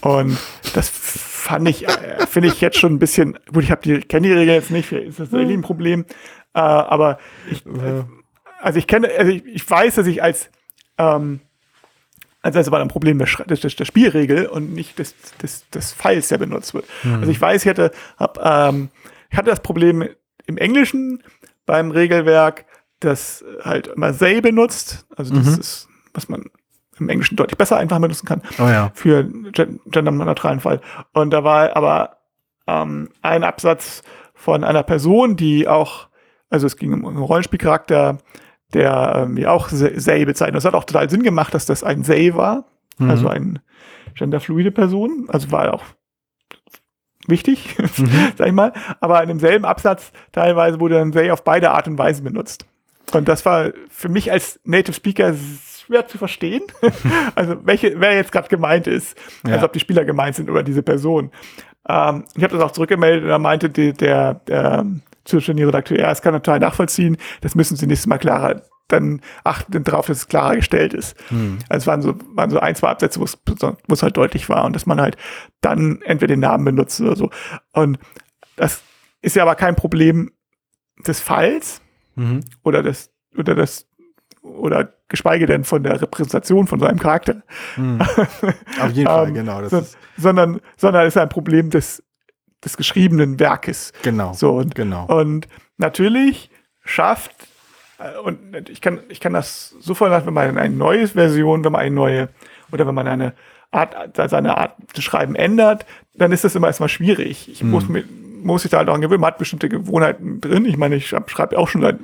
Und 0.00 0.38
das 0.72 0.88
fand 1.44 1.68
ich, 1.68 1.86
äh, 1.86 2.26
finde 2.26 2.48
ich 2.48 2.60
jetzt 2.62 2.78
schon 2.78 2.94
ein 2.94 2.98
bisschen, 2.98 3.38
gut, 3.52 3.64
ich 3.64 3.70
habe 3.70 3.82
die, 3.82 4.00
kenne 4.00 4.28
die 4.28 4.32
Regel 4.32 4.54
jetzt 4.54 4.70
nicht, 4.70 4.90
ist 4.90 5.20
das 5.20 5.30
wirklich 5.30 5.56
ein 5.56 5.62
Problem, 5.62 6.06
äh, 6.54 6.58
aber 6.58 7.18
ich, 7.50 7.66
äh, 7.66 8.04
also 8.60 8.78
ich 8.78 8.86
kenne, 8.86 9.10
also 9.18 9.30
ich, 9.30 9.44
ich 9.44 9.70
weiß, 9.70 9.96
dass 9.96 10.06
ich 10.06 10.22
als, 10.22 10.50
ähm, 10.96 11.40
also 12.40 12.58
das 12.58 12.70
war 12.70 12.80
ein 12.80 12.88
Problem 12.88 13.18
der, 13.18 13.28
der, 13.46 13.56
der, 13.58 13.84
Spielregel 13.84 14.46
und 14.46 14.72
nicht 14.72 14.98
des, 14.98 15.14
des, 15.42 15.68
des 15.68 15.92
Files, 15.92 16.28
der 16.28 16.38
benutzt 16.38 16.72
wird. 16.72 16.86
Also 17.04 17.30
ich 17.30 17.40
weiß, 17.40 17.62
ich 17.64 17.68
hatte, 17.68 17.90
hab, 18.16 18.38
ähm, 18.42 18.88
ich 19.30 19.36
hatte 19.36 19.50
das 19.50 19.60
Problem 19.60 20.08
im 20.46 20.56
Englischen 20.56 21.22
beim 21.66 21.90
Regelwerk, 21.90 22.64
das 23.00 23.44
halt 23.62 23.88
immer 23.88 24.16
they 24.16 24.40
benutzt. 24.40 25.06
Also 25.14 25.34
das 25.34 25.46
Mhm. 25.46 25.60
ist, 25.60 25.88
was 26.14 26.28
man 26.28 26.44
im 26.98 27.08
Englischen 27.08 27.36
deutlich 27.36 27.58
besser 27.58 27.76
einfach 27.76 27.98
benutzen 27.98 28.26
kann 28.26 28.42
Oh 28.58 28.68
ja. 28.68 28.90
für 28.94 29.24
gen- 29.24 29.80
genderneutralen 29.86 30.60
Fall. 30.60 30.80
Und 31.12 31.30
da 31.30 31.44
war 31.44 31.76
aber 31.76 32.18
ähm, 32.66 33.08
ein 33.22 33.44
Absatz 33.44 34.02
von 34.34 34.64
einer 34.64 34.82
Person, 34.82 35.36
die 35.36 35.68
auch, 35.68 36.08
also 36.50 36.66
es 36.66 36.76
ging 36.76 36.92
um 36.92 37.06
einen 37.06 37.18
Rollenspielcharakter, 37.18 38.18
der 38.72 39.24
ähm, 39.26 39.36
ja 39.36 39.50
auch 39.50 39.68
Say 39.68 40.24
bezeichnet. 40.24 40.56
Das 40.56 40.64
hat 40.64 40.74
auch 40.74 40.84
total 40.84 41.08
Sinn 41.10 41.22
gemacht, 41.22 41.54
dass 41.54 41.66
das 41.66 41.82
ein 41.84 42.02
Say 42.04 42.34
war, 42.34 42.64
Mhm. 42.98 43.10
also 43.10 43.28
ein 43.28 43.58
genderfluide 44.14 44.70
Person. 44.70 45.26
Also 45.28 45.50
war 45.50 45.74
auch 45.74 45.82
wichtig, 47.26 47.76
sag 48.36 48.46
ich 48.48 48.52
mal. 48.52 48.72
Aber 49.00 49.22
in 49.22 49.28
demselben 49.28 49.64
Absatz 49.64 50.12
teilweise 50.32 50.80
wurde 50.80 50.96
dann 50.96 51.12
Say 51.12 51.30
auf 51.30 51.42
beide 51.44 51.70
Art 51.72 51.88
und 51.88 51.98
Weise 51.98 52.22
benutzt. 52.22 52.66
Und 53.12 53.28
das 53.28 53.44
war 53.44 53.70
für 53.88 54.08
mich 54.08 54.30
als 54.32 54.60
Native 54.64 54.94
Speaker 54.94 55.34
schwer 55.86 56.06
zu 56.06 56.18
verstehen. 56.18 56.62
also 57.34 57.56
welche, 57.64 58.00
wer 58.00 58.14
jetzt 58.14 58.32
gerade 58.32 58.48
gemeint 58.48 58.86
ist. 58.86 59.16
Ja. 59.46 59.54
Also 59.54 59.66
ob 59.66 59.72
die 59.72 59.80
Spieler 59.80 60.04
gemeint 60.04 60.36
sind 60.36 60.50
oder 60.50 60.62
diese 60.62 60.82
Person. 60.82 61.30
Ähm, 61.88 62.24
ich 62.34 62.42
habe 62.42 62.54
das 62.56 62.62
auch 62.62 62.72
zurückgemeldet 62.72 63.24
und 63.24 63.28
da 63.30 63.38
meinte 63.38 63.70
die, 63.70 63.92
der, 63.92 64.34
der 64.34 64.86
zuständige 65.24 65.68
Redakteur, 65.68 65.98
ja, 65.98 66.08
das 66.08 66.22
kann 66.22 66.34
er 66.34 66.42
total 66.42 66.60
nachvollziehen, 66.60 67.16
das 67.40 67.54
müssen 67.54 67.76
sie 67.76 67.86
nächstes 67.86 68.06
Mal 68.06 68.18
klarer, 68.18 68.62
dann 68.88 69.20
achten 69.44 69.82
darauf, 69.84 70.06
dass 70.06 70.18
es 70.18 70.28
klarer 70.28 70.56
gestellt 70.56 70.92
ist. 70.92 71.16
Also 71.70 71.82
es 71.84 71.86
waren 71.86 72.02
so, 72.02 72.14
waren 72.34 72.50
so 72.50 72.60
ein, 72.60 72.74
zwei 72.74 72.88
Absätze, 72.88 73.18
wo 73.20 73.24
es 73.24 73.38
wo 73.86 73.94
es 73.94 74.02
halt 74.02 74.16
deutlich 74.16 74.48
war 74.50 74.64
und 74.64 74.74
dass 74.76 74.84
man 74.84 75.00
halt 75.00 75.16
dann 75.62 76.02
entweder 76.02 76.34
den 76.34 76.40
Namen 76.40 76.64
benutzt 76.66 77.00
oder 77.00 77.16
so. 77.16 77.30
Und 77.72 77.98
das 78.56 78.82
ist 79.22 79.36
ja 79.36 79.42
aber 79.42 79.54
kein 79.54 79.74
Problem 79.76 80.30
des 81.06 81.20
Falls 81.20 81.80
Mhm. 82.16 82.40
oder 82.62 82.82
des, 82.82 83.10
oder 83.36 83.54
das, 83.54 83.88
oder 84.42 84.93
geschweige 85.14 85.46
denn 85.46 85.64
von 85.64 85.82
der 85.84 86.02
Repräsentation 86.02 86.66
von 86.66 86.80
so 86.80 86.86
einem 86.86 86.98
Charakter. 86.98 87.42
Mhm. 87.76 88.00
Auf 88.80 88.90
jeden 88.90 89.06
Fall, 89.06 89.28
Ähm, 89.28 89.34
genau. 89.34 89.68
So, 89.68 89.78
ist, 89.78 89.96
sondern, 90.16 90.60
sondern 90.76 91.06
ist 91.06 91.16
ein 91.16 91.28
Problem 91.28 91.70
des, 91.70 92.02
des 92.64 92.76
geschriebenen 92.76 93.38
Werkes. 93.38 93.92
Genau. 94.02 94.32
So 94.32 94.52
und, 94.52 94.74
genau. 94.74 95.06
und 95.06 95.48
natürlich 95.78 96.50
schafft 96.84 97.32
äh, 97.98 98.18
und 98.18 98.68
ich 98.68 98.80
kann 98.80 99.00
ich 99.08 99.20
kann 99.20 99.32
das 99.32 99.74
so 99.80 99.94
vorstellen, 99.94 100.26
wenn 100.26 100.34
man 100.34 100.58
eine 100.58 100.74
neue 100.74 101.06
Version, 101.06 101.64
wenn 101.64 101.72
man 101.72 101.82
eine 101.82 101.94
neue 101.94 102.28
oder 102.72 102.86
wenn 102.86 102.94
man 102.94 103.06
eine 103.06 103.34
Art 103.70 104.16
seine 104.16 104.56
Art 104.56 104.76
zu 104.92 105.02
schreiben 105.02 105.34
ändert, 105.34 105.86
dann 106.14 106.32
ist 106.32 106.44
das 106.44 106.54
immer 106.54 106.66
erstmal 106.66 106.88
schwierig. 106.88 107.48
Ich 107.48 107.62
muss 107.64 107.88
mir 107.88 108.04
muss 108.44 108.62
sich 108.62 108.70
da 108.70 108.78
halt 108.78 108.88
auch 108.90 109.00
gewöhnen. 109.00 109.22
Man 109.22 109.28
hat 109.28 109.38
bestimmte 109.38 109.70
Gewohnheiten 109.70 110.40
drin. 110.40 110.66
Ich 110.66 110.76
meine, 110.76 110.96
ich 110.96 111.08
schreibe 111.08 111.58
auch 111.58 111.66
schon 111.66 111.80
seit 111.80 111.96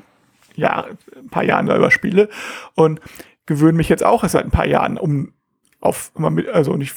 Jahren, 0.57 0.99
ein 1.17 1.29
paar 1.29 1.45
Jahren 1.45 1.67
da 1.67 1.77
über 1.77 1.91
Spiele 1.91 2.29
und 2.75 3.01
gewöhne 3.47 3.77
mich 3.77 3.89
jetzt 3.89 4.05
auch 4.05 4.23
erst 4.23 4.33
seit 4.33 4.45
ein 4.45 4.51
paar 4.51 4.67
Jahren 4.67 4.97
um 4.99 5.33
auf 5.81 6.13
immer 6.17 6.31
mit, 6.31 6.49
also 6.49 6.73
und 6.73 6.83
ich 6.83 6.93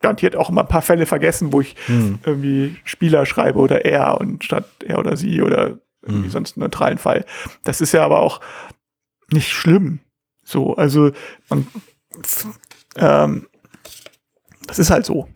garantiert 0.00 0.36
auch 0.36 0.48
immer 0.50 0.62
ein 0.62 0.68
paar 0.68 0.82
Fälle 0.82 1.06
vergessen, 1.06 1.52
wo 1.52 1.60
ich 1.60 1.76
Hm. 1.86 2.18
irgendwie 2.24 2.76
Spieler 2.84 3.26
schreibe 3.26 3.58
oder 3.58 3.84
er 3.84 4.18
und 4.20 4.42
statt 4.44 4.64
er 4.84 4.98
oder 4.98 5.16
sie 5.16 5.42
oder 5.42 5.78
irgendwie 6.02 6.24
Hm. 6.24 6.30
sonst 6.30 6.56
einen 6.56 6.62
neutralen 6.62 6.98
Fall. 6.98 7.24
Das 7.64 7.80
ist 7.80 7.92
ja 7.92 8.04
aber 8.04 8.20
auch 8.20 8.40
nicht 9.30 9.50
schlimm. 9.52 10.00
So, 10.44 10.76
also 10.76 11.10
man, 11.50 11.66
ähm, 12.96 13.46
das 14.66 14.78
ist 14.78 14.90
halt 14.90 15.04
so. 15.04 15.28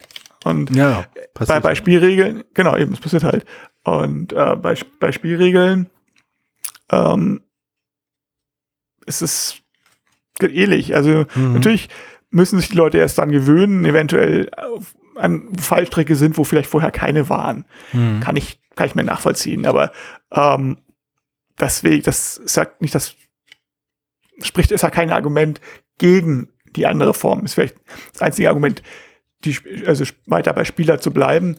Und 0.45 0.75
Ja, 0.75 1.05
bei, 1.35 1.61
bei 1.61 1.75
Spielregeln, 1.75 2.45
genau, 2.55 2.77
eben, 2.77 2.95
es 2.95 3.01
passiert 3.01 3.25
halt. 3.25 3.45
Und 3.85 4.33
äh, 4.33 4.57
bei, 4.57 4.75
bei 4.99 5.13
Spielregeln 5.13 5.91
ähm, 6.91 7.43
ist 9.07 9.23
es 9.23 9.57
geht 10.39 10.53
ähnlich. 10.53 10.95
Also 10.95 11.27
Mhm. 11.35 11.55
natürlich 11.55 11.89
müssen 12.31 12.59
sich 12.59 12.69
die 12.71 12.77
Leute 12.77 12.99
erst 12.99 13.19
dann 13.19 13.31
gewöhnen, 13.31 13.85
eventuell 13.85 14.51
auf- 14.55 14.95
an 15.17 15.49
Fallstrecke 15.59 16.17
sind, 16.17 16.39
wo 16.39 16.45
vielleicht 16.45 16.71
vorher 16.71 16.91
keine 16.91 17.29
waren. 17.29 17.67
Mhm. 17.93 18.21
Kann 18.21 18.37
ich, 18.37 18.59
kann 18.77 18.87
ich 18.87 18.95
mir 18.95 19.05
nachvollziehen. 19.05 19.67
Aber 19.67 19.93
ähm, 20.33 20.79
deswegen, 21.59 22.03
das 22.05 22.39
ist 22.39 22.57
ja 22.57 22.67
nicht 22.79 22.95
das, 22.95 23.17
spricht, 24.43 24.71
ist 24.71 24.83
ja 24.83 24.89
kein 24.91 25.11
Argument 25.11 25.61
gegen 25.99 26.49
die 26.77 26.87
andere 26.87 27.13
Form. 27.13 27.45
Ist 27.45 27.55
vielleicht 27.55 27.77
das 28.13 28.23
einzige 28.23 28.49
Argument, 28.49 28.83
die, 29.45 29.59
also 29.87 30.05
weiter 30.27 30.53
bei 30.55 30.65
Spieler 30.65 31.01
zu 31.01 31.11
bleiben. 31.13 31.59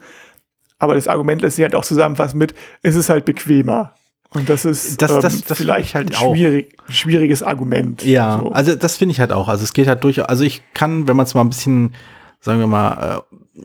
Aber 0.79 0.95
das 0.95 1.07
Argument 1.07 1.41
lässt 1.43 1.57
sich 1.57 1.63
halt 1.63 1.75
auch 1.75 1.85
zusammenfassen 1.85 2.39
mit, 2.39 2.55
es 2.81 2.95
ist 2.95 3.09
halt 3.09 3.25
bequemer. 3.25 3.93
Und 4.33 4.47
das 4.49 4.63
ist 4.65 5.01
Das- 5.01 5.11
ähm, 5.11 5.21
das- 5.21 5.43
das 5.43 5.57
vielleicht 5.57 5.93
halt 5.93 6.15
auch. 6.17 6.33
schwierig, 6.33 6.75
schwieriges 6.89 7.43
Argument. 7.43 8.03
Ja, 8.03 8.39
So. 8.39 8.51
also 8.53 8.75
das 8.75 8.95
finde 8.97 9.11
ich 9.13 9.19
halt 9.19 9.31
auch. 9.33 9.47
Also 9.49 9.63
es 9.63 9.73
geht 9.73 9.87
halt 9.87 10.03
durch. 10.03 10.27
Also 10.29 10.43
ich 10.45 10.61
kann, 10.73 11.07
wenn 11.07 11.17
man 11.17 11.25
es 11.25 11.33
mal 11.33 11.41
ein 11.41 11.49
bisschen, 11.49 11.93
sagen 12.39 12.59
wir 12.59 12.67
mal, 12.67 13.23
äh, 13.57 13.61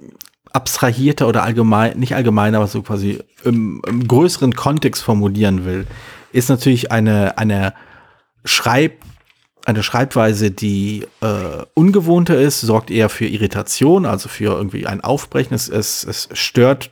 abstrahierter 0.52 1.28
oder 1.28 1.42
allgemein, 1.42 1.98
nicht 1.98 2.14
allgemein, 2.14 2.54
aber 2.54 2.66
so 2.66 2.82
quasi 2.82 3.20
im, 3.44 3.82
im 3.86 4.08
größeren 4.08 4.54
Kontext 4.54 5.02
formulieren 5.02 5.64
will, 5.64 5.86
ist 6.32 6.48
natürlich 6.48 6.90
eine, 6.90 7.36
eine 7.38 7.74
Schreib, 8.44 9.02
eine 9.66 9.82
Schreibweise, 9.82 10.50
die 10.50 11.04
äh, 11.20 11.64
ungewohnter 11.74 12.40
ist, 12.40 12.60
sorgt 12.60 12.90
eher 12.90 13.08
für 13.08 13.26
Irritation, 13.26 14.06
also 14.06 14.28
für 14.28 14.56
irgendwie 14.56 14.86
ein 14.86 15.00
Aufbrechen. 15.02 15.54
Es, 15.54 15.68
es, 15.68 16.04
es 16.04 16.28
stört. 16.32 16.90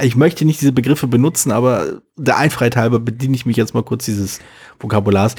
Ich 0.00 0.14
möchte 0.14 0.44
nicht 0.44 0.60
diese 0.60 0.72
Begriffe 0.72 1.08
benutzen, 1.08 1.50
aber 1.50 2.00
der 2.16 2.36
Einfachheit 2.36 2.76
halber 2.76 3.00
bediene 3.00 3.34
ich 3.34 3.46
mich 3.46 3.56
jetzt 3.56 3.74
mal 3.74 3.82
kurz 3.82 4.04
dieses 4.04 4.38
Vokabulars. 4.78 5.34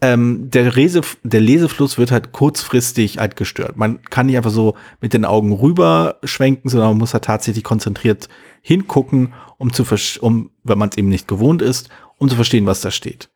Ähm, 0.00 0.50
der, 0.50 0.76
Rese, 0.76 1.00
der 1.24 1.40
Lesefluss 1.40 1.98
wird 1.98 2.12
halt 2.12 2.30
kurzfristig 2.30 3.18
halt 3.18 3.34
gestört. 3.34 3.76
Man 3.76 4.02
kann 4.02 4.26
nicht 4.26 4.36
einfach 4.36 4.50
so 4.50 4.76
mit 5.00 5.14
den 5.14 5.24
Augen 5.24 5.52
rüberschwenken, 5.52 6.70
sondern 6.70 6.90
man 6.90 6.98
muss 6.98 7.12
halt 7.12 7.24
tatsächlich 7.24 7.64
konzentriert 7.64 8.28
hingucken, 8.62 9.34
um 9.58 9.72
zu 9.72 9.84
um, 10.20 10.50
wenn 10.62 10.78
man 10.78 10.90
es 10.90 10.96
eben 10.96 11.08
nicht 11.08 11.26
gewohnt 11.26 11.60
ist, 11.60 11.88
um 12.18 12.28
zu 12.28 12.36
verstehen, 12.36 12.66
was 12.66 12.82
da 12.82 12.92
steht. 12.92 13.30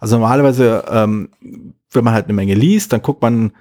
Also 0.00 0.16
normalerweise, 0.16 0.84
ähm, 0.88 1.28
wenn 1.90 2.04
man 2.04 2.14
halt 2.14 2.26
eine 2.26 2.34
Menge 2.34 2.54
liest, 2.54 2.92
dann 2.92 3.02
guckt 3.02 3.20
man, 3.20 3.52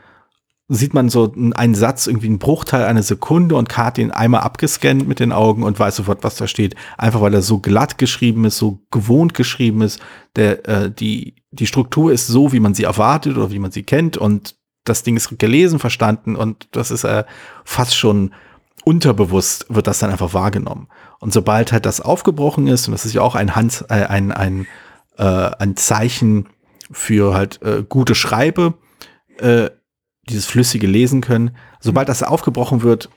sieht 0.74 0.94
man 0.94 1.10
so 1.10 1.34
einen 1.56 1.76
Satz, 1.76 2.08
irgendwie 2.08 2.28
einen 2.28 2.40
Bruchteil 2.40 2.86
einer 2.86 3.04
Sekunde 3.04 3.56
und 3.56 3.76
hat 3.78 3.98
ihn 3.98 4.12
einmal 4.12 4.42
abgescannt 4.42 5.08
mit 5.08 5.20
den 5.20 5.32
Augen 5.32 5.64
und 5.64 5.80
weiß 5.80 5.96
sofort, 5.96 6.24
was 6.24 6.36
da 6.36 6.48
steht. 6.48 6.76
Einfach 6.98 7.22
weil 7.22 7.34
er 7.34 7.42
so 7.42 7.60
glatt 7.60 7.98
geschrieben 7.98 8.46
ist, 8.46 8.58
so 8.58 8.80
gewohnt 8.92 9.34
geschrieben 9.34 9.82
ist. 9.82 10.00
Der, 10.36 10.68
äh, 10.68 10.92
die, 10.92 11.36
die 11.52 11.68
Struktur 11.68 12.12
ist 12.12 12.28
so, 12.28 12.52
wie 12.54 12.60
man 12.60 12.74
sie 12.74 12.84
erwartet 12.84 13.38
oder 13.38 13.52
wie 13.52 13.60
man 13.60 13.72
sie 13.72 13.84
kennt 13.84 14.18
und 14.18 14.56
das 14.86 15.04
Ding 15.04 15.16
ist 15.16 15.38
gelesen, 15.40 15.80
verstanden 15.80 16.36
und 16.36 16.68
das 16.72 16.92
ist 16.92 17.06
äh, 17.06 17.24
fast 17.64 17.96
schon 17.96 18.34
unterbewusst 18.84 19.66
wird 19.70 19.88
das 19.88 20.00
dann 20.00 20.12
einfach 20.12 20.34
wahrgenommen. 20.34 20.90
Und 21.20 21.32
sobald 21.32 21.72
halt 21.72 21.86
das 21.86 22.02
aufgebrochen 22.02 22.68
ist, 22.68 22.88
und 22.88 22.92
das 22.92 23.06
ist 23.06 23.14
ja 23.14 23.22
auch 23.22 23.36
ein, 23.36 23.56
Hand, 23.56 23.86
äh, 23.90 24.06
ein, 24.06 24.32
ein, 24.32 24.68
äh, 25.18 25.24
ein 25.24 25.78
Zeichen 25.78 26.50
für 26.92 27.34
halt 27.34 27.62
äh, 27.62 27.84
gute 27.88 28.14
Schreibe, 28.14 28.74
äh, 29.40 29.70
dieses 30.30 30.46
flüssige 30.46 30.88
Lesen 30.88 31.22
können, 31.22 31.52
sobald 31.80 32.10
das 32.10 32.24
aufgebrochen 32.24 32.82
wird, 32.82 33.10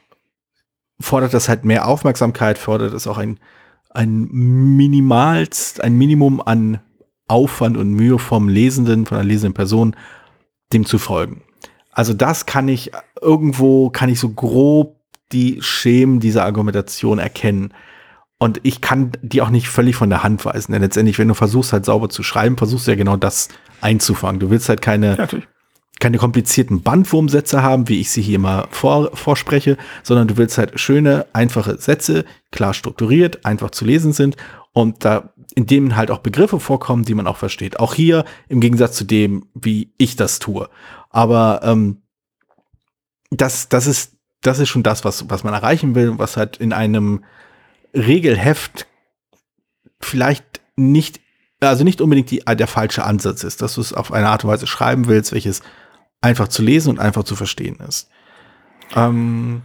fordert 1.01 1.35
das 1.35 1.49
halt 1.49 1.65
mehr 1.65 1.87
Aufmerksamkeit, 1.87 2.59
fordert 2.59 2.93
es 2.95 3.07
auch 3.07 3.19
ein, 3.19 3.39
ein 3.91 4.29
minimalst, 4.31 5.83
ein 5.83 5.97
Minimum 5.97 6.41
an 6.41 6.81
Aufwand 7.29 7.77
und 7.77 7.93
Mühe 7.93 8.19
vom 8.19 8.49
Lesenden, 8.49 9.07
von 9.07 9.19
der 9.19 9.25
lesenden 9.25 9.55
Person, 9.55 9.97
dem 10.73 10.85
zu 10.85 10.99
folgen. 10.99 11.43
Also 11.93 12.13
das 12.13 12.47
kann 12.47 12.69
ich 12.69 12.93
irgendwo, 13.21 13.91
kann 13.91 14.09
ich 14.09 14.21
so 14.21 14.31
grob 14.31 14.97
die 15.33 15.59
Schemen 15.61 16.21
dieser 16.21 16.45
Argumentation 16.45 17.19
erkennen. 17.19 17.73
Und 18.39 18.61
ich 18.65 18.81
kann 18.81 19.13
die 19.23 19.41
auch 19.41 19.49
nicht 19.49 19.69
völlig 19.69 19.97
von 19.97 20.11
der 20.11 20.23
Hand 20.23 20.45
weisen. 20.45 20.73
Denn 20.73 20.83
letztendlich, 20.83 21.19
wenn 21.19 21.29
du 21.29 21.35
versuchst 21.35 21.73
halt 21.73 21.85
sauber 21.85 22.11
zu 22.11 22.23
schreiben, 22.23 22.59
versuchst 22.59 22.87
du 22.87 22.91
ja 22.91 22.97
genau 22.97 23.17
das 23.17 23.49
einzufangen. 23.81 24.41
Du 24.41 24.51
willst 24.51 24.69
halt 24.69 24.83
keine, 24.83 25.17
Ja. 25.17 25.27
Keine 25.99 26.19
komplizierten 26.19 26.83
Bandwurmsätze 26.83 27.63
haben, 27.63 27.89
wie 27.89 28.01
ich 28.01 28.11
sie 28.11 28.23
hier 28.23 28.39
mal 28.39 28.67
vor, 28.71 29.17
vorspreche, 29.17 29.79
sondern 30.03 30.29
du 30.29 30.37
willst 30.37 30.59
halt 30.59 30.79
schöne, 30.79 31.27
einfache 31.33 31.79
Sätze, 31.79 32.25
klar 32.51 32.75
strukturiert, 32.75 33.45
einfach 33.47 33.71
zu 33.71 33.85
lesen 33.85 34.13
sind 34.13 34.37
und 34.73 35.05
da 35.05 35.33
in 35.55 35.65
denen 35.67 35.97
halt 35.97 36.11
auch 36.11 36.19
Begriffe 36.19 36.61
vorkommen, 36.61 37.05
die 37.05 37.15
man 37.15 37.27
auch 37.27 37.39
versteht. 37.39 37.81
Auch 37.81 37.95
hier 37.95 38.27
im 38.49 38.61
Gegensatz 38.61 38.95
zu 38.95 39.05
dem, 39.05 39.49
wie 39.55 39.95
ich 39.97 40.17
das 40.17 40.39
tue. 40.39 40.69
Aber 41.09 41.61
ähm, 41.63 42.03
das, 43.31 43.71
das 43.71 43.87
ist, 43.87 44.17
das 44.43 44.59
ist 44.59 44.69
schon 44.69 44.83
das, 44.83 45.03
was, 45.05 45.31
was 45.31 45.45
man 45.45 45.55
erreichen 45.55 45.95
will, 45.95 46.19
was 46.19 46.37
halt 46.37 46.59
in 46.59 46.75
einem 46.75 47.25
Regelheft 47.95 48.87
vielleicht 49.99 50.61
nicht, 50.77 51.21
also 51.61 51.85
nicht 51.85 52.03
unbedingt 52.03 52.31
die, 52.31 52.41
der 52.45 52.67
falsche 52.67 53.05
Ansatz 53.05 53.45
ist, 53.45 53.63
dass 53.63 53.77
du 53.77 53.81
es 53.81 53.95
auf 53.95 54.13
eine 54.13 54.29
Art 54.29 54.45
und 54.45 54.51
Weise 54.51 54.67
schreiben 54.67 55.09
willst, 55.09 55.33
welches 55.33 55.63
einfach 56.21 56.49
zu 56.49 56.63
lesen 56.63 56.91
und 56.91 56.99
einfach 56.99 57.25
zu 57.25 57.37
verstehen 57.37 57.77
ist. 57.87 58.09
Ähm, 58.95 59.63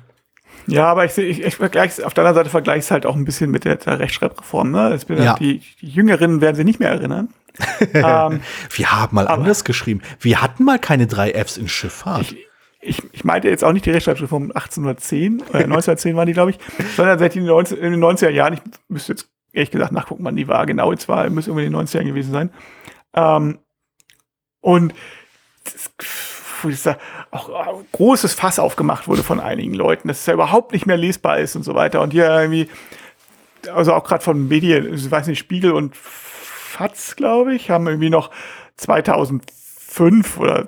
Ja, 0.67 0.85
aber 0.85 1.05
ich, 1.05 1.17
ich, 1.17 1.41
ich 1.41 1.55
vergleiche 1.55 2.05
auf 2.05 2.13
der 2.13 2.23
anderen 2.23 2.35
Seite 2.35 2.49
vergleiche 2.49 2.79
ich 2.79 2.85
es 2.85 2.91
halt 2.91 3.05
auch 3.05 3.15
ein 3.15 3.25
bisschen 3.25 3.51
mit 3.51 3.65
der, 3.65 3.75
der 3.77 3.99
Rechtschreibreform. 3.99 4.71
Ne? 4.71 4.99
Ja. 5.09 5.35
die, 5.35 5.61
die 5.81 5.87
Jüngeren 5.87 6.41
werden 6.41 6.55
sie 6.55 6.63
nicht 6.63 6.79
mehr 6.79 6.89
erinnern. 6.89 7.29
ähm, 7.93 8.41
wir 8.69 8.91
haben 8.91 9.15
mal 9.15 9.27
anders 9.27 9.63
geschrieben. 9.63 10.01
Wir 10.19 10.41
hatten 10.41 10.63
mal 10.63 10.79
keine 10.79 11.07
drei 11.07 11.31
Fs 11.31 11.57
in 11.57 11.67
Schifffahrt. 11.67 12.31
ich, 12.31 12.37
ich, 12.79 13.03
ich 13.11 13.23
meinte 13.23 13.49
jetzt 13.49 13.63
auch 13.63 13.73
nicht 13.73 13.85
die 13.85 13.91
Rechtschreibreform 13.91 14.51
1810 14.51 15.41
oder 15.41 15.59
1910 15.59 16.15
waren 16.15 16.27
die, 16.27 16.33
glaube 16.33 16.51
ich, 16.51 16.59
sondern 16.95 17.19
seit 17.19 17.35
den 17.35 17.45
90, 17.45 17.79
in 17.79 17.91
den 17.91 18.03
90er 18.03 18.29
Jahren, 18.29 18.53
ich 18.53 18.61
müsste 18.87 19.13
jetzt 19.13 19.29
ehrlich 19.53 19.71
gesagt 19.71 19.91
nachgucken, 19.91 20.23
wann 20.23 20.35
die 20.35 20.47
war, 20.47 20.65
genau, 20.65 20.91
jetzt 20.91 21.07
war, 21.07 21.29
müsste 21.29 21.51
irgendwie 21.51 21.65
in 21.65 21.73
den 21.73 21.81
90er 21.81 21.95
Jahren 21.95 22.07
gewesen 22.07 22.31
sein. 22.31 22.49
Ähm, 23.13 23.59
und 24.61 24.93
das, 25.63 25.91
wo 26.63 26.71
sag, 26.71 26.97
auch 27.31 27.49
äh, 27.49 27.83
großes 27.91 28.33
Fass 28.33 28.59
aufgemacht 28.59 29.07
wurde 29.07 29.23
von 29.23 29.39
einigen 29.39 29.73
Leuten, 29.73 30.07
dass 30.07 30.21
es 30.21 30.25
ja 30.25 30.33
überhaupt 30.33 30.73
nicht 30.73 30.85
mehr 30.85 30.97
lesbar 30.97 31.39
ist 31.39 31.55
und 31.55 31.63
so 31.63 31.75
weiter. 31.75 32.01
Und 32.01 32.11
hier 32.11 32.25
irgendwie, 32.27 32.69
also 33.73 33.93
auch 33.93 34.03
gerade 34.03 34.23
von 34.23 34.47
Medien, 34.47 34.93
ich 34.93 35.09
weiß 35.09 35.27
nicht, 35.27 35.39
Spiegel 35.39 35.71
und 35.71 35.95
FATS, 35.95 37.15
glaube 37.15 37.53
ich, 37.53 37.69
haben 37.69 37.87
irgendwie 37.87 38.09
noch 38.09 38.31
2005 38.77 40.39
oder 40.39 40.67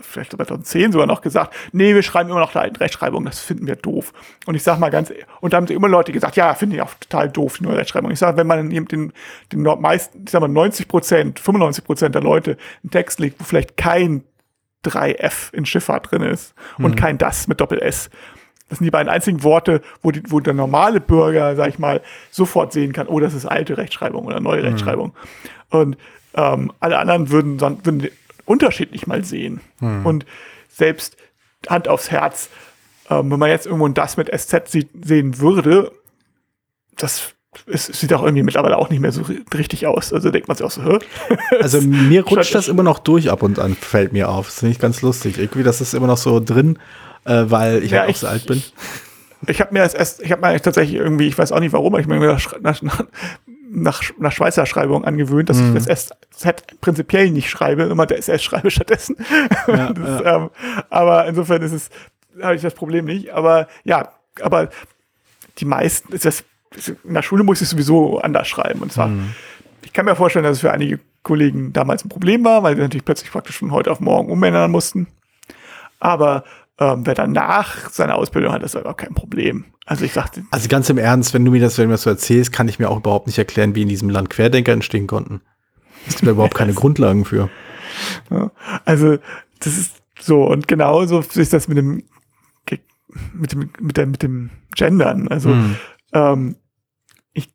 vielleicht 0.00 0.32
2010 0.32 0.92
sogar 0.92 1.06
noch 1.06 1.20
gesagt, 1.20 1.54
nee, 1.72 1.94
wir 1.94 2.02
schreiben 2.02 2.30
immer 2.30 2.40
noch 2.40 2.54
alten 2.54 2.76
Rechtschreibung, 2.76 3.24
das 3.24 3.40
finden 3.40 3.66
wir 3.66 3.76
doof. 3.76 4.12
Und 4.46 4.54
ich 4.54 4.62
sag 4.62 4.78
mal 4.78 4.90
ganz, 4.90 5.12
und 5.40 5.52
da 5.52 5.56
haben 5.56 5.66
sie 5.66 5.74
immer 5.74 5.88
Leute 5.88 6.12
gesagt, 6.12 6.36
ja, 6.36 6.54
finde 6.54 6.76
ich 6.76 6.82
auch 6.82 6.94
total 6.94 7.28
doof, 7.28 7.58
die 7.58 7.64
neue 7.64 7.78
Rechtschreibung. 7.78 8.10
Ich 8.10 8.18
sage, 8.18 8.36
wenn 8.36 8.46
man 8.46 8.70
den, 8.70 8.86
den, 8.86 9.12
den 9.52 9.62
meisten, 9.62 10.22
ich 10.24 10.30
sag 10.30 10.40
mal 10.40 10.48
90 10.48 10.88
Prozent, 10.88 11.40
95 11.40 11.84
Prozent 11.84 12.14
der 12.14 12.22
Leute 12.22 12.56
einen 12.82 12.90
Text 12.90 13.18
legt, 13.18 13.40
wo 13.40 13.44
vielleicht 13.44 13.76
kein 13.76 14.24
3F 14.84 15.52
in 15.52 15.66
Schifffahrt 15.66 16.10
drin 16.10 16.22
ist 16.22 16.54
und 16.78 16.96
kein 16.96 17.18
das 17.18 17.48
mit 17.48 17.60
Doppel-S. 17.60 18.10
Das 18.68 18.78
sind 18.78 18.86
die 18.86 18.90
beiden 18.90 19.10
einzigen 19.10 19.42
Worte, 19.42 19.82
wo, 20.02 20.10
die, 20.10 20.22
wo 20.28 20.40
der 20.40 20.54
normale 20.54 21.00
Bürger, 21.00 21.54
sag 21.54 21.68
ich 21.68 21.78
mal, 21.78 22.00
sofort 22.30 22.72
sehen 22.72 22.92
kann, 22.92 23.08
oh, 23.08 23.20
das 23.20 23.34
ist 23.34 23.46
alte 23.46 23.76
Rechtschreibung 23.76 24.24
oder 24.24 24.40
neue 24.40 24.62
Rechtschreibung. 24.62 25.14
Und 25.70 25.96
ähm, 26.34 26.72
alle 26.80 26.98
anderen 26.98 27.30
würden, 27.30 27.60
würden 27.60 27.98
den 28.00 28.10
Unterschied 28.46 28.92
nicht 28.92 29.06
mal 29.06 29.24
sehen. 29.24 29.60
Und 30.04 30.26
selbst 30.68 31.16
Hand 31.68 31.88
aufs 31.88 32.10
Herz, 32.10 32.48
ähm, 33.10 33.30
wenn 33.30 33.38
man 33.38 33.50
jetzt 33.50 33.66
irgendwo 33.66 33.86
ein 33.86 33.94
das 33.94 34.16
mit 34.16 34.28
SZ 34.34 34.68
sieht, 34.68 34.88
sehen 35.04 35.38
würde, 35.38 35.92
das 36.96 37.34
es 37.66 37.86
sieht 37.86 38.12
auch 38.12 38.22
irgendwie 38.22 38.42
mittlerweile 38.42 38.76
auch 38.78 38.90
nicht 38.90 39.00
mehr 39.00 39.12
so 39.12 39.22
richtig 39.54 39.86
aus. 39.86 40.12
Also 40.12 40.30
denkt 40.30 40.48
man 40.48 40.56
sich 40.56 40.64
auch 40.66 40.70
so, 40.70 40.82
Hä? 40.82 40.98
Also 41.60 41.80
mir 41.80 42.22
rutscht 42.26 42.54
das 42.54 42.68
immer 42.68 42.82
noch 42.82 42.98
durch 42.98 43.30
ab 43.30 43.42
und 43.42 43.58
an, 43.58 43.74
fällt 43.74 44.12
mir 44.12 44.28
auf. 44.28 44.46
Das 44.46 44.58
finde 44.60 44.72
ich 44.72 44.78
ganz 44.78 45.02
lustig. 45.02 45.38
Irgendwie, 45.38 45.62
das 45.62 45.80
ist 45.80 45.94
immer 45.94 46.06
noch 46.06 46.16
so 46.18 46.40
drin, 46.40 46.78
äh, 47.24 47.44
weil 47.46 47.82
ich 47.84 47.90
Ja, 47.92 48.00
halt 48.00 48.08
auch 48.08 48.10
ich- 48.12 48.18
so 48.18 48.26
alt 48.26 48.46
bin. 48.46 48.62
Ich 49.46 49.60
habe 49.60 49.74
mir 49.74 49.80
das 49.80 49.92
erst, 49.92 50.22
ich 50.22 50.32
habe 50.32 50.40
mir 50.40 50.58
tatsächlich 50.58 50.96
irgendwie, 50.98 51.26
ich 51.28 51.36
weiß 51.36 51.52
auch 51.52 51.60
nicht 51.60 51.74
warum, 51.74 51.92
aber 51.92 52.00
ich 52.00 52.06
mir 52.06 52.18
nach, 52.18 52.58
nach, 52.62 52.80
nach, 53.70 54.02
nach 54.18 54.32
Schweizer 54.32 54.64
Schreibung 54.64 55.04
angewöhnt, 55.04 55.50
dass 55.50 55.58
Mhm. 55.58 55.76
ich 55.76 55.84
das 55.84 56.06
SZ 56.34 56.80
prinzipiell 56.80 57.30
nicht 57.30 57.50
schreibe, 57.50 57.82
immer 57.82 58.06
der 58.06 58.16
SS 58.16 58.42
schreibe 58.42 58.70
stattdessen. 58.70 59.16
Ja, 59.68 59.92
das, 59.92 60.22
Ähm, 60.24 60.50
aber 60.88 61.26
insofern 61.26 61.60
ist 61.60 61.72
es, 61.72 61.90
habe 62.42 62.54
ich 62.56 62.62
das 62.62 62.72
Problem 62.72 63.04
nicht. 63.04 63.34
Aber 63.34 63.68
ja, 63.84 64.12
aber 64.40 64.70
die 65.58 65.66
meisten, 65.66 66.14
ist 66.14 66.24
das, 66.24 66.42
in 67.04 67.14
der 67.14 67.22
Schule 67.22 67.44
muss 67.44 67.60
ich 67.62 67.68
sowieso 67.68 68.18
anders 68.20 68.48
schreiben. 68.48 68.80
Und 68.80 68.92
zwar, 68.92 69.08
Mhm. 69.08 69.30
ich 69.82 69.92
kann 69.92 70.04
mir 70.06 70.16
vorstellen, 70.16 70.44
dass 70.44 70.56
es 70.56 70.60
für 70.60 70.72
einige 70.72 71.00
Kollegen 71.22 71.72
damals 71.72 72.04
ein 72.04 72.08
Problem 72.08 72.44
war, 72.44 72.62
weil 72.62 72.74
sie 72.76 72.82
natürlich 72.82 73.04
plötzlich 73.04 73.30
praktisch 73.30 73.58
von 73.58 73.70
heute 73.72 73.90
auf 73.90 74.00
morgen 74.00 74.30
umändern 74.30 74.70
mussten. 74.70 75.06
Aber 76.00 76.44
ähm, 76.78 77.06
wer 77.06 77.14
danach 77.14 77.88
seine 77.90 78.14
Ausbildung 78.16 78.52
hat, 78.52 78.62
ist 78.62 78.76
aber 78.76 78.94
kein 78.94 79.14
Problem. 79.14 79.64
Also 79.86 80.04
ich 80.04 80.12
sagte, 80.12 80.42
Also 80.50 80.68
ganz 80.68 80.90
im 80.90 80.98
Ernst, 80.98 81.32
wenn 81.34 81.44
du 81.44 81.50
mir 81.52 81.60
das, 81.60 81.78
wenn 81.78 81.86
du 81.86 81.92
das 81.92 82.02
so 82.02 82.10
erzählst, 82.10 82.52
kann 82.52 82.68
ich 82.68 82.78
mir 82.78 82.90
auch 82.90 82.96
überhaupt 82.96 83.26
nicht 83.26 83.38
erklären, 83.38 83.74
wie 83.74 83.82
in 83.82 83.88
diesem 83.88 84.10
Land 84.10 84.28
Querdenker 84.30 84.72
entstehen 84.72 85.06
konnten. 85.06 85.40
Es 86.06 86.16
gibt 86.16 86.26
da 86.26 86.32
überhaupt 86.32 86.54
keine 86.54 86.74
Grundlagen 86.74 87.24
für. 87.24 87.48
Ja, 88.30 88.50
also 88.84 89.18
das 89.60 89.78
ist 89.78 89.92
so 90.20 90.44
und 90.44 90.66
genauso 90.68 91.20
ist 91.20 91.52
das 91.52 91.68
mit 91.68 91.78
dem 91.78 92.02
mit 93.32 93.52
dem 93.52 93.70
mit 93.80 93.96
der 93.96 94.06
mit 94.06 94.22
dem 94.22 94.50
Gendern. 94.74 95.28
Also 95.28 95.50
Hm. 95.50 95.76
ähm, 96.12 96.56
ich 97.32 97.48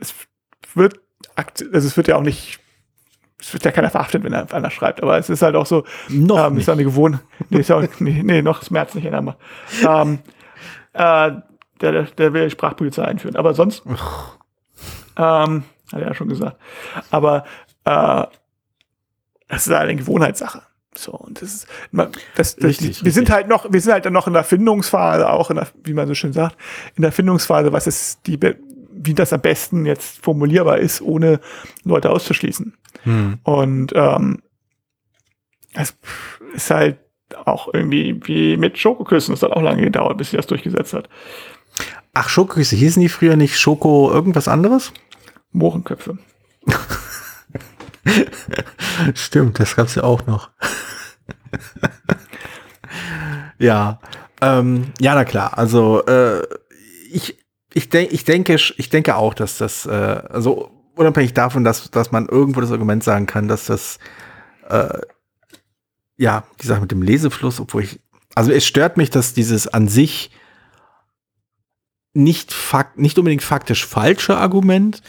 es 0.00 0.12
wird 0.76 1.00
also 1.46 1.88
es 1.88 1.96
wird 1.96 2.08
ja 2.08 2.16
auch 2.16 2.22
nicht 2.22 2.60
es 3.38 3.52
wird 3.52 3.64
ja 3.64 3.70
keiner 3.70 3.90
verhaftet, 3.90 4.24
wenn 4.24 4.32
er 4.32 4.52
anders 4.54 4.72
schreibt, 4.72 5.02
aber 5.02 5.18
es 5.18 5.28
ist 5.28 5.42
halt 5.42 5.56
auch 5.56 5.66
so, 5.66 5.84
Noch 6.08 6.46
ähm, 6.46 6.56
ist 6.56 6.68
eine 6.70 6.84
Gewohnheit. 6.84 7.20
Nee, 7.50 7.58
ist 7.60 7.68
ja 7.68 7.76
auch, 7.76 7.84
nee, 7.98 8.22
nee, 8.24 8.40
noch 8.40 8.68
März 8.70 8.94
nicht 8.94 9.04
ändern. 9.04 9.34
Ähm, 9.86 10.20
äh, 10.94 11.32
der, 11.82 11.92
der, 11.92 12.02
der 12.04 12.32
will 12.32 12.48
Sprachpolizei 12.48 13.04
einführen. 13.04 13.36
Aber 13.36 13.52
sonst, 13.52 13.82
ähm, 13.86 13.94
hat 15.92 16.00
er 16.00 16.08
ja 16.08 16.14
schon 16.14 16.28
gesagt. 16.28 16.56
Aber 17.10 17.44
äh, 17.84 18.24
das 19.48 19.66
ist 19.66 19.68
halt 19.68 19.82
eine 19.90 19.96
Gewohnheitssache. 19.96 20.62
So, 20.94 21.12
und 21.12 21.42
das 21.42 21.52
ist, 21.54 21.66
man- 21.90 22.10
das, 22.36 22.56
das, 22.56 22.64
Richtig, 22.64 23.00
die, 23.00 23.04
wir 23.04 23.12
sind 23.12 23.28
halt 23.30 23.48
noch, 23.48 23.70
wir 23.70 23.80
sind 23.82 23.92
halt 23.92 24.06
dann 24.06 24.14
noch 24.14 24.26
in 24.26 24.32
der 24.32 24.44
Findungsphase, 24.44 25.28
auch 25.28 25.50
in 25.50 25.56
der, 25.56 25.66
wie 25.84 25.92
man 25.92 26.08
so 26.08 26.14
schön 26.14 26.32
sagt, 26.32 26.56
in 26.96 27.02
der 27.02 27.12
Findungsphase, 27.12 27.70
was 27.70 27.86
ist 27.86 28.26
die, 28.26 28.38
be- 28.38 28.56
wie 29.06 29.14
das 29.14 29.32
am 29.32 29.40
besten 29.40 29.86
jetzt 29.86 30.22
formulierbar 30.22 30.78
ist, 30.78 31.00
ohne 31.00 31.40
Leute 31.84 32.10
auszuschließen. 32.10 32.74
Hm. 33.02 33.38
Und 33.42 33.92
ähm, 33.94 34.42
es 35.74 35.96
ist 36.54 36.70
halt 36.70 36.98
auch 37.44 37.72
irgendwie 37.72 38.20
wie 38.24 38.56
mit 38.56 38.78
Schokoküssen. 38.78 39.34
Das 39.34 39.42
hat 39.42 39.52
auch 39.52 39.62
lange 39.62 39.82
gedauert, 39.82 40.18
bis 40.18 40.30
sie 40.30 40.36
das 40.36 40.46
durchgesetzt 40.46 40.94
hat. 40.94 41.08
Ach, 42.14 42.28
Schokoküsse 42.28 42.76
hießen 42.76 43.02
die 43.02 43.08
früher 43.08 43.36
nicht 43.36 43.58
Schoko 43.58 44.10
irgendwas 44.10 44.48
anderes? 44.48 44.92
Mohrenköpfe. 45.52 46.18
Stimmt, 49.14 49.58
das 49.58 49.76
gab's 49.76 49.96
ja 49.96 50.04
auch 50.04 50.26
noch. 50.26 50.50
ja, 53.58 54.00
ähm, 54.40 54.92
ja, 55.00 55.14
na 55.14 55.24
klar. 55.24 55.58
Also 55.58 56.04
äh, 56.06 56.42
ich, 57.10 57.38
ich, 57.76 57.90
denk, 57.90 58.10
ich 58.10 58.24
denke, 58.24 58.54
ich 58.54 58.88
denke 58.88 59.16
auch, 59.16 59.34
dass 59.34 59.58
das, 59.58 59.84
äh, 59.84 59.90
also 59.90 60.70
unabhängig 60.94 61.34
davon, 61.34 61.62
dass, 61.62 61.90
dass 61.90 62.10
man 62.10 62.26
irgendwo 62.26 62.62
das 62.62 62.72
Argument 62.72 63.04
sagen 63.04 63.26
kann, 63.26 63.48
dass 63.48 63.66
das, 63.66 63.98
äh, 64.70 64.98
ja, 66.16 66.44
die 66.62 66.66
Sache 66.66 66.80
mit 66.80 66.90
dem 66.90 67.02
Lesefluss, 67.02 67.60
obwohl 67.60 67.82
ich, 67.82 68.00
also 68.34 68.50
es 68.50 68.66
stört 68.66 68.96
mich, 68.96 69.10
dass 69.10 69.34
dieses 69.34 69.68
an 69.68 69.88
sich 69.88 70.30
nicht 72.14 72.54
fakt, 72.54 72.98
nicht 72.98 73.18
unbedingt 73.18 73.42
faktisch 73.42 73.84
falsche 73.84 74.38
Argument 74.38 75.02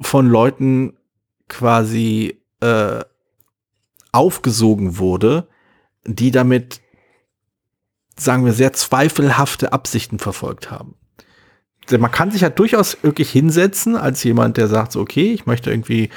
von 0.00 0.26
Leuten 0.26 0.96
quasi 1.46 2.42
äh, 2.60 3.04
aufgesogen 4.10 4.98
wurde, 4.98 5.46
die 6.04 6.32
damit, 6.32 6.80
sagen 8.16 8.44
wir, 8.44 8.52
sehr 8.52 8.72
zweifelhafte 8.72 9.72
Absichten 9.72 10.18
verfolgt 10.18 10.72
haben. 10.72 10.96
Man 11.90 12.10
kann 12.10 12.30
sich 12.30 12.42
ja 12.42 12.50
durchaus 12.50 12.98
wirklich 13.02 13.30
hinsetzen 13.30 13.96
als 13.96 14.22
jemand, 14.24 14.56
der 14.56 14.68
sagt, 14.68 14.92
so, 14.92 15.00
okay, 15.00 15.32
ich 15.32 15.46
möchte 15.46 15.70
irgendwie 15.70 16.10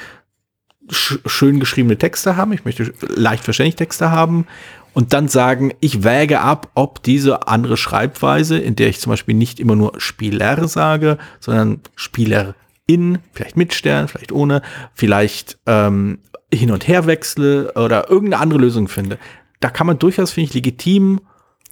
sch 0.90 1.20
schön 1.26 1.60
geschriebene 1.60 1.98
Texte 1.98 2.36
haben, 2.36 2.54
ich 2.54 2.66
möchte 2.66 2.94
leicht 3.16 3.44
verständliche 3.44 3.78
Texte 3.78 4.12
haben 4.12 4.48
und 4.94 5.14
dann 5.14 5.28
sagen, 5.28 5.74
ich 5.80 6.04
wäge 6.04 6.42
ab, 6.42 6.70
ob 6.74 7.02
diese 7.04 7.48
andere 7.48 7.78
Schreibweise, 7.78 8.58
in 8.58 8.76
der 8.76 8.90
ich 8.90 9.00
zum 9.00 9.12
Beispiel 9.12 9.36
nicht 9.36 9.60
immer 9.60 9.76
nur 9.76 9.94
Spieler 9.98 10.68
sage, 10.68 11.18
sondern 11.40 11.80
Spielerin, 11.96 13.20
vielleicht 13.32 13.56
mit 13.56 13.74
Stern, 13.74 14.08
vielleicht 14.08 14.32
ohne, 14.32 14.62
vielleicht 14.94 15.58
ähm, 15.66 16.20
hin 16.54 16.72
und 16.72 16.88
her 16.88 17.06
wechsle 17.06 17.72
oder 17.76 18.10
irgendeine 18.10 18.42
andere 18.42 18.60
Lösung 18.60 18.88
finde. 18.88 19.18
Da 19.62 19.70
kann 19.70 19.88
man 19.88 20.00
durchaus, 20.00 20.32
finde 20.32 20.50
ich, 20.50 20.54
legitim 20.54 21.22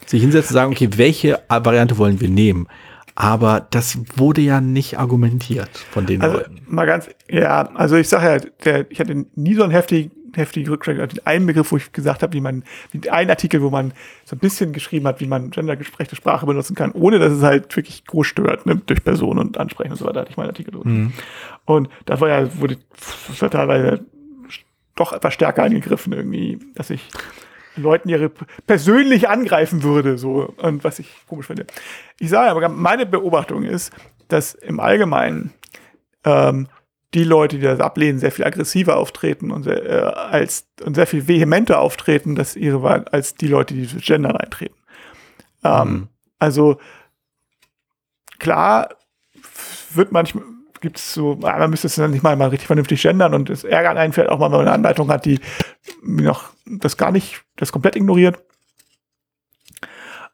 sich 0.05 0.21
hinsetzen 0.21 0.51
und 0.51 0.53
sagen, 0.53 0.71
okay, 0.71 0.89
welche 0.95 1.41
Variante 1.49 1.97
wollen 1.97 2.21
wir 2.21 2.29
nehmen? 2.29 2.67
Aber 3.15 3.67
das 3.71 3.97
wurde 4.15 4.41
ja 4.41 4.61
nicht 4.61 4.97
argumentiert 4.99 5.69
von 5.91 6.05
den 6.05 6.21
Also 6.21 6.37
Leuten. 6.37 6.61
mal 6.67 6.85
ganz, 6.85 7.09
ja, 7.29 7.69
also 7.73 7.95
ich 7.95 8.07
sage 8.09 8.25
ja, 8.25 8.49
der, 8.65 8.91
ich 8.91 8.99
hatte 8.99 9.25
nie 9.35 9.55
so 9.55 9.63
einen 9.63 9.71
heftigen, 9.71 10.11
heftigen 10.35 10.69
Rückschlag. 10.69 10.99
Also 10.99 11.17
einen 11.25 11.45
Begriff, 11.45 11.71
wo 11.71 11.77
ich 11.77 11.91
gesagt 11.91 12.23
habe, 12.23 12.33
wie 12.33 12.41
man, 12.41 12.63
wie 12.91 13.09
ein 13.09 13.29
Artikel, 13.29 13.61
wo 13.61 13.69
man 13.69 13.93
so 14.25 14.35
ein 14.35 14.39
bisschen 14.39 14.73
geschrieben 14.73 15.07
hat, 15.07 15.19
wie 15.21 15.27
man 15.27 15.49
gendergesprechende 15.51 16.15
Sprache 16.15 16.45
benutzen 16.45 16.75
kann, 16.75 16.91
ohne 16.91 17.19
dass 17.19 17.33
es 17.33 17.41
halt 17.43 17.75
wirklich 17.75 18.05
groß 18.05 18.27
stört, 18.27 18.65
ne, 18.65 18.75
durch 18.85 19.03
Personen 19.03 19.39
und 19.39 19.57
Ansprechen 19.57 19.91
und 19.91 19.97
so 19.97 20.05
weiter, 20.05 20.13
Da 20.13 20.21
hatte 20.21 20.31
ich 20.31 20.37
meinen 20.37 20.49
Artikel 20.49 20.71
drin. 20.71 21.13
Und 21.65 21.89
das 22.05 22.21
war 22.21 22.29
ja, 22.29 22.59
wurde 22.59 22.77
das 23.27 23.41
war 23.41 23.49
teilweise 23.49 24.05
doch 24.95 25.13
etwas 25.13 25.33
stärker 25.33 25.63
angegriffen 25.63 26.13
irgendwie, 26.13 26.59
dass 26.75 26.89
ich 26.89 27.09
Leuten 27.79 28.09
ihre 28.09 28.29
persönlich 28.67 29.29
angreifen 29.29 29.83
würde, 29.83 30.17
so 30.17 30.53
und 30.57 30.83
was 30.83 30.99
ich 30.99 31.09
komisch 31.27 31.47
finde. 31.47 31.65
Ich 32.19 32.29
sage 32.29 32.51
aber, 32.51 32.69
meine 32.69 33.05
Beobachtung 33.05 33.63
ist, 33.63 33.91
dass 34.27 34.53
im 34.53 34.79
Allgemeinen 34.79 35.53
ähm, 36.23 36.67
die 37.13 37.23
Leute, 37.23 37.57
die 37.57 37.63
das 37.63 37.79
ablehnen, 37.79 38.19
sehr 38.19 38.31
viel 38.31 38.45
aggressiver 38.45 38.97
auftreten 38.97 39.51
und 39.51 39.63
sehr, 39.63 39.83
äh, 39.83 40.01
als 40.13 40.67
und 40.83 40.93
sehr 40.95 41.07
viel 41.07 41.27
vehementer 41.27 41.79
auftreten, 41.79 42.35
dass 42.35 42.55
ihre 42.55 43.11
als 43.11 43.33
die 43.35 43.47
Leute, 43.47 43.73
die 43.73 43.85
für 43.85 43.99
Gender 43.99 44.39
eintreten. 44.39 44.75
Ähm, 45.63 46.09
Also 46.39 46.79
klar 48.39 48.95
wird 49.93 50.11
manchmal 50.11 50.43
gibt 50.81 50.97
es 50.97 51.13
so, 51.13 51.39
ah, 51.43 51.57
man 51.57 51.69
müsste 51.69 51.87
es 51.87 51.95
dann 51.95 52.11
nicht 52.11 52.23
mal, 52.23 52.35
mal 52.35 52.49
richtig 52.49 52.67
vernünftig 52.67 53.01
gendern 53.01 53.33
und 53.33 53.49
es 53.49 53.63
ärgert 53.63 53.97
einen 53.97 54.13
vielleicht 54.13 54.31
auch 54.31 54.39
mal, 54.39 54.45
wenn 54.51 54.59
man 54.59 54.67
eine 54.67 54.73
Anleitung 54.73 55.09
hat, 55.09 55.25
die 55.25 55.39
noch 56.03 56.51
das 56.65 56.97
gar 56.97 57.11
nicht, 57.11 57.41
das 57.55 57.71
komplett 57.71 57.95
ignoriert. 57.95 58.39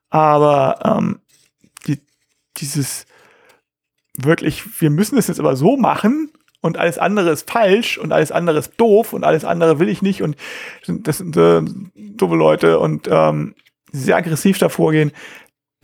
Aber 0.09 0.79
ähm, 0.83 1.19
die, 1.87 1.99
dieses 2.57 3.05
wirklich, 4.17 4.81
wir 4.81 4.89
müssen 4.89 5.17
es 5.17 5.27
jetzt 5.27 5.39
aber 5.39 5.55
so 5.55 5.77
machen 5.77 6.31
und 6.61 6.77
alles 6.77 6.97
andere 6.97 7.31
ist 7.31 7.49
falsch 7.49 7.97
und 7.97 8.11
alles 8.11 8.31
andere 8.31 8.59
ist 8.59 8.73
doof 8.77 9.13
und 9.13 9.23
alles 9.23 9.45
andere 9.45 9.79
will 9.79 9.89
ich 9.89 10.01
nicht 10.01 10.21
und 10.21 10.35
das 10.87 11.17
sind 11.17 11.35
äh, 11.37 11.61
doofe 11.95 12.35
Leute 12.35 12.79
und 12.79 13.07
ähm, 13.11 13.55
sehr 13.91 14.17
aggressiv 14.17 14.57
davor 14.57 14.91
gehen. 14.91 15.11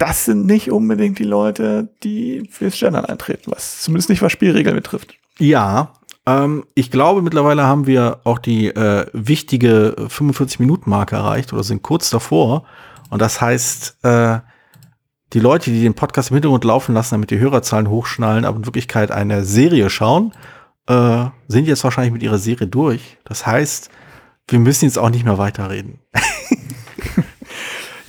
Das 0.01 0.25
sind 0.25 0.47
nicht 0.47 0.71
unbedingt 0.71 1.19
die 1.19 1.25
Leute, 1.25 1.89
die 2.01 2.49
fürs 2.49 2.79
Gendern 2.79 3.05
eintreten, 3.05 3.51
was 3.51 3.83
zumindest 3.83 4.09
nicht 4.09 4.23
was 4.23 4.31
Spielregeln 4.31 4.75
betrifft. 4.75 5.13
Ja, 5.37 5.93
ähm, 6.25 6.65
ich 6.73 6.89
glaube, 6.89 7.21
mittlerweile 7.21 7.65
haben 7.65 7.85
wir 7.85 8.19
auch 8.23 8.39
die 8.39 8.69
äh, 8.69 9.05
wichtige 9.13 9.93
45-Minuten-Marke 9.99 11.17
erreicht 11.17 11.53
oder 11.53 11.63
sind 11.63 11.83
kurz 11.83 12.09
davor. 12.09 12.65
Und 13.11 13.21
das 13.21 13.41
heißt, 13.41 14.03
äh, 14.03 14.39
die 15.33 15.39
Leute, 15.39 15.69
die 15.69 15.83
den 15.83 15.93
Podcast 15.93 16.31
im 16.31 16.35
Hintergrund 16.35 16.63
laufen 16.63 16.95
lassen, 16.95 17.13
damit 17.13 17.29
die 17.29 17.37
Hörerzahlen 17.37 17.87
hochschnallen, 17.87 18.43
aber 18.43 18.57
in 18.57 18.65
Wirklichkeit 18.65 19.11
eine 19.11 19.43
Serie 19.43 19.91
schauen, 19.91 20.33
äh, 20.87 21.25
sind 21.47 21.67
jetzt 21.67 21.83
wahrscheinlich 21.83 22.13
mit 22.13 22.23
ihrer 22.23 22.39
Serie 22.39 22.65
durch. 22.65 23.19
Das 23.23 23.45
heißt, 23.45 23.91
wir 24.47 24.57
müssen 24.57 24.85
jetzt 24.85 24.97
auch 24.97 25.11
nicht 25.11 25.25
mehr 25.25 25.37
weiterreden. 25.37 25.99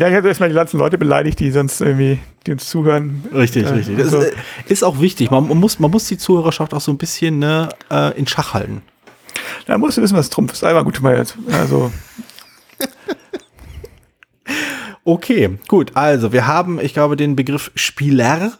Ja, 0.03 0.09
ich 0.09 0.17
habe 0.17 0.27
erstmal 0.27 0.49
die 0.49 0.57
ganzen 0.57 0.79
Leute 0.81 0.99
beleidigt, 0.99 1.39
die 1.39 1.53
sonst 1.53 1.81
irgendwie, 1.81 2.19
die 2.45 2.51
uns 2.51 2.69
zuhören. 2.69 3.23
Richtig, 3.33 3.67
Äh, 3.67 3.69
richtig. 3.69 3.97
Das 3.99 4.07
also- 4.13 4.27
ist, 4.27 4.35
ist 4.67 4.83
auch 4.83 4.99
wichtig. 5.01 5.31
Man, 5.31 5.47
man, 5.47 5.59
muss, 5.59 5.79
man 5.79 5.93
muss 5.93 6.07
die 6.09 6.19
Zuhörerschaft 6.19 6.75
auch 6.75 6.81
so 6.81 6.91
ein 6.91 6.99
bisschen 6.99 7.39
ne, 7.39 7.69
äh, 7.89 8.19
in 8.19 8.27
Schach 8.27 8.53
halten. 8.53 8.83
Da 9.67 9.79
musst 9.79 9.99
du 9.99 10.03
wissen, 10.03 10.17
was 10.17 10.29
Trumpf 10.29 10.55
ist. 10.55 10.65
Einmal 10.65 10.83
gut 10.83 11.01
mal 11.03 11.17
jetzt. 11.17 11.37
Also, 11.53 11.93
Okay, 15.05 15.59
gut. 15.69 15.93
Also, 15.95 16.33
wir 16.33 16.49
haben, 16.49 16.81
ich 16.81 16.95
glaube, 16.95 17.15
den 17.15 17.37
Begriff 17.37 17.71
Spieler. 17.77 18.53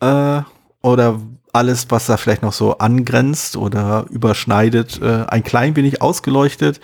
Äh, 0.00 0.42
oder 0.82 1.20
alles, 1.54 1.86
was 1.90 2.04
da 2.04 2.18
vielleicht 2.18 2.42
noch 2.42 2.52
so 2.52 2.76
angrenzt 2.76 3.56
oder 3.56 4.04
überschneidet, 4.10 5.00
äh, 5.00 5.24
ein 5.26 5.42
klein 5.42 5.74
wenig 5.74 6.02
ausgeleuchtet. 6.02 6.80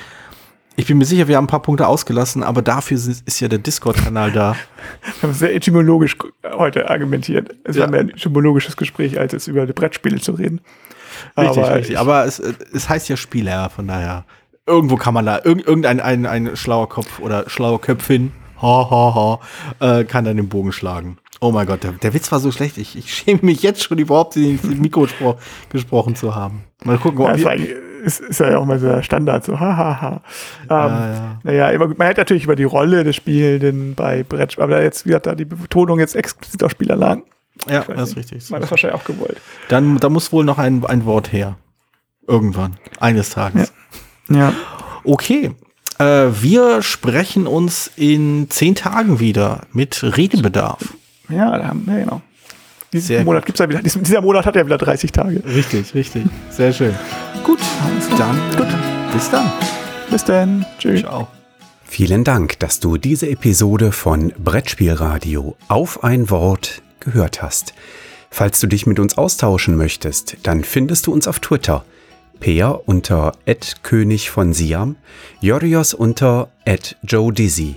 Ich 0.76 0.86
bin 0.86 0.96
mir 0.96 1.04
sicher, 1.04 1.28
wir 1.28 1.36
haben 1.36 1.44
ein 1.44 1.48
paar 1.48 1.60
Punkte 1.62 1.86
ausgelassen, 1.86 2.42
aber 2.42 2.62
dafür 2.62 2.96
ist, 2.96 3.40
ja 3.40 3.48
der 3.48 3.58
Discord-Kanal 3.58 4.32
da. 4.32 4.56
Wir 5.20 5.28
haben 5.28 5.34
sehr 5.34 5.54
etymologisch 5.54 6.16
heute 6.50 6.88
argumentiert. 6.88 7.54
Es 7.64 7.76
Ja. 7.76 7.82
war 7.82 7.90
mehr 7.90 8.00
ein 8.00 8.08
etymologisches 8.10 8.76
Gespräch, 8.78 9.18
als 9.20 9.32
jetzt 9.32 9.48
über 9.48 9.66
die 9.66 9.74
Brettspiele 9.74 10.18
zu 10.20 10.32
reden. 10.32 10.62
Richtig, 11.36 11.58
Aber 11.62 11.74
richtig. 11.74 11.90
ich- 11.92 11.98
Aber 11.98 12.24
es, 12.24 12.38
es 12.38 12.88
heißt 12.88 13.08
ja 13.10 13.16
Spieler, 13.18 13.68
von 13.68 13.86
daher. 13.86 14.24
Irgendwo 14.66 14.96
kann 14.96 15.12
man 15.12 15.26
da, 15.26 15.40
irg 15.44 15.66
irgendein 15.66 16.00
ein, 16.00 16.24
ein 16.24 16.56
schlauer 16.56 16.88
Kopf 16.88 17.18
oder 17.18 17.50
schlauer 17.50 17.80
Köpfin, 17.80 18.32
ha, 18.62 18.88
ha, 18.90 19.38
ha, 19.80 19.98
äh, 20.00 20.04
kann 20.04 20.24
dann 20.24 20.36
den 20.38 20.48
Bogen 20.48 20.72
schlagen. 20.72 21.18
Oh 21.40 21.50
mein 21.52 21.66
Gott, 21.66 21.82
der, 21.82 21.92
der 21.92 22.14
Witz 22.14 22.30
war 22.32 22.38
so 22.40 22.50
schlecht. 22.52 22.78
Ich, 22.78 22.96
ich 22.96 23.12
schäme 23.12 23.40
mich 23.42 23.62
jetzt 23.62 23.82
schon 23.82 23.98
überhaupt, 23.98 24.36
ins 24.36 24.62
Mikro 24.64 25.04
spro- 25.04 25.36
gesprochen 25.68 26.14
zu 26.16 26.34
haben. 26.34 26.62
Mal 26.84 26.96
gucken, 26.98 27.20
ob 27.26 27.36
Ja, 27.36 27.58
wir, 27.58 27.76
ist, 28.02 28.20
ist 28.20 28.40
ja 28.40 28.58
auch 28.58 28.64
mal 28.64 28.78
so 28.78 28.88
der 28.88 29.02
Standard, 29.02 29.44
so 29.44 29.58
hahaha. 29.58 30.20
Ähm, 30.64 30.68
ja. 30.68 31.40
Naja, 31.42 31.70
immer, 31.70 31.88
man 31.88 32.06
hätte 32.06 32.20
natürlich 32.20 32.44
über 32.44 32.56
die 32.56 32.64
Rolle 32.64 33.04
des 33.04 33.16
Spielenden 33.16 33.94
bei 33.94 34.22
Brettspielen, 34.22 34.70
aber 34.70 34.82
jetzt, 34.82 35.04
wie 35.04 35.10
gesagt, 35.10 35.26
da 35.26 35.34
die 35.34 35.44
Betonung 35.44 35.98
jetzt 35.98 36.16
explizit 36.16 36.62
auf 36.62 36.72
Spieler 36.72 36.96
lag, 36.96 37.18
ja, 37.68 37.82
das 37.82 38.10
ist 38.10 38.16
richtig. 38.16 38.50
war 38.50 38.60
das 38.60 38.70
wahrscheinlich 38.70 39.00
auch 39.00 39.04
gewollt. 39.04 39.40
Dann, 39.68 39.98
da 39.98 40.08
muss 40.08 40.32
wohl 40.32 40.44
noch 40.44 40.58
ein, 40.58 40.84
ein 40.84 41.04
Wort 41.04 41.32
her. 41.32 41.56
Irgendwann. 42.26 42.76
Eines 42.98 43.30
Tages. 43.30 43.72
Ja. 44.28 44.52
Okay. 45.04 45.52
Äh, 45.98 46.28
wir 46.40 46.82
sprechen 46.82 47.46
uns 47.46 47.90
in 47.96 48.48
zehn 48.48 48.74
Tagen 48.74 49.20
wieder 49.20 49.62
mit 49.72 50.02
Redebedarf. 50.02 50.94
Ja, 51.28 51.58
da 51.58 51.68
haben, 51.68 51.84
ja 51.86 51.98
genau. 51.98 52.22
Diesen 52.92 53.06
Sehr 53.06 53.24
Monat 53.24 53.46
gibt's 53.46 53.58
ja 53.58 53.68
wieder, 53.68 53.80
dieser 53.82 54.20
Monat 54.20 54.44
hat 54.44 54.54
ja 54.54 54.66
wieder 54.66 54.78
30 54.78 55.12
Tage. 55.12 55.42
Richtig, 55.46 55.94
richtig. 55.94 56.24
Sehr 56.50 56.72
schön. 56.72 56.94
Gut, 57.42 57.58
dann 58.18 58.38
Gut. 58.56 58.66
bis 59.12 59.30
dann. 59.30 59.50
Bis 60.10 60.24
dann. 60.24 60.66
Tschüss. 60.78 61.00
Ciao. 61.00 61.28
Vielen 61.84 62.24
Dank, 62.24 62.58
dass 62.58 62.80
du 62.80 62.96
diese 62.96 63.28
Episode 63.28 63.92
von 63.92 64.32
Brettspielradio 64.38 65.56
auf 65.68 66.04
ein 66.04 66.30
Wort 66.30 66.82
gehört 67.00 67.42
hast. 67.42 67.74
Falls 68.30 68.60
du 68.60 68.66
dich 68.66 68.86
mit 68.86 68.98
uns 68.98 69.18
austauschen 69.18 69.76
möchtest, 69.76 70.38
dann 70.42 70.64
findest 70.64 71.06
du 71.06 71.12
uns 71.12 71.28
auf 71.28 71.40
Twitter. 71.40 71.84
Peer 72.40 72.80
unter 72.86 73.32
König 73.82 74.30
von 74.30 74.52
Siam, 74.52 74.96
Jorios 75.40 75.94
unter 75.94 76.48
Joe 77.02 77.32
Dizzy. 77.32 77.76